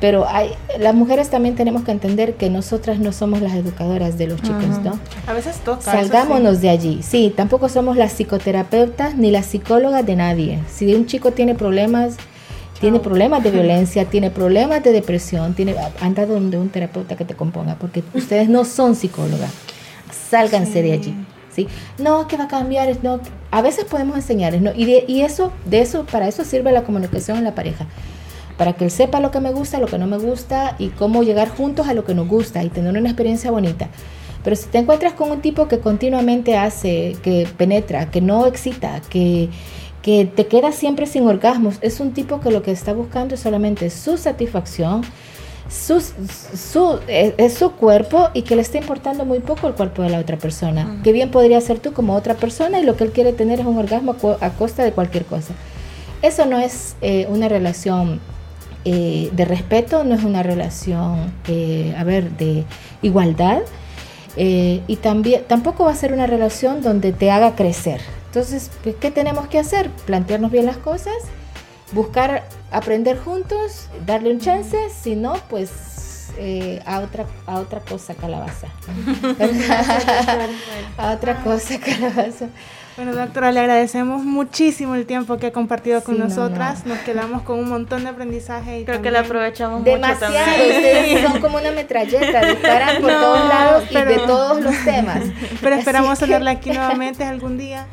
pero 0.01 0.27
hay, 0.27 0.49
las 0.79 0.95
mujeres 0.95 1.29
también 1.29 1.53
tenemos 1.53 1.83
que 1.83 1.91
entender 1.91 2.33
que 2.33 2.49
nosotras 2.49 2.97
no 2.97 3.13
somos 3.13 3.39
las 3.39 3.53
educadoras 3.53 4.17
de 4.17 4.25
los 4.25 4.41
chicos, 4.41 4.79
¿no? 4.83 4.99
A 5.27 5.33
veces 5.33 5.57
toca. 5.57 5.79
Salgámonos 5.79 6.59
de 6.59 6.69
allí. 6.69 7.01
Sí, 7.03 7.31
tampoco 7.33 7.69
somos 7.69 7.95
las 7.95 8.11
psicoterapeutas 8.13 9.15
ni 9.15 9.29
las 9.29 9.45
psicólogas 9.45 10.03
de 10.03 10.15
nadie. 10.15 10.59
Si 10.67 10.91
un 10.95 11.05
chico 11.05 11.33
tiene 11.33 11.53
problemas, 11.53 12.15
tiene 12.79 12.99
problemas 12.99 13.43
de 13.43 13.51
violencia, 13.59 14.05
tiene 14.05 14.31
problemas 14.31 14.83
de 14.83 14.91
depresión, 14.91 15.53
tiene, 15.53 15.75
anda 16.01 16.25
donde 16.25 16.57
un 16.57 16.69
terapeuta 16.69 17.15
que 17.15 17.23
te 17.23 17.35
componga, 17.35 17.75
porque 17.75 18.03
ustedes 18.15 18.49
no 18.49 18.65
son 18.65 18.95
psicólogas. 18.95 19.51
Sálganse 20.31 20.81
de 20.81 20.93
allí. 20.93 21.15
¿sí? 21.55 21.67
No, 21.99 22.27
que 22.27 22.37
va 22.37 22.45
a 22.45 22.47
cambiar, 22.47 22.97
no. 23.03 23.19
A 23.51 23.61
veces 23.61 23.85
podemos 23.85 24.15
enseñarles, 24.15 24.63
¿no? 24.63 24.71
Y, 24.73 25.03
y 25.07 25.21
eso, 25.21 25.53
de 25.65 25.81
eso, 25.81 26.07
para 26.11 26.27
eso 26.27 26.43
sirve 26.43 26.71
la 26.71 26.81
comunicación 26.81 27.37
en 27.37 27.43
la 27.43 27.53
pareja 27.53 27.85
para 28.61 28.73
que 28.73 28.83
él 28.83 28.91
sepa 28.91 29.19
lo 29.19 29.31
que 29.31 29.39
me 29.39 29.51
gusta, 29.51 29.79
lo 29.79 29.87
que 29.87 29.97
no 29.97 30.05
me 30.05 30.19
gusta 30.19 30.75
y 30.77 30.89
cómo 30.89 31.23
llegar 31.23 31.49
juntos 31.49 31.87
a 31.87 31.95
lo 31.95 32.05
que 32.05 32.13
nos 32.13 32.27
gusta 32.27 32.63
y 32.63 32.69
tener 32.69 32.95
una 32.95 33.09
experiencia 33.09 33.49
bonita. 33.49 33.89
Pero 34.43 34.55
si 34.55 34.67
te 34.67 34.77
encuentras 34.77 35.13
con 35.13 35.31
un 35.31 35.41
tipo 35.41 35.67
que 35.67 35.79
continuamente 35.79 36.55
hace, 36.55 37.17
que 37.23 37.47
penetra, 37.57 38.11
que 38.11 38.21
no 38.21 38.45
excita, 38.45 39.01
que, 39.09 39.49
que 40.03 40.25
te 40.25 40.45
queda 40.45 40.73
siempre 40.73 41.07
sin 41.07 41.25
orgasmos, 41.27 41.79
es 41.81 41.99
un 41.99 42.13
tipo 42.13 42.39
que 42.39 42.51
lo 42.51 42.61
que 42.61 42.69
está 42.69 42.93
buscando 42.93 43.33
es 43.33 43.41
solamente 43.41 43.89
su 43.89 44.15
satisfacción, 44.15 45.01
su, 45.67 45.99
su, 45.99 46.99
es, 47.07 47.53
su 47.55 47.71
cuerpo 47.71 48.29
y 48.35 48.43
que 48.43 48.55
le 48.55 48.61
está 48.61 48.77
importando 48.77 49.25
muy 49.25 49.39
poco 49.39 49.67
el 49.69 49.73
cuerpo 49.73 50.03
de 50.03 50.11
la 50.11 50.19
otra 50.19 50.37
persona. 50.37 51.01
Que 51.03 51.13
bien 51.13 51.31
podría 51.31 51.59
ser 51.61 51.79
tú 51.79 51.93
como 51.93 52.13
otra 52.13 52.35
persona 52.35 52.79
y 52.79 52.83
lo 52.83 52.95
que 52.95 53.05
él 53.05 53.11
quiere 53.11 53.33
tener 53.33 53.59
es 53.59 53.65
un 53.65 53.79
orgasmo 53.79 54.15
a, 54.39 54.49
costa 54.51 54.83
de 54.83 54.91
cualquier 54.91 55.25
cosa. 55.25 55.55
Eso 56.21 56.45
no 56.45 56.59
es 56.59 56.95
eh, 57.01 57.25
una 57.27 57.49
relación 57.49 58.21
eh, 58.83 59.29
de 59.33 59.45
respeto, 59.45 60.03
no 60.03 60.15
es 60.15 60.23
una 60.23 60.43
relación, 60.43 61.31
eh, 61.47 61.95
a 61.97 62.03
ver, 62.03 62.31
de 62.31 62.65
igualdad. 63.01 63.61
Eh, 64.37 64.81
y 64.87 64.95
también 64.95 65.43
tampoco 65.47 65.85
va 65.85 65.91
a 65.91 65.95
ser 65.95 66.13
una 66.13 66.25
relación 66.25 66.81
donde 66.81 67.13
te 67.13 67.29
haga 67.31 67.55
crecer. 67.55 68.01
Entonces, 68.27 68.71
pues, 68.83 68.95
¿qué 68.95 69.11
tenemos 69.11 69.47
que 69.47 69.59
hacer? 69.59 69.89
Plantearnos 70.05 70.51
bien 70.51 70.65
las 70.65 70.77
cosas, 70.77 71.13
buscar 71.91 72.43
aprender 72.71 73.19
juntos, 73.19 73.87
darle 74.05 74.31
un 74.31 74.39
chance, 74.39 74.77
si 74.89 75.15
no, 75.15 75.33
pues 75.49 76.31
a, 76.85 76.99
otra, 77.01 77.25
a 77.45 77.59
otra 77.59 77.81
cosa 77.81 78.15
calabaza. 78.15 78.67
a 80.97 81.11
otra 81.11 81.43
cosa 81.43 81.77
calabaza. 81.79 82.47
Bueno, 83.03 83.17
doctora, 83.17 83.51
le 83.51 83.61
agradecemos 83.61 84.23
muchísimo 84.23 84.93
el 84.93 85.07
tiempo 85.07 85.37
que 85.37 85.47
ha 85.47 85.51
compartido 85.51 86.03
con 86.03 86.19
nosotras. 86.19 86.85
Nos 86.85 86.99
quedamos 86.99 87.41
con 87.41 87.57
un 87.57 87.67
montón 87.67 88.03
de 88.03 88.09
aprendizaje. 88.09 88.81
Y 88.81 88.85
Creo 88.85 89.01
que 89.01 89.09
le 89.09 89.17
aprovechamos 89.17 89.83
Demasiado. 89.83 90.31
mucho 90.31 90.45
también. 90.45 90.75
Ustedes 90.75 91.31
son 91.31 91.41
como 91.41 91.57
una 91.57 91.71
metralleta, 91.71 92.45
disparan 92.45 93.01
por 93.01 93.11
todos 93.11 93.49
lados 93.49 93.85
y 93.89 93.95
de 93.95 94.17
todos 94.19 94.61
los 94.61 94.75
temas. 94.85 95.23
Pero 95.61 95.77
esperamos 95.77 96.19
tenerla 96.19 96.51
aquí 96.51 96.69
nuevamente 96.69 97.23
algún 97.23 97.57
día. 97.57 97.87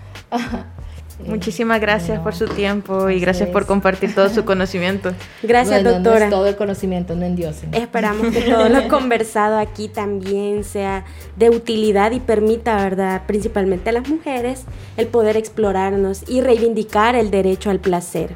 Muchísimas 1.26 1.80
gracias 1.80 2.20
por 2.20 2.34
su 2.34 2.46
tiempo 2.46 3.10
y 3.10 3.18
gracias 3.20 3.48
por 3.48 3.66
compartir 3.66 4.14
todo 4.14 4.28
su 4.28 4.44
conocimiento. 4.46 5.12
Gracias, 5.42 5.82
doctora. 5.82 6.18
No 6.20 6.24
es 6.24 6.30
todo 6.30 6.46
el 6.46 6.56
conocimiento, 6.56 7.14
no 7.16 7.24
en 7.24 7.36
Dios. 7.36 7.56
Esperamos 7.72 8.32
que 8.32 8.42
todo 8.50 8.68
lo 8.68 8.88
conversado 8.88 9.58
aquí 9.58 9.88
también 9.88 10.64
sea 10.64 11.04
de 11.36 11.50
utilidad 11.50 12.12
y 12.12 12.20
permita, 12.20 12.76
¿verdad? 12.76 13.22
Principalmente 13.26 13.90
a 13.90 13.92
las 13.92 14.08
mujeres, 14.08 14.64
el 14.96 15.08
poder 15.08 15.36
explorarnos 15.36 16.22
y 16.28 16.40
reivindicar 16.40 17.14
el 17.14 17.30
derecho 17.30 17.70
al 17.70 17.80
placer. 17.80 18.30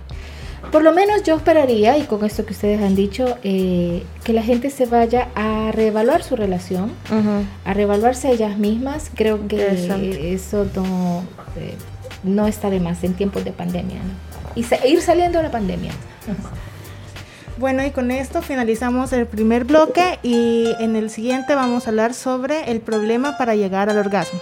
Por 0.71 0.83
lo 0.83 0.93
menos 0.93 1.23
yo 1.23 1.37
esperaría, 1.37 1.99
y 1.99 2.05
con 2.05 2.25
esto 2.25 2.47
que 2.47 2.53
ustedes 2.53 2.81
han 2.81 2.95
dicho, 2.95 3.37
eh, 3.43 4.05
que 4.25 4.33
la 4.33 4.43
gente 4.43 4.71
se 4.71 4.87
vaya 4.87 5.29
a 5.35 5.71
reevaluar 5.73 6.23
su 6.23 6.37
relación, 6.37 6.93
a 7.65 7.75
reevaluarse 7.75 8.29
a 8.29 8.31
ellas 8.31 8.57
mismas. 8.57 9.11
Creo 9.15 9.47
que 9.49 10.33
eso 10.33 10.67
no... 10.75 11.25
Eh, 11.57 11.75
no 12.23 12.47
está 12.47 12.71
de 12.71 12.81
más 12.81 13.03
en 13.05 13.15
tiempos 13.15 13.45
de 13.45 13.53
pandemia. 13.53 13.99
Y 14.55 14.65
ir 14.87 15.01
saliendo 15.01 15.39
de 15.39 15.45
la 15.45 15.51
pandemia. 15.51 15.93
Bueno, 17.59 17.85
y 17.85 17.91
con 17.91 18.11
esto 18.11 18.43
finalizamos 18.43 19.13
el 19.13 19.27
primer 19.27 19.65
bloque 19.65 20.19
y 20.23 20.73
en 20.81 20.97
el 20.97 21.11
siguiente 21.11 21.55
vamos 21.55 21.87
a 21.87 21.91
hablar 21.91 22.15
sobre 22.15 22.71
el 22.71 22.81
problema 22.81 23.37
para 23.39 23.55
llegar 23.55 23.91
al 23.91 23.99
orgasmo. 23.99 24.41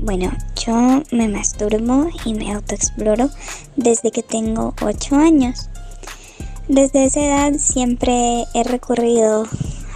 Bueno, 0.00 0.30
yo 0.54 1.02
me 1.10 1.26
masturbo 1.26 2.08
y 2.24 2.34
me 2.34 2.52
autoexploro 2.52 3.28
desde 3.74 4.12
que 4.12 4.22
tengo 4.22 4.72
8 4.80 5.16
años. 5.16 5.68
Desde 6.68 7.04
esa 7.04 7.20
edad 7.20 7.52
siempre 7.60 8.44
he 8.52 8.64
recurrido 8.64 9.46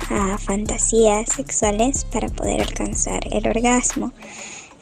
a 0.09 0.39
fantasías 0.39 1.29
sexuales 1.35 2.05
para 2.05 2.29
poder 2.29 2.61
alcanzar 2.61 3.23
el 3.33 3.49
orgasmo. 3.49 4.13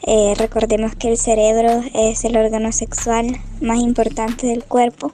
Eh, 0.03 0.35
recordemos 0.37 0.95
que 0.95 1.09
el 1.09 1.17
cerebro 1.17 1.81
es 1.95 2.23
el 2.25 2.37
órgano 2.37 2.71
sexual 2.73 3.41
más 3.59 3.79
importante 3.79 4.45
del 4.45 4.63
cuerpo 4.63 5.13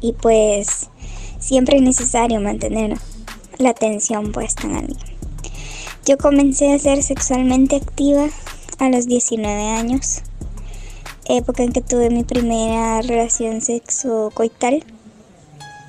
y 0.00 0.12
pues 0.12 0.90
siempre 1.38 1.76
es 1.76 1.82
necesario 1.82 2.40
mantener 2.40 2.98
la 3.58 3.70
atención 3.70 4.32
puesta 4.32 4.66
en 4.66 4.74
alguien. 4.74 4.98
Yo 6.04 6.18
comencé 6.18 6.72
a 6.72 6.80
ser 6.80 7.04
sexualmente 7.04 7.76
activa 7.76 8.26
a 8.80 8.88
los 8.88 9.06
19 9.06 9.68
años, 9.68 10.22
época 11.26 11.62
en 11.62 11.72
que 11.72 11.80
tuve 11.80 12.10
mi 12.10 12.24
primera 12.24 13.02
relación 13.02 13.60
sexo 13.60 14.32
coital 14.34 14.84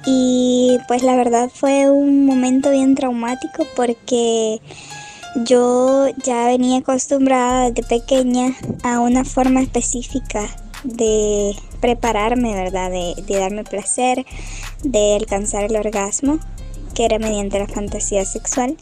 y 0.05 0.77
pues 0.87 1.03
la 1.03 1.15
verdad 1.15 1.49
fue 1.53 1.89
un 1.89 2.25
momento 2.25 2.71
bien 2.71 2.95
traumático 2.95 3.67
porque 3.75 4.61
yo 5.45 6.07
ya 6.23 6.47
venía 6.47 6.79
acostumbrada 6.79 7.69
desde 7.69 7.87
pequeña 7.87 8.53
a 8.83 8.99
una 8.99 9.23
forma 9.23 9.61
específica 9.61 10.49
de 10.83 11.55
prepararme, 11.79 12.53
¿verdad? 12.53 12.91
De, 12.91 13.13
darme 13.27 13.63
placer, 13.63 14.25
de 14.83 15.15
alcanzar 15.15 15.63
el 15.63 15.75
orgasmo, 15.75 16.39
que 16.95 17.05
era 17.05 17.19
mediante 17.19 17.59
la 17.59 17.67
fantasía 17.67 18.25
sexual. 18.25 18.77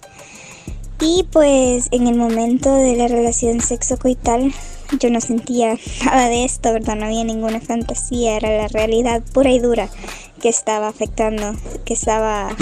Y 1.02 1.26
pues 1.32 1.88
en 1.92 2.08
el 2.08 2.16
momento 2.16 2.74
de 2.74 2.96
la 2.96 3.08
relación 3.08 3.62
sexo-coital 3.62 4.54
yo 4.98 5.10
no 5.10 5.22
sentía 5.22 5.78
nada 6.06 6.30
de 6.30 6.46
esto, 6.46 6.74
¿verdad? 6.74 6.96
No 6.96 7.06
había 7.06 7.24
ninguna 7.24 7.60
fantasía, 7.62 8.38
era 8.38 8.50
la 8.50 8.68
realidad 8.68 9.22
pura 9.34 9.52
y 9.52 9.60
dura 9.60 9.90
que 10.42 10.50
estaba 10.50 10.88
afectando, 10.88 11.56
que 11.86 11.94
estaba 11.94 12.56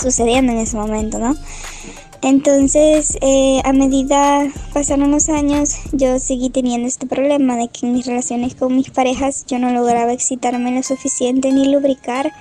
sucediendo 0.00 0.52
en 0.52 0.58
ese 0.58 0.76
momento, 0.76 1.18
¿no? 1.18 1.34
Entonces, 2.22 3.18
eh, 3.20 3.60
a 3.64 3.72
medida 3.72 4.46
pasaron 4.72 5.10
los 5.10 5.28
años, 5.28 5.76
yo 5.92 6.18
seguí 6.18 6.50
teniendo 6.50 6.88
este 6.88 7.06
problema 7.06 7.56
de 7.56 7.68
que 7.68 7.86
en 7.86 7.92
mis 7.92 8.06
relaciones 8.06 8.54
con 8.54 8.74
mis 8.74 8.90
parejas 8.90 9.44
yo 9.46 9.58
no 9.58 9.70
lograba 9.70 10.12
excitarme 10.12 10.72
lo 10.72 10.82
suficiente 10.82 11.52
ni 11.52 11.70
lubricar 11.70 12.32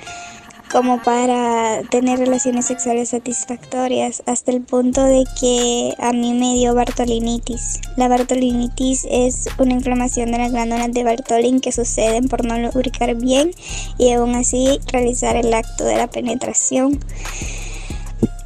como 0.75 1.01
para 1.01 1.83
tener 1.83 2.19
relaciones 2.19 2.65
sexuales 2.65 3.07
satisfactorias, 3.07 4.23
hasta 4.25 4.51
el 4.51 4.59
punto 4.59 5.05
de 5.05 5.23
que 5.39 5.93
a 5.99 6.11
mí 6.11 6.33
me 6.33 6.55
dio 6.55 6.75
Bartolinitis. 6.75 7.79
La 7.95 8.09
Bartolinitis 8.09 9.07
es 9.09 9.47
una 9.57 9.71
inflamación 9.71 10.33
de 10.33 10.39
las 10.39 10.51
glándulas 10.51 10.91
de 10.91 11.05
Bartolin 11.05 11.61
que 11.61 11.71
suceden 11.71 12.27
por 12.27 12.43
no 12.43 12.59
lubricar 12.59 13.15
bien 13.15 13.51
y 13.97 14.11
aún 14.11 14.35
así 14.35 14.81
realizar 14.91 15.37
el 15.37 15.53
acto 15.53 15.85
de 15.85 15.95
la 15.95 16.07
penetración. 16.07 16.99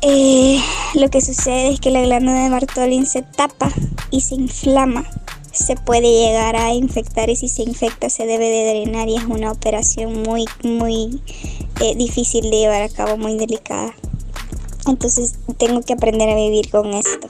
Eh, 0.03 0.61
lo 0.93 1.09
que 1.09 1.21
sucede 1.21 1.69
es 1.69 1.79
que 1.79 1.89
la 1.89 2.01
glándula 2.01 2.43
de 2.43 2.49
Bartolin 2.51 3.07
se 3.07 3.23
tapa 3.23 3.71
y 4.11 4.21
se 4.21 4.35
inflama. 4.35 5.03
Se 5.51 5.75
puede 5.75 6.11
llegar 6.11 6.55
a 6.55 6.75
infectar 6.75 7.31
y 7.31 7.35
si 7.35 7.49
se 7.49 7.63
infecta 7.63 8.07
se 8.07 8.27
debe 8.27 8.49
de 8.49 8.69
drenar 8.69 9.09
y 9.09 9.15
es 9.15 9.23
una 9.23 9.51
operación 9.51 10.21
muy, 10.21 10.45
muy 10.61 11.23
eh, 11.79 11.95
difícil 11.95 12.49
de 12.49 12.57
llevar 12.57 12.81
a 12.81 12.89
cabo, 12.89 13.17
muy 13.17 13.37
delicada. 13.37 13.93
Entonces 14.87 15.35
tengo 15.57 15.81
que 15.81 15.93
aprender 15.93 16.29
a 16.29 16.35
vivir 16.35 16.69
con 16.69 16.93
esto. 16.93 17.27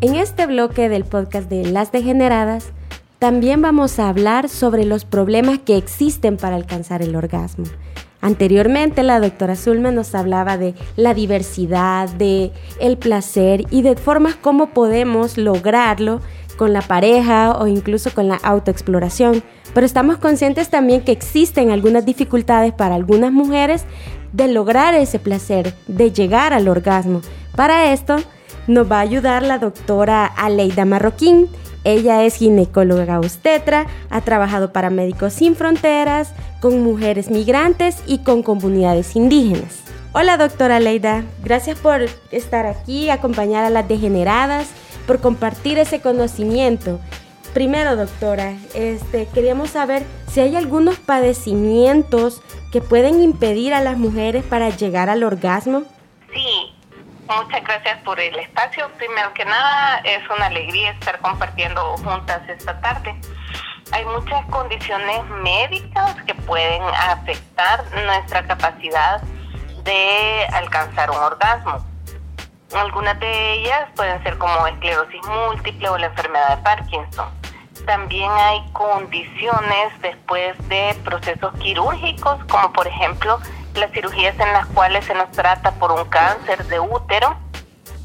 En 0.00 0.16
este 0.16 0.46
bloque 0.46 0.88
del 0.88 1.04
podcast 1.04 1.48
de 1.48 1.64
Las 1.64 1.90
Degeneradas, 1.90 2.72
también 3.18 3.62
vamos 3.62 3.98
a 3.98 4.10
hablar 4.10 4.50
sobre 4.50 4.84
los 4.84 5.06
problemas 5.06 5.58
que 5.58 5.78
existen 5.78 6.36
para 6.36 6.56
alcanzar 6.56 7.00
el 7.00 7.16
orgasmo. 7.16 7.64
Anteriormente 8.24 9.02
la 9.02 9.20
doctora 9.20 9.54
Zulma 9.54 9.90
nos 9.90 10.14
hablaba 10.14 10.56
de 10.56 10.74
la 10.96 11.12
diversidad, 11.12 12.08
de 12.08 12.52
el 12.80 12.96
placer 12.96 13.66
y 13.70 13.82
de 13.82 13.96
formas 13.96 14.34
como 14.34 14.70
podemos 14.70 15.36
lograrlo 15.36 16.22
con 16.56 16.72
la 16.72 16.80
pareja 16.80 17.54
o 17.58 17.66
incluso 17.66 18.14
con 18.14 18.28
la 18.28 18.36
autoexploración. 18.36 19.42
Pero 19.74 19.84
estamos 19.84 20.16
conscientes 20.16 20.70
también 20.70 21.02
que 21.02 21.12
existen 21.12 21.70
algunas 21.70 22.06
dificultades 22.06 22.72
para 22.72 22.94
algunas 22.94 23.30
mujeres 23.30 23.84
de 24.32 24.48
lograr 24.48 24.94
ese 24.94 25.18
placer, 25.18 25.74
de 25.86 26.10
llegar 26.10 26.54
al 26.54 26.68
orgasmo. 26.68 27.20
Para 27.54 27.92
esto 27.92 28.16
nos 28.66 28.90
va 28.90 29.00
a 29.00 29.02
ayudar 29.02 29.42
la 29.42 29.58
doctora 29.58 30.24
Aleida 30.24 30.86
Marroquín. 30.86 31.50
Ella 31.84 32.24
es 32.24 32.36
ginecóloga 32.36 33.20
obstetra, 33.20 33.86
ha 34.08 34.22
trabajado 34.22 34.72
para 34.72 34.88
Médicos 34.90 35.34
Sin 35.34 35.54
Fronteras, 35.54 36.32
con 36.60 36.82
mujeres 36.82 37.30
migrantes 37.30 38.02
y 38.06 38.18
con 38.18 38.42
comunidades 38.42 39.14
indígenas. 39.16 39.82
Hola 40.12 40.38
doctora 40.38 40.76
Aleida, 40.76 41.24
gracias 41.42 41.78
por 41.78 42.06
estar 42.30 42.66
aquí, 42.66 43.10
acompañar 43.10 43.64
a 43.64 43.70
las 43.70 43.86
degeneradas, 43.86 44.68
por 45.06 45.20
compartir 45.20 45.78
ese 45.78 46.00
conocimiento. 46.00 47.00
Primero, 47.52 47.96
doctora, 47.96 48.54
este, 48.74 49.26
queríamos 49.34 49.70
saber 49.70 50.02
si 50.32 50.40
hay 50.40 50.56
algunos 50.56 50.98
padecimientos 50.98 52.40
que 52.72 52.80
pueden 52.80 53.22
impedir 53.22 53.74
a 53.74 53.82
las 53.82 53.98
mujeres 53.98 54.42
para 54.42 54.70
llegar 54.70 55.10
al 55.10 55.22
orgasmo. 55.22 55.82
Sí, 56.32 56.73
Muchas 57.28 57.64
gracias 57.64 57.98
por 58.02 58.20
el 58.20 58.38
espacio. 58.38 58.90
Primero 58.98 59.32
que 59.32 59.44
nada, 59.46 59.98
es 60.04 60.22
una 60.28 60.46
alegría 60.46 60.90
estar 60.90 61.18
compartiendo 61.20 61.96
juntas 61.98 62.46
esta 62.48 62.78
tarde. 62.80 63.14
Hay 63.92 64.04
muchas 64.04 64.44
condiciones 64.46 65.24
médicas 65.42 66.16
que 66.26 66.34
pueden 66.34 66.82
afectar 66.82 67.84
nuestra 68.04 68.46
capacidad 68.46 69.22
de 69.84 70.46
alcanzar 70.52 71.10
un 71.10 71.16
orgasmo. 71.16 71.84
Algunas 72.74 73.18
de 73.20 73.52
ellas 73.54 73.88
pueden 73.96 74.22
ser 74.22 74.36
como 74.36 74.66
esclerosis 74.66 75.20
múltiple 75.26 75.88
o 75.88 75.98
la 75.98 76.06
enfermedad 76.06 76.56
de 76.56 76.62
Parkinson. 76.62 77.43
También 77.86 78.30
hay 78.32 78.62
condiciones 78.72 80.00
después 80.00 80.56
de 80.68 80.96
procesos 81.04 81.52
quirúrgicos, 81.58 82.42
como 82.48 82.72
por 82.72 82.86
ejemplo 82.86 83.38
las 83.74 83.90
cirugías 83.92 84.38
en 84.38 84.52
las 84.52 84.66
cuales 84.68 85.04
se 85.04 85.14
nos 85.14 85.30
trata 85.32 85.72
por 85.72 85.92
un 85.92 86.04
cáncer 86.06 86.64
de 86.66 86.80
útero 86.80 87.36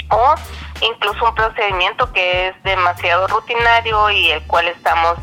o 0.10 0.36
incluso 0.82 1.26
un 1.26 1.36
procedimiento 1.36 2.12
que 2.12 2.50
es 2.50 2.64
demasiado 2.64 3.28
rutinario 3.28 4.10
y 4.10 4.32
el 4.32 4.46
cual 4.48 4.68
estamos 4.68 5.18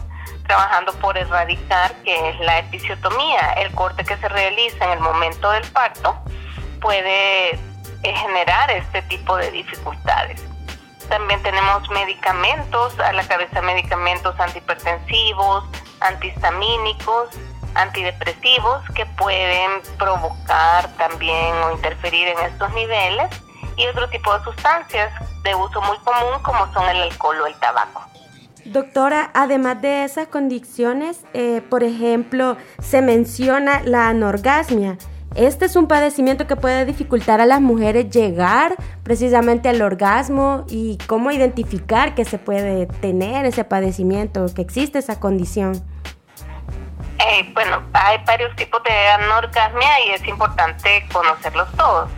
trabajando 0.46 0.92
por 0.94 1.18
erradicar, 1.18 1.92
que 2.04 2.30
es 2.30 2.40
la 2.40 2.60
episiotomía, 2.60 3.52
el 3.58 3.74
corte 3.74 4.04
que 4.04 4.16
se 4.16 4.28
realiza 4.28 4.84
en 4.84 4.92
el 4.92 5.00
momento 5.00 5.50
del 5.50 5.64
parto, 5.72 6.16
puede 6.80 7.58
generar 8.02 8.70
este 8.70 9.02
tipo 9.02 9.36
de 9.36 9.50
dificultades. 9.50 10.44
También 11.08 11.42
tenemos 11.42 11.88
medicamentos, 11.90 12.98
a 12.98 13.12
la 13.12 13.26
cabeza 13.26 13.62
medicamentos 13.62 14.38
antihipertensivos, 14.38 15.64
antihistamínicos, 16.00 17.30
antidepresivos 17.74 18.82
que 18.94 19.06
pueden 19.06 19.70
provocar 19.98 20.88
también 20.96 21.54
o 21.64 21.72
interferir 21.72 22.28
en 22.28 22.38
estos 22.40 22.72
niveles 22.74 23.28
y 23.76 23.86
otro 23.86 24.08
tipo 24.08 24.36
de 24.36 24.44
sustancias 24.44 25.12
de 25.42 25.54
uso 25.54 25.80
muy 25.82 25.98
común 25.98 26.42
como 26.42 26.72
son 26.72 26.88
el 26.88 27.02
alcohol 27.02 27.36
o 27.42 27.46
el 27.46 27.54
tabaco. 27.60 28.02
Doctora, 28.64 29.30
además 29.32 29.80
de 29.80 30.02
esas 30.02 30.26
condiciones, 30.26 31.20
eh, 31.34 31.62
por 31.70 31.84
ejemplo, 31.84 32.56
se 32.80 33.00
menciona 33.00 33.80
la 33.84 34.08
anorgasmia. 34.08 34.98
Este 35.36 35.66
es 35.66 35.76
un 35.76 35.86
padecimiento 35.86 36.46
que 36.46 36.56
puede 36.56 36.86
dificultar 36.86 37.42
a 37.42 37.46
las 37.46 37.60
mujeres 37.60 38.08
llegar 38.08 38.74
precisamente 39.02 39.68
al 39.68 39.82
orgasmo 39.82 40.64
y 40.66 40.96
cómo 41.06 41.30
identificar 41.30 42.14
que 42.14 42.24
se 42.24 42.38
puede 42.38 42.86
tener 42.86 43.44
ese 43.44 43.62
padecimiento, 43.64 44.46
que 44.54 44.62
existe 44.62 44.98
esa 44.98 45.20
condición. 45.20 45.74
Eh, 47.18 47.50
bueno, 47.52 47.82
hay 47.92 48.16
varios 48.24 48.56
tipos 48.56 48.82
de 48.84 49.08
anorgasmia 49.08 50.06
y 50.06 50.10
es 50.12 50.26
importante 50.26 51.06
conocerlos 51.12 51.70
todos. 51.76 52.08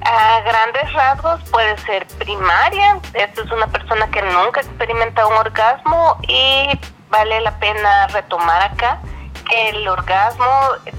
A 0.00 0.40
grandes 0.40 0.92
rasgos 0.94 1.42
puede 1.50 1.76
ser 1.78 2.06
primaria, 2.18 3.00
esto 3.12 3.42
es 3.42 3.52
una 3.52 3.66
persona 3.66 4.10
que 4.10 4.22
nunca 4.22 4.62
experimenta 4.62 5.26
un 5.26 5.34
orgasmo 5.34 6.16
y 6.26 6.70
vale 7.10 7.42
la 7.42 7.58
pena 7.58 8.06
retomar 8.06 8.62
acá 8.62 8.98
que 9.48 9.70
el 9.70 9.86
orgasmo 9.88 10.46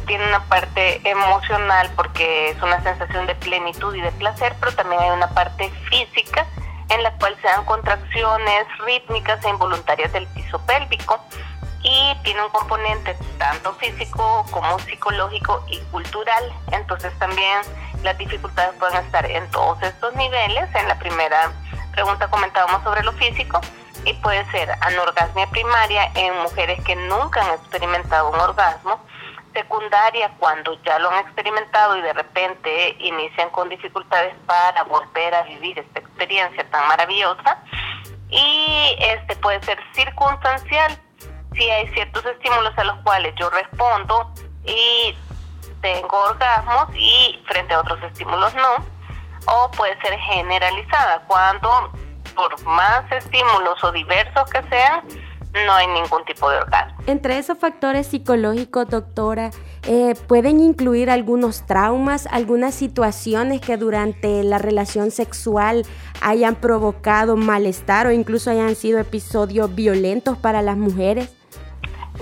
tiene 0.06 0.28
una 0.28 0.44
parte 0.46 1.02
emocional 1.10 1.90
porque 1.96 2.52
es 2.52 2.62
una 2.62 2.82
sensación 2.84 3.28
de 3.28 3.36
plenitud 3.36 3.94
y 3.96 4.02
de 4.02 4.12
placer, 4.14 4.56
pero 4.60 4.74
también 4.74 5.02
hay 5.02 5.10
una 5.10 5.30
parte 5.30 5.70
física 5.90 6.46
en 6.90 7.04
la 7.04 7.12
cual 7.14 7.36
se 7.42 7.48
dan 7.48 7.66
contracciones 7.66 8.66
rítmicas 8.86 9.44
e 9.44 9.50
involuntarias 9.50 10.14
del 10.14 10.28
piso 10.28 10.60
pélvico 10.66 11.20
y 11.84 12.16
tiene 12.24 12.44
un 12.44 12.50
componente 12.50 13.16
tanto 13.38 13.74
físico 13.76 14.46
como 14.52 14.80
psicológico 14.80 15.64
y 15.70 15.80
cultural. 15.92 16.52
Entonces 16.72 17.14
también 17.20 17.60
las 18.04 18.18
dificultades 18.18 18.76
pueden 18.80 18.98
estar 19.06 19.30
en 19.30 19.50
todos 19.52 19.82
estos 19.84 20.16
niveles. 20.16 20.68
En 20.74 20.88
la 20.88 20.98
primera 20.98 21.52
pregunta 21.92 22.28
comentábamos 22.28 22.84
sobre 22.84 23.04
lo 23.04 23.12
físico 23.14 23.62
y 24.04 24.14
puede 24.16 24.46
ser 24.52 24.70
anorgasmia 24.82 25.48
primaria 25.48 26.12
en 26.16 26.36
mujeres 26.42 26.84
que 26.84 26.96
nunca 26.96 27.42
han 27.42 27.54
experimentado 27.60 28.30
un 28.30 28.40
orgasmo, 28.40 29.00
secundaria 29.54 30.32
cuando 30.38 30.78
ya 30.84 31.00
lo 31.00 31.10
han 31.10 31.20
experimentado 31.20 31.96
y 31.98 32.02
de 32.02 32.14
repente 32.14 32.96
inician 33.00 33.50
con 33.52 33.70
dificultades 33.70 34.36
para 34.46 34.84
volver 34.84 35.34
a 35.34 35.44
vivir 35.44 35.80
esta 35.80 36.00
experiencia 36.00 36.70
tan 36.70 36.88
maravillosa. 36.88 37.64
Y 38.30 38.96
este 39.00 39.36
puede 39.38 39.64
ser 39.64 39.80
circunstancial. 39.94 41.00
Si 41.54 41.70
hay 41.70 41.88
ciertos 41.94 42.26
estímulos 42.26 42.78
a 42.78 42.84
los 42.84 42.98
cuales 43.04 43.34
yo 43.40 43.50
respondo 43.50 44.30
y 44.66 45.16
tengo 45.82 46.20
orgasmos 46.20 46.88
y 46.94 47.42
frente 47.48 47.74
a 47.74 47.80
otros 47.80 48.02
estímulos 48.04 48.54
no, 48.56 48.86
o 49.48 49.72
puede 49.72 50.00
ser 50.02 50.18
generalizada 50.20 51.22
cuando 51.28 51.92
por 52.36 52.64
más 52.66 53.12
estímulos 53.12 53.84
o 53.84 53.92
diversos 53.92 54.50
que 54.50 54.62
sean, 54.70 55.02
no 55.66 55.74
hay 55.74 55.88
ningún 55.88 56.24
tipo 56.26 56.50
de 56.50 56.58
orgasmo. 56.58 56.98
Entre 57.08 57.38
esos 57.38 57.58
factores 57.58 58.08
psicológicos, 58.08 58.90
doctora, 58.90 59.52
eh, 59.84 60.16
pueden 60.28 60.60
incluir 60.60 61.10
algunos 61.10 61.66
traumas, 61.66 62.28
algunas 62.28 62.76
situaciones 62.76 63.62
que 63.62 63.78
durante 63.78 64.44
la 64.44 64.58
relación 64.58 65.12
sexual 65.12 65.86
hayan 66.22 66.56
provocado 66.56 67.38
malestar 67.38 68.08
o 68.08 68.12
incluso 68.12 68.52
hayan 68.52 68.76
sido 68.76 69.00
episodios 69.00 69.74
violentos 69.74 70.38
para 70.38 70.62
las 70.62 70.76
mujeres. 70.76 71.34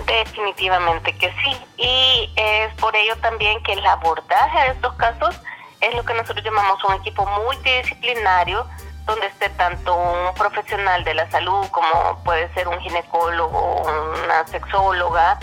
Definitivamente 0.06 1.16
que 1.16 1.30
sí. 1.30 1.56
Y 1.76 2.30
es 2.36 2.74
por 2.74 2.94
ello 2.94 3.16
también 3.20 3.62
que 3.62 3.72
el 3.72 3.86
abordaje 3.86 4.58
de 4.60 4.68
estos 4.74 4.94
casos 4.94 5.34
es 5.80 5.94
lo 5.94 6.04
que 6.04 6.14
nosotros 6.14 6.44
llamamos 6.44 6.82
un 6.84 6.94
equipo 6.94 7.26
multidisciplinario 7.26 8.66
donde 9.06 9.26
esté 9.26 9.50
tanto 9.50 9.94
un 9.94 10.34
profesional 10.34 11.04
de 11.04 11.14
la 11.14 11.30
salud 11.30 11.66
como 11.70 12.22
puede 12.24 12.52
ser 12.54 12.68
un 12.68 12.80
ginecólogo 12.80 13.82
una 14.24 14.46
sexóloga, 14.46 15.38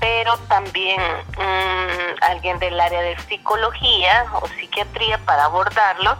pero 0.00 0.36
también 0.48 1.00
mm, 1.36 2.22
alguien 2.22 2.58
del 2.58 2.78
área 2.80 3.02
de 3.02 3.18
psicología 3.20 4.26
o 4.40 4.46
psiquiatría 4.48 5.18
para 5.18 5.44
abordarlo 5.44 6.16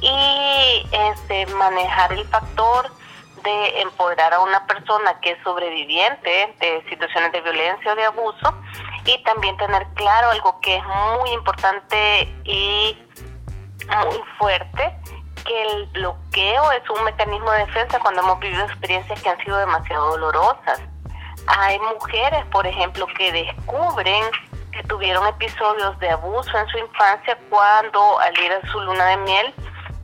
y 0.00 0.86
este, 0.92 1.46
manejar 1.54 2.12
el 2.12 2.26
factor 2.28 2.90
de 3.42 3.80
empoderar 3.80 4.34
a 4.34 4.40
una 4.40 4.66
persona 4.66 5.18
que 5.20 5.32
es 5.32 5.38
sobreviviente 5.44 6.54
de 6.60 6.84
situaciones 6.88 7.32
de 7.32 7.40
violencia 7.40 7.92
o 7.92 7.96
de 7.96 8.04
abuso 8.04 8.54
y 9.04 9.22
también 9.22 9.56
tener 9.56 9.86
claro 9.94 10.30
algo 10.30 10.60
que 10.60 10.76
es 10.76 10.84
muy 11.20 11.30
importante 11.30 12.34
y 12.44 12.98
muy 13.86 14.20
fuerte, 14.38 14.96
que 15.46 15.62
el 15.62 15.86
bloqueo 15.86 16.72
es 16.72 16.90
un 16.90 17.04
mecanismo 17.04 17.50
de 17.52 17.66
defensa 17.66 17.98
cuando 18.00 18.22
hemos 18.22 18.38
vivido 18.40 18.64
experiencias 18.64 19.20
que 19.22 19.28
han 19.28 19.38
sido 19.44 19.56
demasiado 19.58 20.10
dolorosas. 20.10 20.80
Hay 21.46 21.78
mujeres, 21.78 22.44
por 22.46 22.66
ejemplo, 22.66 23.06
que 23.16 23.32
descubren 23.32 24.24
que 24.72 24.82
tuvieron 24.84 25.26
episodios 25.26 25.98
de 26.00 26.10
abuso 26.10 26.58
en 26.58 26.66
su 26.68 26.78
infancia 26.78 27.38
cuando 27.48 28.18
al 28.20 28.38
ir 28.38 28.52
a 28.52 28.66
su 28.70 28.80
luna 28.80 29.06
de 29.06 29.16
miel 29.18 29.54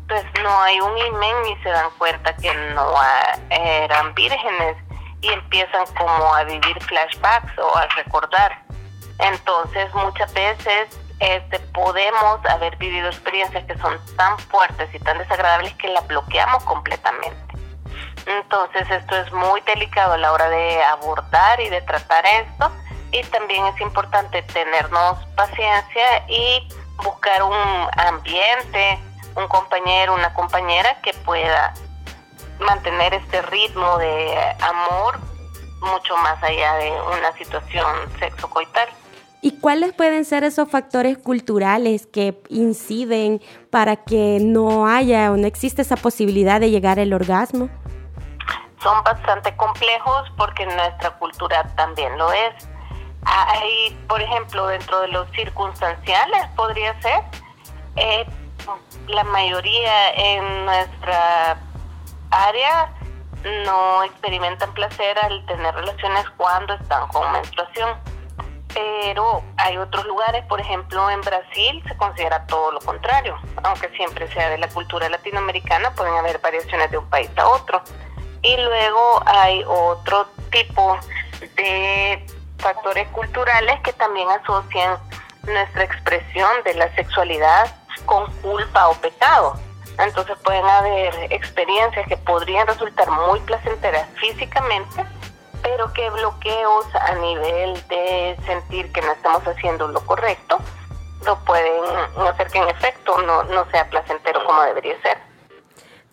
pues 0.08 0.24
no 0.42 0.62
hay 0.62 0.80
un 0.80 0.98
imen 0.98 1.42
ni 1.44 1.56
se 1.62 1.70
dan 1.70 1.90
cuenta 1.98 2.34
que 2.36 2.52
no 2.74 2.94
eran 3.50 4.14
vírgenes 4.14 4.76
y 5.20 5.28
empiezan 5.28 5.86
como 5.96 6.34
a 6.34 6.44
vivir 6.44 6.82
flashbacks 6.82 7.58
o 7.58 7.76
a 7.76 7.86
recordar. 7.96 8.62
Entonces 9.18 9.92
muchas 9.94 10.32
veces 10.34 11.00
este, 11.22 11.60
podemos 11.72 12.44
haber 12.46 12.76
vivido 12.76 13.06
experiencias 13.08 13.64
que 13.64 13.78
son 13.78 13.98
tan 14.16 14.38
fuertes 14.38 14.92
y 14.92 14.98
tan 14.98 15.18
desagradables 15.18 15.72
que 15.74 15.88
las 15.88 16.06
bloqueamos 16.08 16.64
completamente. 16.64 17.54
Entonces 18.26 18.90
esto 18.90 19.16
es 19.16 19.32
muy 19.32 19.60
delicado 19.62 20.14
a 20.14 20.18
la 20.18 20.32
hora 20.32 20.48
de 20.48 20.82
abordar 20.84 21.60
y 21.60 21.68
de 21.68 21.80
tratar 21.82 22.24
esto 22.26 22.70
y 23.12 23.22
también 23.24 23.66
es 23.66 23.80
importante 23.80 24.42
tenernos 24.42 25.18
paciencia 25.36 26.24
y 26.28 26.68
buscar 27.04 27.42
un 27.42 27.88
ambiente 27.96 28.98
un 29.34 29.48
compañero, 29.48 30.14
una 30.14 30.32
compañera 30.34 31.00
que 31.02 31.14
pueda 31.14 31.72
mantener 32.60 33.14
este 33.14 33.42
ritmo 33.42 33.98
de 33.98 34.56
amor 34.60 35.18
mucho 35.80 36.16
más 36.18 36.42
allá 36.42 36.74
de 36.74 36.90
una 36.90 37.32
situación 37.32 37.86
sexo-coital. 38.18 38.88
¿Y 39.44 39.58
cuáles 39.58 39.92
pueden 39.92 40.24
ser 40.24 40.44
esos 40.44 40.70
factores 40.70 41.18
culturales 41.18 42.06
que 42.06 42.40
inciden 42.48 43.42
para 43.70 43.96
que 43.96 44.38
no 44.40 44.86
haya 44.86 45.32
o 45.32 45.36
no 45.36 45.48
existe 45.48 45.82
esa 45.82 45.96
posibilidad 45.96 46.60
de 46.60 46.70
llegar 46.70 47.00
al 47.00 47.12
orgasmo? 47.12 47.68
Son 48.80 49.02
bastante 49.02 49.56
complejos 49.56 50.32
porque 50.36 50.64
nuestra 50.64 51.10
cultura 51.18 51.64
también 51.74 52.16
lo 52.18 52.32
es. 52.32 52.68
Hay, 53.24 53.98
por 54.06 54.22
ejemplo, 54.22 54.68
dentro 54.68 55.00
de 55.00 55.08
los 55.08 55.28
circunstanciales 55.32 56.46
podría 56.54 57.00
ser, 57.02 57.22
eh, 57.96 58.24
la 59.08 59.24
mayoría 59.24 60.10
en 60.14 60.66
nuestra 60.66 61.58
área 62.30 62.94
no 63.66 64.04
experimentan 64.04 64.72
placer 64.72 65.18
al 65.18 65.44
tener 65.46 65.74
relaciones 65.74 66.30
cuando 66.36 66.74
están 66.74 67.08
con 67.08 67.32
menstruación. 67.32 68.11
Pero 68.74 69.42
hay 69.58 69.76
otros 69.76 70.06
lugares, 70.06 70.44
por 70.46 70.60
ejemplo 70.60 71.10
en 71.10 71.20
Brasil 71.20 71.82
se 71.86 71.96
considera 71.96 72.46
todo 72.46 72.72
lo 72.72 72.80
contrario, 72.80 73.38
aunque 73.62 73.88
siempre 73.90 74.26
sea 74.32 74.48
de 74.48 74.58
la 74.58 74.68
cultura 74.68 75.08
latinoamericana, 75.08 75.94
pueden 75.94 76.14
haber 76.14 76.38
variaciones 76.38 76.90
de 76.90 76.98
un 76.98 77.08
país 77.10 77.30
a 77.36 77.48
otro. 77.48 77.82
Y 78.42 78.56
luego 78.56 79.22
hay 79.26 79.62
otro 79.66 80.26
tipo 80.50 80.98
de 81.56 82.26
factores 82.58 83.08
culturales 83.08 83.80
que 83.82 83.92
también 83.92 84.28
asocian 84.30 84.98
nuestra 85.42 85.84
expresión 85.84 86.50
de 86.64 86.74
la 86.74 86.94
sexualidad 86.94 87.74
con 88.06 88.30
culpa 88.40 88.88
o 88.88 88.94
pecado. 88.94 89.58
Entonces 89.98 90.36
pueden 90.44 90.64
haber 90.64 91.32
experiencias 91.32 92.06
que 92.08 92.16
podrían 92.16 92.66
resultar 92.66 93.10
muy 93.10 93.40
placenteras 93.40 94.08
físicamente, 94.18 95.04
pero 95.62 95.92
que 95.92 96.10
bloqueos 96.10 96.86
a 96.94 97.14
nivel 97.16 97.74
de 97.88 98.36
sentir 98.46 98.90
que 98.92 99.00
no 99.02 99.12
estamos 99.12 99.42
haciendo 99.46 99.88
lo 99.88 100.00
correcto 100.04 100.58
no 101.24 101.38
pueden 101.44 101.82
hacer 102.28 102.48
que 102.48 102.58
en 102.58 102.68
efecto 102.68 103.20
no, 103.22 103.44
no 103.44 103.64
sea 103.70 103.88
placentero 103.88 104.44
como 104.44 104.62
debería 104.62 105.00
ser. 105.02 105.18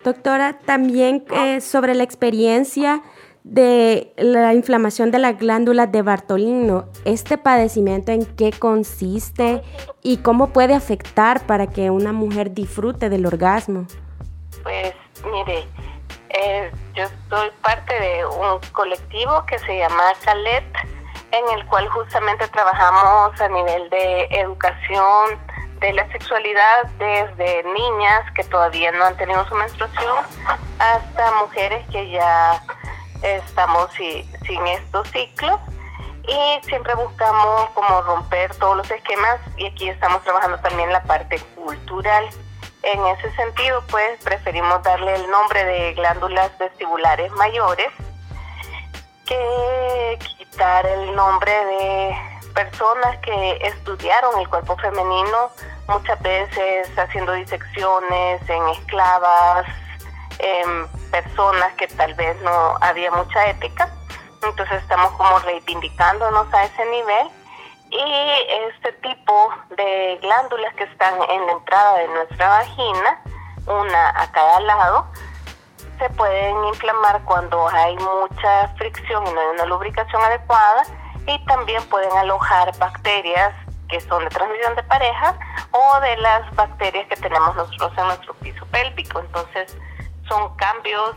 Doctora, 0.04 0.60
también 0.66 1.26
eh, 1.32 1.62
sobre 1.62 1.94
la 1.94 2.04
experiencia 2.04 3.02
de 3.44 4.14
la 4.18 4.54
inflamación 4.54 5.12
de 5.12 5.20
las 5.20 5.38
glándulas 5.38 5.92
de 5.92 6.02
Bartolino. 6.02 6.86
¿Este 7.06 7.38
padecimiento 7.38 8.12
en 8.12 8.26
qué 8.26 8.52
consiste 8.52 9.62
y 10.02 10.18
cómo 10.18 10.54
puede 10.54 10.74
afectar 10.74 11.46
para 11.46 11.68
que 11.68 11.90
una 11.90 12.14
mujer 12.14 12.54
disfrute 12.54 13.10
del 13.10 13.26
orgasmo? 13.26 13.88
Pues 14.64 14.94
mire, 15.26 15.68
yo 16.94 17.06
soy 17.30 17.52
parte 17.62 18.00
de 18.00 18.26
un 18.26 18.60
colectivo 18.72 19.46
que 19.46 19.60
se 19.60 19.78
llama 19.78 20.04
Calet, 20.24 20.66
en 21.32 21.58
el 21.58 21.66
cual 21.68 21.88
justamente 21.90 22.48
trabajamos 22.48 23.40
a 23.40 23.48
nivel 23.50 23.90
de 23.90 24.24
educación 24.32 25.40
de 25.80 25.94
la 25.94 26.12
sexualidad 26.12 26.86
desde 26.98 27.64
niñas 27.64 28.32
que 28.34 28.44
todavía 28.44 28.92
no 28.92 29.06
han 29.06 29.16
tenido 29.18 29.48
su 29.48 29.56
menstruación 29.56 30.18
hasta 30.80 31.32
mujeres 31.36 31.86
que 31.90 32.10
ya 32.10 32.62
estamos 33.22 33.92
sin 33.94 34.68
estos 34.68 35.08
ciclos 35.10 35.60
y 36.30 36.68
siempre 36.68 36.94
buscamos 36.96 37.70
como 37.72 38.02
romper 38.02 38.54
todos 38.56 38.78
los 38.78 38.92
esquemas 38.92 39.40
y 39.58 39.66
aquí 39.66 39.90
estamos 39.90 40.22
trabajando 40.24 40.60
también 40.60 40.92
la 40.92 41.02
parte 41.04 41.40
cultural. 41.56 42.30
En 42.82 43.06
ese 43.08 43.32
sentido, 43.36 43.84
pues 43.90 44.24
preferimos 44.24 44.82
darle 44.84 45.16
el 45.16 45.30
nombre 45.30 45.66
de 45.66 45.94
glándulas 45.94 46.58
vestibulares 46.58 47.32
mayores 47.34 47.90
que 49.26 50.20
quitar 50.38 50.86
el 50.86 51.16
nombre 51.16 51.52
de 51.52 52.18
personas 52.54 53.18
que 53.20 53.58
estudiaron 53.62 54.40
el 54.40 54.48
cuerpo 54.48 54.78
femenino, 54.78 55.52
muchas 55.88 56.22
veces 56.22 56.90
haciendo 56.98 57.34
disecciones 57.34 58.50
en 58.50 58.68
esclavas, 58.70 59.66
en 60.40 60.88
personas 61.12 61.74
que 61.74 61.88
tal 61.88 62.14
vez 62.16 62.40
no 62.42 62.78
había 62.82 63.12
mucha 63.12 63.50
ética. 63.50 63.94
Entonces 64.42 64.82
estamos 64.82 65.12
como 65.14 65.38
reivindicándonos 65.40 66.52
a 66.54 66.64
ese 66.64 66.86
nivel 66.86 67.30
y 67.92 68.68
este 68.70 68.92
tipo 68.94 69.54
de 69.76 70.20
glándulas 70.22 70.74
que 70.76 70.84
están 70.84 71.16
en 71.30 71.46
la 71.46 71.52
entrada 71.54 71.98
de 71.98 72.08
nuestra 72.10 72.50
vagina, 72.50 73.22
una 73.66 74.10
a 74.10 74.32
cada 74.32 74.60
lado, 74.62 75.08
se 75.98 76.10
pueden 76.12 76.64
inflamar 76.66 77.22
cuando 77.26 77.68
hay 77.70 77.96
mucha 77.98 78.68
fricción 78.78 79.26
y 79.28 79.34
no 79.34 79.42
hay 79.42 79.48
una 79.48 79.66
lubricación 79.66 80.22
adecuada 80.22 80.84
y 81.28 81.46
también 81.46 81.84
pueden 81.90 82.12
alojar 82.18 82.76
bacterias 82.78 83.54
que 83.90 84.00
son 84.02 84.24
de 84.24 84.30
transmisión 84.30 84.76
de 84.76 84.84
pareja 84.84 85.38
o 85.72 86.00
de 86.02 86.18
las 86.18 86.56
bacterias 86.56 87.08
que 87.08 87.16
tenemos 87.16 87.56
nosotros 87.56 87.92
en 87.98 88.06
nuestro 88.06 88.34
piso 88.36 88.66
pélvico. 88.68 89.20
Entonces, 89.20 89.76
son 90.28 90.56
cambios 90.56 91.16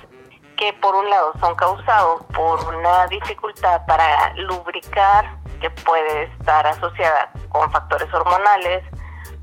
que 0.56 0.72
por 0.74 0.94
un 0.94 1.08
lado 1.08 1.32
son 1.38 1.54
causados 1.54 2.24
por 2.34 2.74
una 2.74 3.06
dificultad 3.08 3.84
para 3.86 4.32
lubricar 4.34 5.41
que 5.62 5.70
puede 5.70 6.24
estar 6.24 6.66
asociada 6.66 7.30
con 7.48 7.70
factores 7.70 8.12
hormonales 8.12 8.82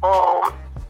o 0.01 0.41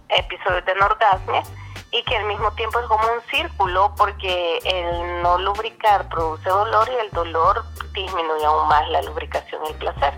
episodios 0.09 0.65
de 0.65 0.71
anorgasmia 0.71 1.43
y 1.91 2.03
que 2.03 2.17
al 2.17 2.25
mismo 2.25 2.51
tiempo 2.53 2.79
es 2.79 2.85
como 2.87 3.03
un 3.03 3.21
círculo 3.31 3.93
porque 3.95 4.59
el 4.65 5.21
no 5.21 5.37
lubricar 5.37 6.09
produce 6.09 6.49
dolor 6.49 6.89
y 6.91 7.05
el 7.05 7.11
dolor 7.11 7.63
disminuye 7.93 8.45
aún 8.45 8.67
más 8.67 8.89
la 8.89 9.01
lubricación 9.03 9.61
y 9.65 9.69
el 9.69 9.75
placer. 9.75 10.13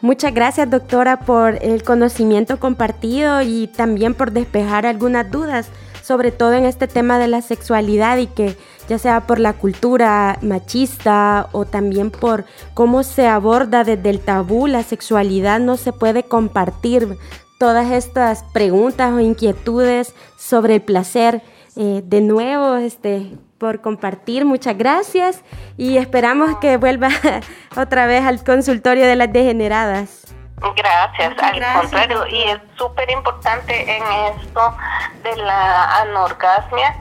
Muchas 0.00 0.34
gracias 0.34 0.68
doctora 0.68 1.20
por 1.20 1.62
el 1.62 1.84
conocimiento 1.84 2.58
compartido 2.58 3.42
y 3.42 3.68
también 3.68 4.14
por 4.14 4.32
despejar 4.32 4.84
algunas 4.84 5.30
dudas 5.30 5.70
sobre 6.02 6.32
todo 6.32 6.52
en 6.52 6.66
este 6.66 6.88
tema 6.88 7.18
de 7.18 7.28
la 7.28 7.40
sexualidad 7.42 8.18
y 8.18 8.26
que 8.26 8.56
ya 8.88 8.98
sea 8.98 9.26
por 9.26 9.38
la 9.38 9.54
cultura 9.54 10.38
machista 10.42 11.48
o 11.52 11.64
también 11.64 12.10
por 12.10 12.44
cómo 12.74 13.02
se 13.02 13.26
aborda 13.28 13.84
desde 13.84 14.10
el 14.10 14.20
tabú 14.20 14.66
la 14.66 14.82
sexualidad, 14.82 15.60
no 15.60 15.76
se 15.76 15.92
puede 15.92 16.24
compartir 16.24 17.16
todas 17.58 17.92
estas 17.92 18.42
preguntas 18.52 19.12
o 19.12 19.20
inquietudes 19.20 20.14
sobre 20.36 20.74
el 20.74 20.82
placer. 20.82 21.42
Eh, 21.76 22.02
de 22.04 22.20
nuevo, 22.20 22.76
este, 22.76 23.30
por 23.56 23.80
compartir, 23.80 24.44
muchas 24.44 24.76
gracias 24.76 25.42
y 25.78 25.96
esperamos 25.96 26.58
que 26.58 26.76
vuelva 26.76 27.08
otra 27.76 28.06
vez 28.06 28.24
al 28.24 28.44
consultorio 28.44 29.06
de 29.06 29.16
las 29.16 29.32
degeneradas. 29.32 30.34
Gracias, 30.76 31.34
al 31.38 31.80
contrario, 31.80 32.26
y 32.26 32.42
es 32.42 32.60
súper 32.76 33.10
importante 33.10 33.96
en 33.96 34.02
esto 34.36 34.76
de 35.22 35.36
la 35.36 36.00
anorgasmia 36.00 36.94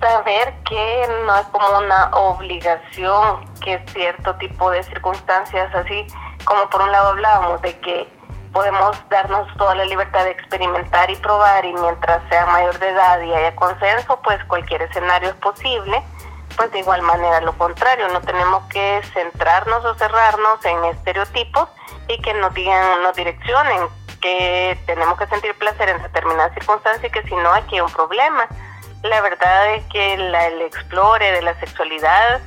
saber 0.00 0.54
que 0.68 1.08
no 1.26 1.36
es 1.36 1.46
como 1.46 1.78
una 1.78 2.10
obligación 2.12 3.44
que 3.60 3.84
cierto 3.92 4.34
tipo 4.36 4.70
de 4.70 4.82
circunstancias 4.84 5.74
así, 5.74 6.06
como 6.44 6.68
por 6.70 6.82
un 6.82 6.92
lado 6.92 7.08
hablábamos 7.08 7.60
de 7.62 7.78
que 7.80 8.08
podemos 8.52 8.96
darnos 9.10 9.48
toda 9.56 9.74
la 9.74 9.84
libertad 9.84 10.24
de 10.24 10.30
experimentar 10.30 11.10
y 11.10 11.16
probar 11.16 11.64
y 11.64 11.72
mientras 11.74 12.22
sea 12.28 12.46
mayor 12.46 12.78
de 12.78 12.88
edad 12.88 13.20
y 13.20 13.32
haya 13.32 13.54
consenso, 13.56 14.18
pues 14.22 14.42
cualquier 14.44 14.82
escenario 14.82 15.30
es 15.30 15.34
posible, 15.36 16.02
pues 16.58 16.72
de 16.72 16.80
igual 16.80 17.02
manera 17.02 17.40
lo 17.40 17.56
contrario, 17.56 18.08
no 18.08 18.20
tenemos 18.20 18.64
que 18.64 19.00
centrarnos 19.14 19.84
o 19.84 19.94
cerrarnos 19.94 20.62
en 20.64 20.84
estereotipos 20.86 21.68
y 22.08 22.20
que 22.20 22.34
nos 22.34 22.52
digan, 22.52 23.00
nos 23.04 23.14
direccionen 23.14 23.88
que 24.20 24.76
tenemos 24.84 25.16
que 25.16 25.28
sentir 25.28 25.56
placer 25.56 25.88
en 25.88 26.02
determinadas 26.02 26.52
circunstancias 26.54 27.04
y 27.04 27.10
que 27.10 27.22
si 27.28 27.36
no 27.36 27.54
aquí 27.54 27.76
hay 27.76 27.82
un 27.82 27.92
problema. 27.92 28.48
La 29.04 29.20
verdad 29.20 29.74
es 29.74 29.84
que 29.84 30.14
el 30.14 30.34
explore 30.62 31.30
de 31.30 31.42
la 31.42 31.58
sexualidad 31.60 32.40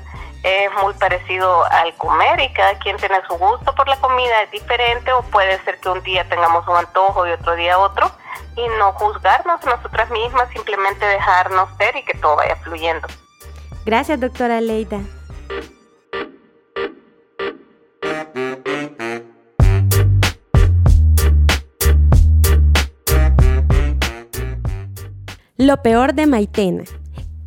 es 0.43 0.73
muy 0.83 0.93
parecido 0.95 1.63
al 1.71 1.95
comer 1.95 2.41
y 2.41 2.51
cada 2.51 2.77
quien 2.79 2.97
tiene 2.97 3.21
su 3.29 3.37
gusto 3.37 3.73
por 3.73 3.87
la 3.87 3.95
comida, 4.01 4.41
es 4.43 4.51
diferente 4.51 5.13
o 5.13 5.21
puede 5.21 5.57
ser 5.63 5.79
que 5.79 5.87
un 5.87 6.03
día 6.03 6.27
tengamos 6.27 6.67
un 6.67 6.75
antojo 6.75 7.25
y 7.27 7.31
otro 7.31 7.55
día 7.55 7.77
otro 7.77 8.11
y 8.57 8.67
no 8.77 8.91
juzgarnos 8.91 9.63
nosotras 9.63 10.09
mismas, 10.09 10.49
simplemente 10.49 11.05
dejarnos 11.05 11.69
ser 11.77 11.95
y 11.95 12.03
que 12.03 12.15
todo 12.15 12.35
vaya 12.35 12.57
fluyendo. 12.57 13.07
Gracias, 13.85 14.19
doctora 14.19 14.61
Leida. 14.61 15.01
Lo 25.57 25.81
peor 25.81 26.13
de 26.13 26.25
Maitena. 26.25 26.83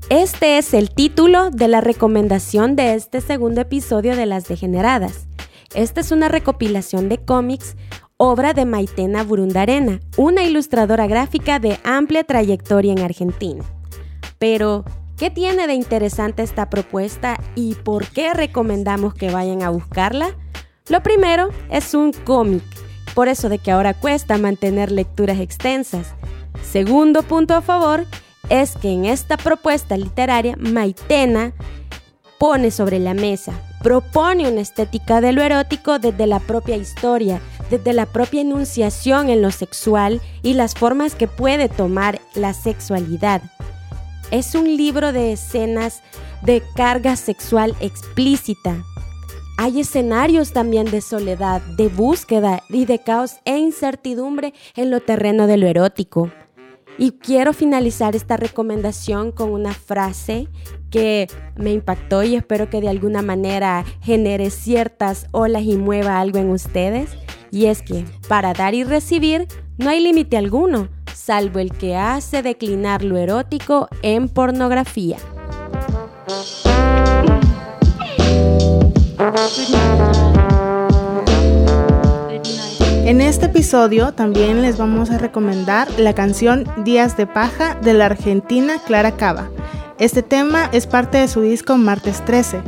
Este 0.08 0.58
es 0.58 0.74
el 0.74 0.90
título 0.90 1.50
de 1.50 1.68
la 1.68 1.80
recomendación 1.80 2.76
de 2.76 2.94
este 2.94 3.20
segundo 3.20 3.60
episodio 3.60 4.16
de 4.16 4.26
Las 4.26 4.46
Degeneradas. 4.46 5.26
Esta 5.74 6.00
es 6.00 6.12
una 6.12 6.28
recopilación 6.28 7.08
de 7.08 7.18
cómics, 7.18 7.76
obra 8.16 8.52
de 8.52 8.66
Maitena 8.66 9.24
Burundarena, 9.24 10.00
una 10.16 10.44
ilustradora 10.44 11.06
gráfica 11.06 11.58
de 11.58 11.78
amplia 11.84 12.22
trayectoria 12.22 12.92
en 12.92 13.00
Argentina. 13.00 13.64
Pero, 14.38 14.84
¿qué 15.16 15.30
tiene 15.30 15.66
de 15.66 15.74
interesante 15.74 16.42
esta 16.42 16.70
propuesta 16.70 17.40
y 17.54 17.74
por 17.74 18.06
qué 18.06 18.34
recomendamos 18.34 19.14
que 19.14 19.30
vayan 19.30 19.62
a 19.62 19.70
buscarla? 19.70 20.36
Lo 20.88 21.02
primero 21.02 21.48
es 21.70 21.94
un 21.94 22.12
cómic, 22.12 22.62
por 23.14 23.28
eso 23.28 23.48
de 23.48 23.58
que 23.58 23.70
ahora 23.70 23.94
cuesta 23.94 24.36
mantener 24.38 24.92
lecturas 24.92 25.40
extensas. 25.40 26.14
Segundo 26.62 27.22
punto 27.22 27.54
a 27.54 27.62
favor 27.62 28.06
es 28.48 28.76
que 28.76 28.92
en 28.92 29.04
esta 29.04 29.36
propuesta 29.36 29.96
literaria 29.96 30.56
Maitena 30.58 31.52
pone 32.38 32.70
sobre 32.70 32.98
la 32.98 33.14
mesa, 33.14 33.52
propone 33.82 34.48
una 34.50 34.60
estética 34.60 35.20
de 35.20 35.32
lo 35.32 35.42
erótico 35.42 35.98
desde 35.98 36.26
la 36.26 36.40
propia 36.40 36.76
historia, 36.76 37.40
desde 37.70 37.92
la 37.92 38.06
propia 38.06 38.42
enunciación 38.42 39.30
en 39.30 39.40
lo 39.40 39.50
sexual 39.50 40.20
y 40.42 40.54
las 40.54 40.74
formas 40.74 41.14
que 41.14 41.28
puede 41.28 41.68
tomar 41.68 42.20
la 42.34 42.52
sexualidad. 42.52 43.42
Es 44.30 44.54
un 44.54 44.76
libro 44.76 45.12
de 45.12 45.32
escenas 45.32 46.02
de 46.42 46.62
carga 46.74 47.16
sexual 47.16 47.74
explícita. 47.80 48.84
Hay 49.56 49.80
escenarios 49.80 50.52
también 50.52 50.90
de 50.90 51.00
soledad, 51.00 51.62
de 51.62 51.88
búsqueda 51.88 52.62
y 52.68 52.86
de 52.86 52.98
caos 52.98 53.36
e 53.44 53.56
incertidumbre 53.56 54.52
en 54.74 54.90
lo 54.90 55.00
terreno 55.00 55.46
de 55.46 55.56
lo 55.56 55.66
erótico. 55.66 56.30
Y 56.98 57.12
quiero 57.12 57.52
finalizar 57.52 58.14
esta 58.16 58.36
recomendación 58.36 59.32
con 59.32 59.50
una 59.50 59.72
frase 59.72 60.48
que 60.90 61.28
me 61.56 61.72
impactó 61.72 62.22
y 62.22 62.36
espero 62.36 62.70
que 62.70 62.80
de 62.80 62.88
alguna 62.88 63.20
manera 63.22 63.84
genere 64.00 64.50
ciertas 64.50 65.26
olas 65.32 65.62
y 65.64 65.76
mueva 65.76 66.20
algo 66.20 66.38
en 66.38 66.50
ustedes. 66.50 67.10
Y 67.50 67.66
es 67.66 67.82
que 67.82 68.04
para 68.28 68.52
dar 68.52 68.74
y 68.74 68.84
recibir 68.84 69.46
no 69.76 69.90
hay 69.90 70.00
límite 70.00 70.36
alguno, 70.36 70.88
salvo 71.14 71.58
el 71.58 71.72
que 71.72 71.96
hace 71.96 72.42
declinar 72.42 73.02
lo 73.02 73.16
erótico 73.16 73.88
en 74.02 74.28
pornografía. 74.28 75.16
En 83.06 83.20
este 83.20 83.46
episodio 83.46 84.12
también 84.12 84.62
les 84.62 84.78
vamos 84.78 85.10
a 85.10 85.18
recomendar 85.18 85.88
la 85.98 86.14
canción 86.14 86.64
Días 86.84 87.16
de 87.16 87.26
Paja 87.26 87.74
de 87.74 87.92
la 87.92 88.06
argentina 88.06 88.78
Clara 88.84 89.12
Cava. 89.12 89.50
Este 89.98 90.22
tema 90.22 90.70
es 90.72 90.86
parte 90.86 91.18
de 91.18 91.28
su 91.28 91.42
disco 91.42 91.76
Martes 91.76 92.24
13. 92.24 92.62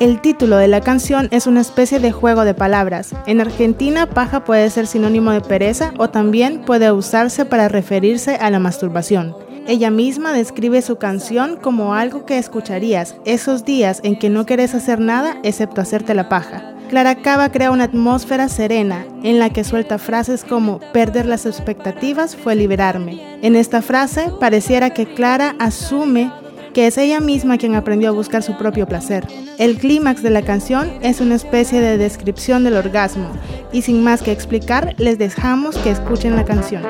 El 0.00 0.20
título 0.20 0.58
de 0.58 0.68
la 0.68 0.80
canción 0.80 1.26
es 1.32 1.48
una 1.48 1.60
especie 1.60 1.98
de 1.98 2.12
juego 2.12 2.44
de 2.44 2.54
palabras. 2.54 3.16
En 3.26 3.40
Argentina, 3.40 4.06
paja 4.06 4.44
puede 4.44 4.70
ser 4.70 4.86
sinónimo 4.86 5.32
de 5.32 5.40
pereza 5.40 5.92
o 5.98 6.08
también 6.08 6.60
puede 6.60 6.92
usarse 6.92 7.44
para 7.44 7.66
referirse 7.66 8.36
a 8.36 8.48
la 8.50 8.60
masturbación. 8.60 9.34
Ella 9.66 9.90
misma 9.90 10.32
describe 10.32 10.82
su 10.82 10.98
canción 10.98 11.56
como 11.56 11.94
algo 11.94 12.26
que 12.26 12.38
escucharías 12.38 13.16
esos 13.24 13.64
días 13.64 14.00
en 14.04 14.16
que 14.16 14.30
no 14.30 14.46
querés 14.46 14.72
hacer 14.76 15.00
nada 15.00 15.40
excepto 15.42 15.80
hacerte 15.80 16.14
la 16.14 16.28
paja. 16.28 16.76
Clara 16.88 17.16
Cava 17.16 17.50
crea 17.50 17.72
una 17.72 17.84
atmósfera 17.84 18.48
serena 18.48 19.04
en 19.24 19.40
la 19.40 19.50
que 19.50 19.64
suelta 19.64 19.98
frases 19.98 20.44
como 20.44 20.78
perder 20.92 21.26
las 21.26 21.44
expectativas 21.44 22.36
fue 22.36 22.54
liberarme. 22.54 23.20
En 23.42 23.56
esta 23.56 23.82
frase 23.82 24.30
pareciera 24.38 24.90
que 24.90 25.12
Clara 25.12 25.56
asume 25.58 26.30
que 26.78 26.86
es 26.86 26.96
ella 26.96 27.18
misma 27.18 27.58
quien 27.58 27.74
aprendió 27.74 28.10
a 28.10 28.12
buscar 28.12 28.44
su 28.44 28.56
propio 28.56 28.86
placer. 28.86 29.26
El 29.58 29.78
clímax 29.78 30.22
de 30.22 30.30
la 30.30 30.42
canción 30.42 30.88
es 31.02 31.20
una 31.20 31.34
especie 31.34 31.80
de 31.80 31.98
descripción 31.98 32.62
del 32.62 32.76
orgasmo 32.76 33.32
y 33.72 33.82
sin 33.82 34.04
más 34.04 34.22
que 34.22 34.30
explicar 34.30 34.94
les 34.96 35.18
dejamos 35.18 35.76
que 35.76 35.90
escuchen 35.90 36.36
la 36.36 36.44
canción. 36.44 36.84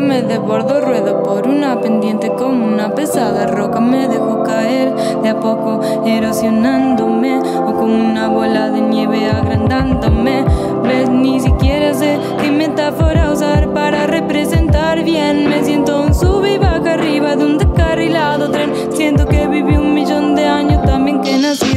me 0.00 0.22
desbordo, 0.22 0.80
ruedo 0.80 1.22
por 1.22 1.48
una 1.48 1.80
pendiente 1.80 2.30
como 2.30 2.66
una 2.66 2.94
pesada 2.94 3.46
roca, 3.46 3.77
erosionándome, 6.08 7.38
o 7.38 7.74
como 7.74 7.94
una 7.94 8.28
bola 8.28 8.70
de 8.70 8.80
nieve 8.80 9.30
agrandándome. 9.30 10.44
Ves, 10.84 11.10
ni 11.10 11.40
siquiera 11.40 11.94
sé 11.94 12.18
qué 12.40 12.50
metáfora 12.50 13.30
usar 13.32 13.72
para 13.72 14.06
representar 14.06 15.04
bien. 15.04 15.48
Me 15.48 15.62
siento 15.64 16.02
un 16.02 16.14
sub 16.14 16.44
y 16.46 16.58
baja 16.58 16.94
arriba 16.94 17.36
de 17.36 17.44
un 17.44 17.58
descarrilado 17.58 18.50
tren. 18.50 18.72
Siento 18.92 19.26
que 19.26 19.46
viví 19.46 19.76
un 19.76 19.94
millón 19.94 20.34
de 20.34 20.46
años 20.46 20.84
también 20.84 21.20
que 21.20 21.36
nací 21.38 21.67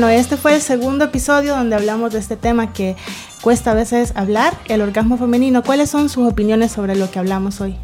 Bueno, 0.00 0.18
este 0.18 0.38
fue 0.38 0.54
el 0.54 0.62
segundo 0.62 1.04
episodio 1.04 1.54
donde 1.54 1.76
hablamos 1.76 2.14
de 2.14 2.20
este 2.20 2.34
tema 2.34 2.72
que 2.72 2.96
cuesta 3.42 3.72
a 3.72 3.74
veces 3.74 4.14
hablar, 4.16 4.56
el 4.68 4.80
orgasmo 4.80 5.18
femenino. 5.18 5.62
¿Cuáles 5.62 5.90
son 5.90 6.08
sus 6.08 6.26
opiniones 6.26 6.72
sobre 6.72 6.96
lo 6.96 7.10
que 7.10 7.18
hablamos 7.18 7.60
hoy? 7.60 7.76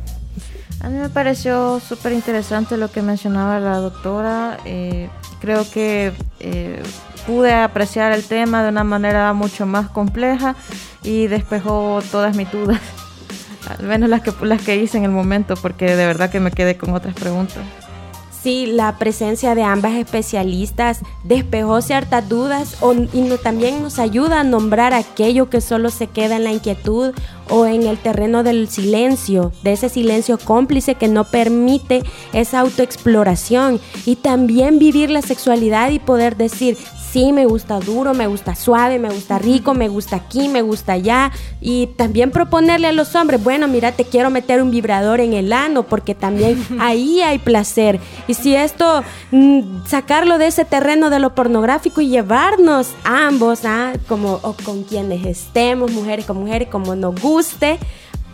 A 0.81 0.89
mí 0.89 0.99
me 0.99 1.11
pareció 1.11 1.79
súper 1.79 2.15
interesante 2.15 2.79
lo 2.79 2.91
que 2.91 3.03
mencionaba 3.03 3.61
la 3.61 3.77
doctora. 3.77 4.57
Eh, 4.65 5.11
creo 5.43 5.71
que 5.71 6.15
eh, 6.41 6.83
pude 7.27 7.53
apreciar 7.53 8.13
el 8.13 8.25
tema 8.25 8.63
de 8.63 8.71
una 8.71 8.83
manera 8.83 9.35
mucho 9.35 9.67
más 9.67 9.91
compleja 9.91 10.57
y 11.03 11.27
despejó 11.27 12.01
todas 12.11 12.35
mis 12.35 12.51
dudas. 12.51 12.81
Al 13.69 13.85
menos 13.85 14.09
las 14.09 14.23
que, 14.23 14.33
las 14.41 14.63
que 14.63 14.77
hice 14.77 14.97
en 14.97 15.05
el 15.05 15.11
momento, 15.11 15.55
porque 15.55 15.95
de 15.95 16.07
verdad 16.07 16.31
que 16.31 16.41
me 16.41 16.51
quedé 16.51 16.79
con 16.79 16.95
otras 16.95 17.15
preguntas. 17.15 17.63
Sí, 18.47 18.67
la 18.67 18.97
presencia 18.97 19.57
de 19.57 19.65
ambas 19.65 19.95
especialistas 19.95 21.01
despejó 21.25 21.83
ciertas 21.83 22.29
dudas 22.29 22.77
y 23.13 23.23
no- 23.23 23.39
también 23.39 23.83
nos 23.83 23.99
ayuda 23.99 24.39
a 24.39 24.45
nombrar 24.45 24.95
aquello 24.95 25.51
que 25.51 25.61
solo 25.61 25.91
se 25.91 26.07
queda 26.07 26.37
en 26.37 26.45
la 26.45 26.53
inquietud 26.53 27.13
o 27.49 27.67
en 27.67 27.87
el 27.87 27.99
terreno 27.99 28.43
del 28.43 28.69
silencio, 28.69 29.53
de 29.63 29.73
ese 29.73 29.89
silencio 29.89 30.39
cómplice 30.39 30.95
que 30.95 31.09
no 31.09 31.25
permite 31.25 32.03
esa 32.33 32.61
autoexploración 32.61 33.81
y 34.05 34.17
también 34.17 34.79
vivir 34.79 35.11
la 35.11 35.23
sexualidad 35.23 35.91
y 35.91 35.99
poder 35.99 36.37
decir, 36.37 36.77
sí, 37.17 37.33
me 37.33 37.47
gusta 37.47 37.81
duro, 37.81 38.13
me 38.13 38.27
gusta 38.27 38.55
suave, 38.55 38.99
me 38.99 39.09
gusta 39.09 39.39
rico, 39.39 39.73
me 39.73 39.89
gusta 39.89 40.17
aquí, 40.17 40.49
me 40.49 40.61
gusta 40.61 40.93
allá. 40.93 41.33
Y 41.63 41.87
también 41.97 42.31
proponerle 42.31 42.89
a 42.89 42.93
los 42.93 43.15
hombres, 43.15 43.43
bueno, 43.43 43.69
mira, 43.69 43.93
te 43.93 44.05
quiero 44.05 44.29
meter 44.29 44.61
un 44.61 44.71
vibrador 44.71 45.21
en 45.21 45.33
el 45.33 45.53
ano 45.55 45.85
porque 45.85 46.15
también 46.15 46.63
ahí 46.79 47.23
hay 47.23 47.39
placer. 47.39 48.01
Y 48.29 48.35
si 48.35 48.55
esto, 48.55 49.03
mm, 49.31 49.87
sacarlo 49.87 50.37
de 50.37 50.49
ese 50.49 50.67
terreno 50.67 51.09
de 51.09 51.19
lo 51.19 51.35
pornográfico 51.35 52.03
y 52.03 52.09
llevarnos 52.09 52.91
ambos, 53.05 53.65
¿ah? 53.65 53.95
como 54.09 54.41
o 54.43 54.55
con 54.63 54.83
quienes 54.83 55.25
estemos, 55.25 55.93
mujeres 55.93 56.27
con 56.27 56.37
mujeres, 56.37 56.69
como 56.69 56.97
nos 56.97 57.21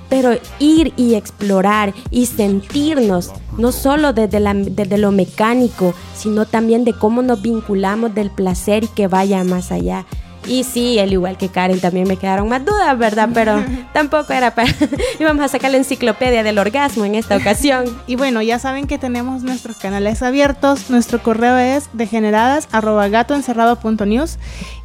pero 0.09 0.32
ir 0.59 0.92
y 0.98 1.14
explorar 1.14 1.94
y 2.11 2.26
sentirnos, 2.26 3.30
no 3.57 3.72
solo 3.72 4.12
desde, 4.12 4.40
desde 4.55 4.98
lo 4.98 5.11
mecánico, 5.11 5.94
sino 6.14 6.44
también 6.44 6.84
de 6.84 6.92
cómo 6.92 7.22
nos 7.22 7.40
vinculamos 7.40 8.14
del 8.14 8.30
placer 8.30 8.84
y 8.84 8.88
que 8.88 9.07
vaya 9.07 9.42
más 9.42 9.72
allá. 9.72 10.05
Y 10.47 10.64
sí, 10.64 10.99
al 10.99 11.12
igual 11.12 11.38
que 11.38 11.49
Karen, 11.49 11.80
también 11.80 12.09
me 12.09 12.16
quedaron 12.16 12.49
más 12.49 12.64
dudas, 12.64 12.99
¿verdad? 12.99 13.28
Pero 13.32 13.62
tampoco 13.93 14.32
era 14.32 14.53
para... 14.55 14.74
Íbamos 15.20 15.45
a 15.45 15.49
sacar 15.49 15.70
la 15.70 15.76
enciclopedia 15.76 16.43
del 16.43 16.59
orgasmo 16.59 17.05
en 17.05 17.14
esta 17.14 17.36
ocasión. 17.36 17.84
Y 18.07 18.16
bueno, 18.16 18.43
ya 18.43 18.59
saben 18.59 18.88
que 18.88 18.99
tenemos 18.99 19.43
nuestros 19.43 19.76
canales 19.76 20.22
abiertos. 20.22 20.90
Nuestro 20.90 21.22
correo 21.22 21.57
es 21.57 21.88
degeneradas.gatoencerrado.news. 21.93 24.38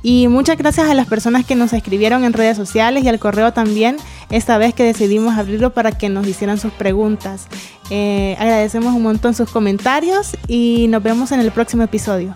Y 0.04 0.28
muchas 0.28 0.58
gracias 0.58 0.90
a 0.90 0.94
las 0.94 1.08
personas 1.08 1.46
que 1.46 1.56
nos 1.56 1.74
escribieron 1.74 2.24
en 2.24 2.34
redes 2.34 2.56
sociales 2.56 3.04
y 3.04 3.10
al 3.10 3.20
correo 3.20 3.54
también, 3.54 3.98
esta 4.30 4.58
vez 4.58 4.74
que 4.74 4.84
decidimos 4.84 5.38
abrirlo 5.38 5.74
para 5.74 5.92
que 5.92 6.10
nos 6.10 6.28
hicieran 6.28 6.60
sus 6.60 6.72
preguntas. 6.72 7.48
Eh, 7.90 8.36
agradecemos 8.40 8.94
un 8.94 9.04
montón 9.04 9.34
sus 9.34 9.50
comentarios 9.50 10.38
y 10.48 10.88
nos 10.90 11.04
vemos 11.04 11.32
en 11.32 11.40
el 11.40 11.52
próximo 11.52 11.84
episodio. 11.84 12.34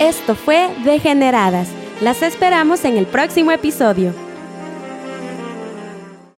Esto 0.00 0.34
fue 0.34 0.70
Degeneradas. 0.84 1.68
Las 2.00 2.20
esperamos 2.22 2.84
en 2.84 2.96
el 2.96 3.06
próximo 3.06 3.52
episodio. 3.52 4.12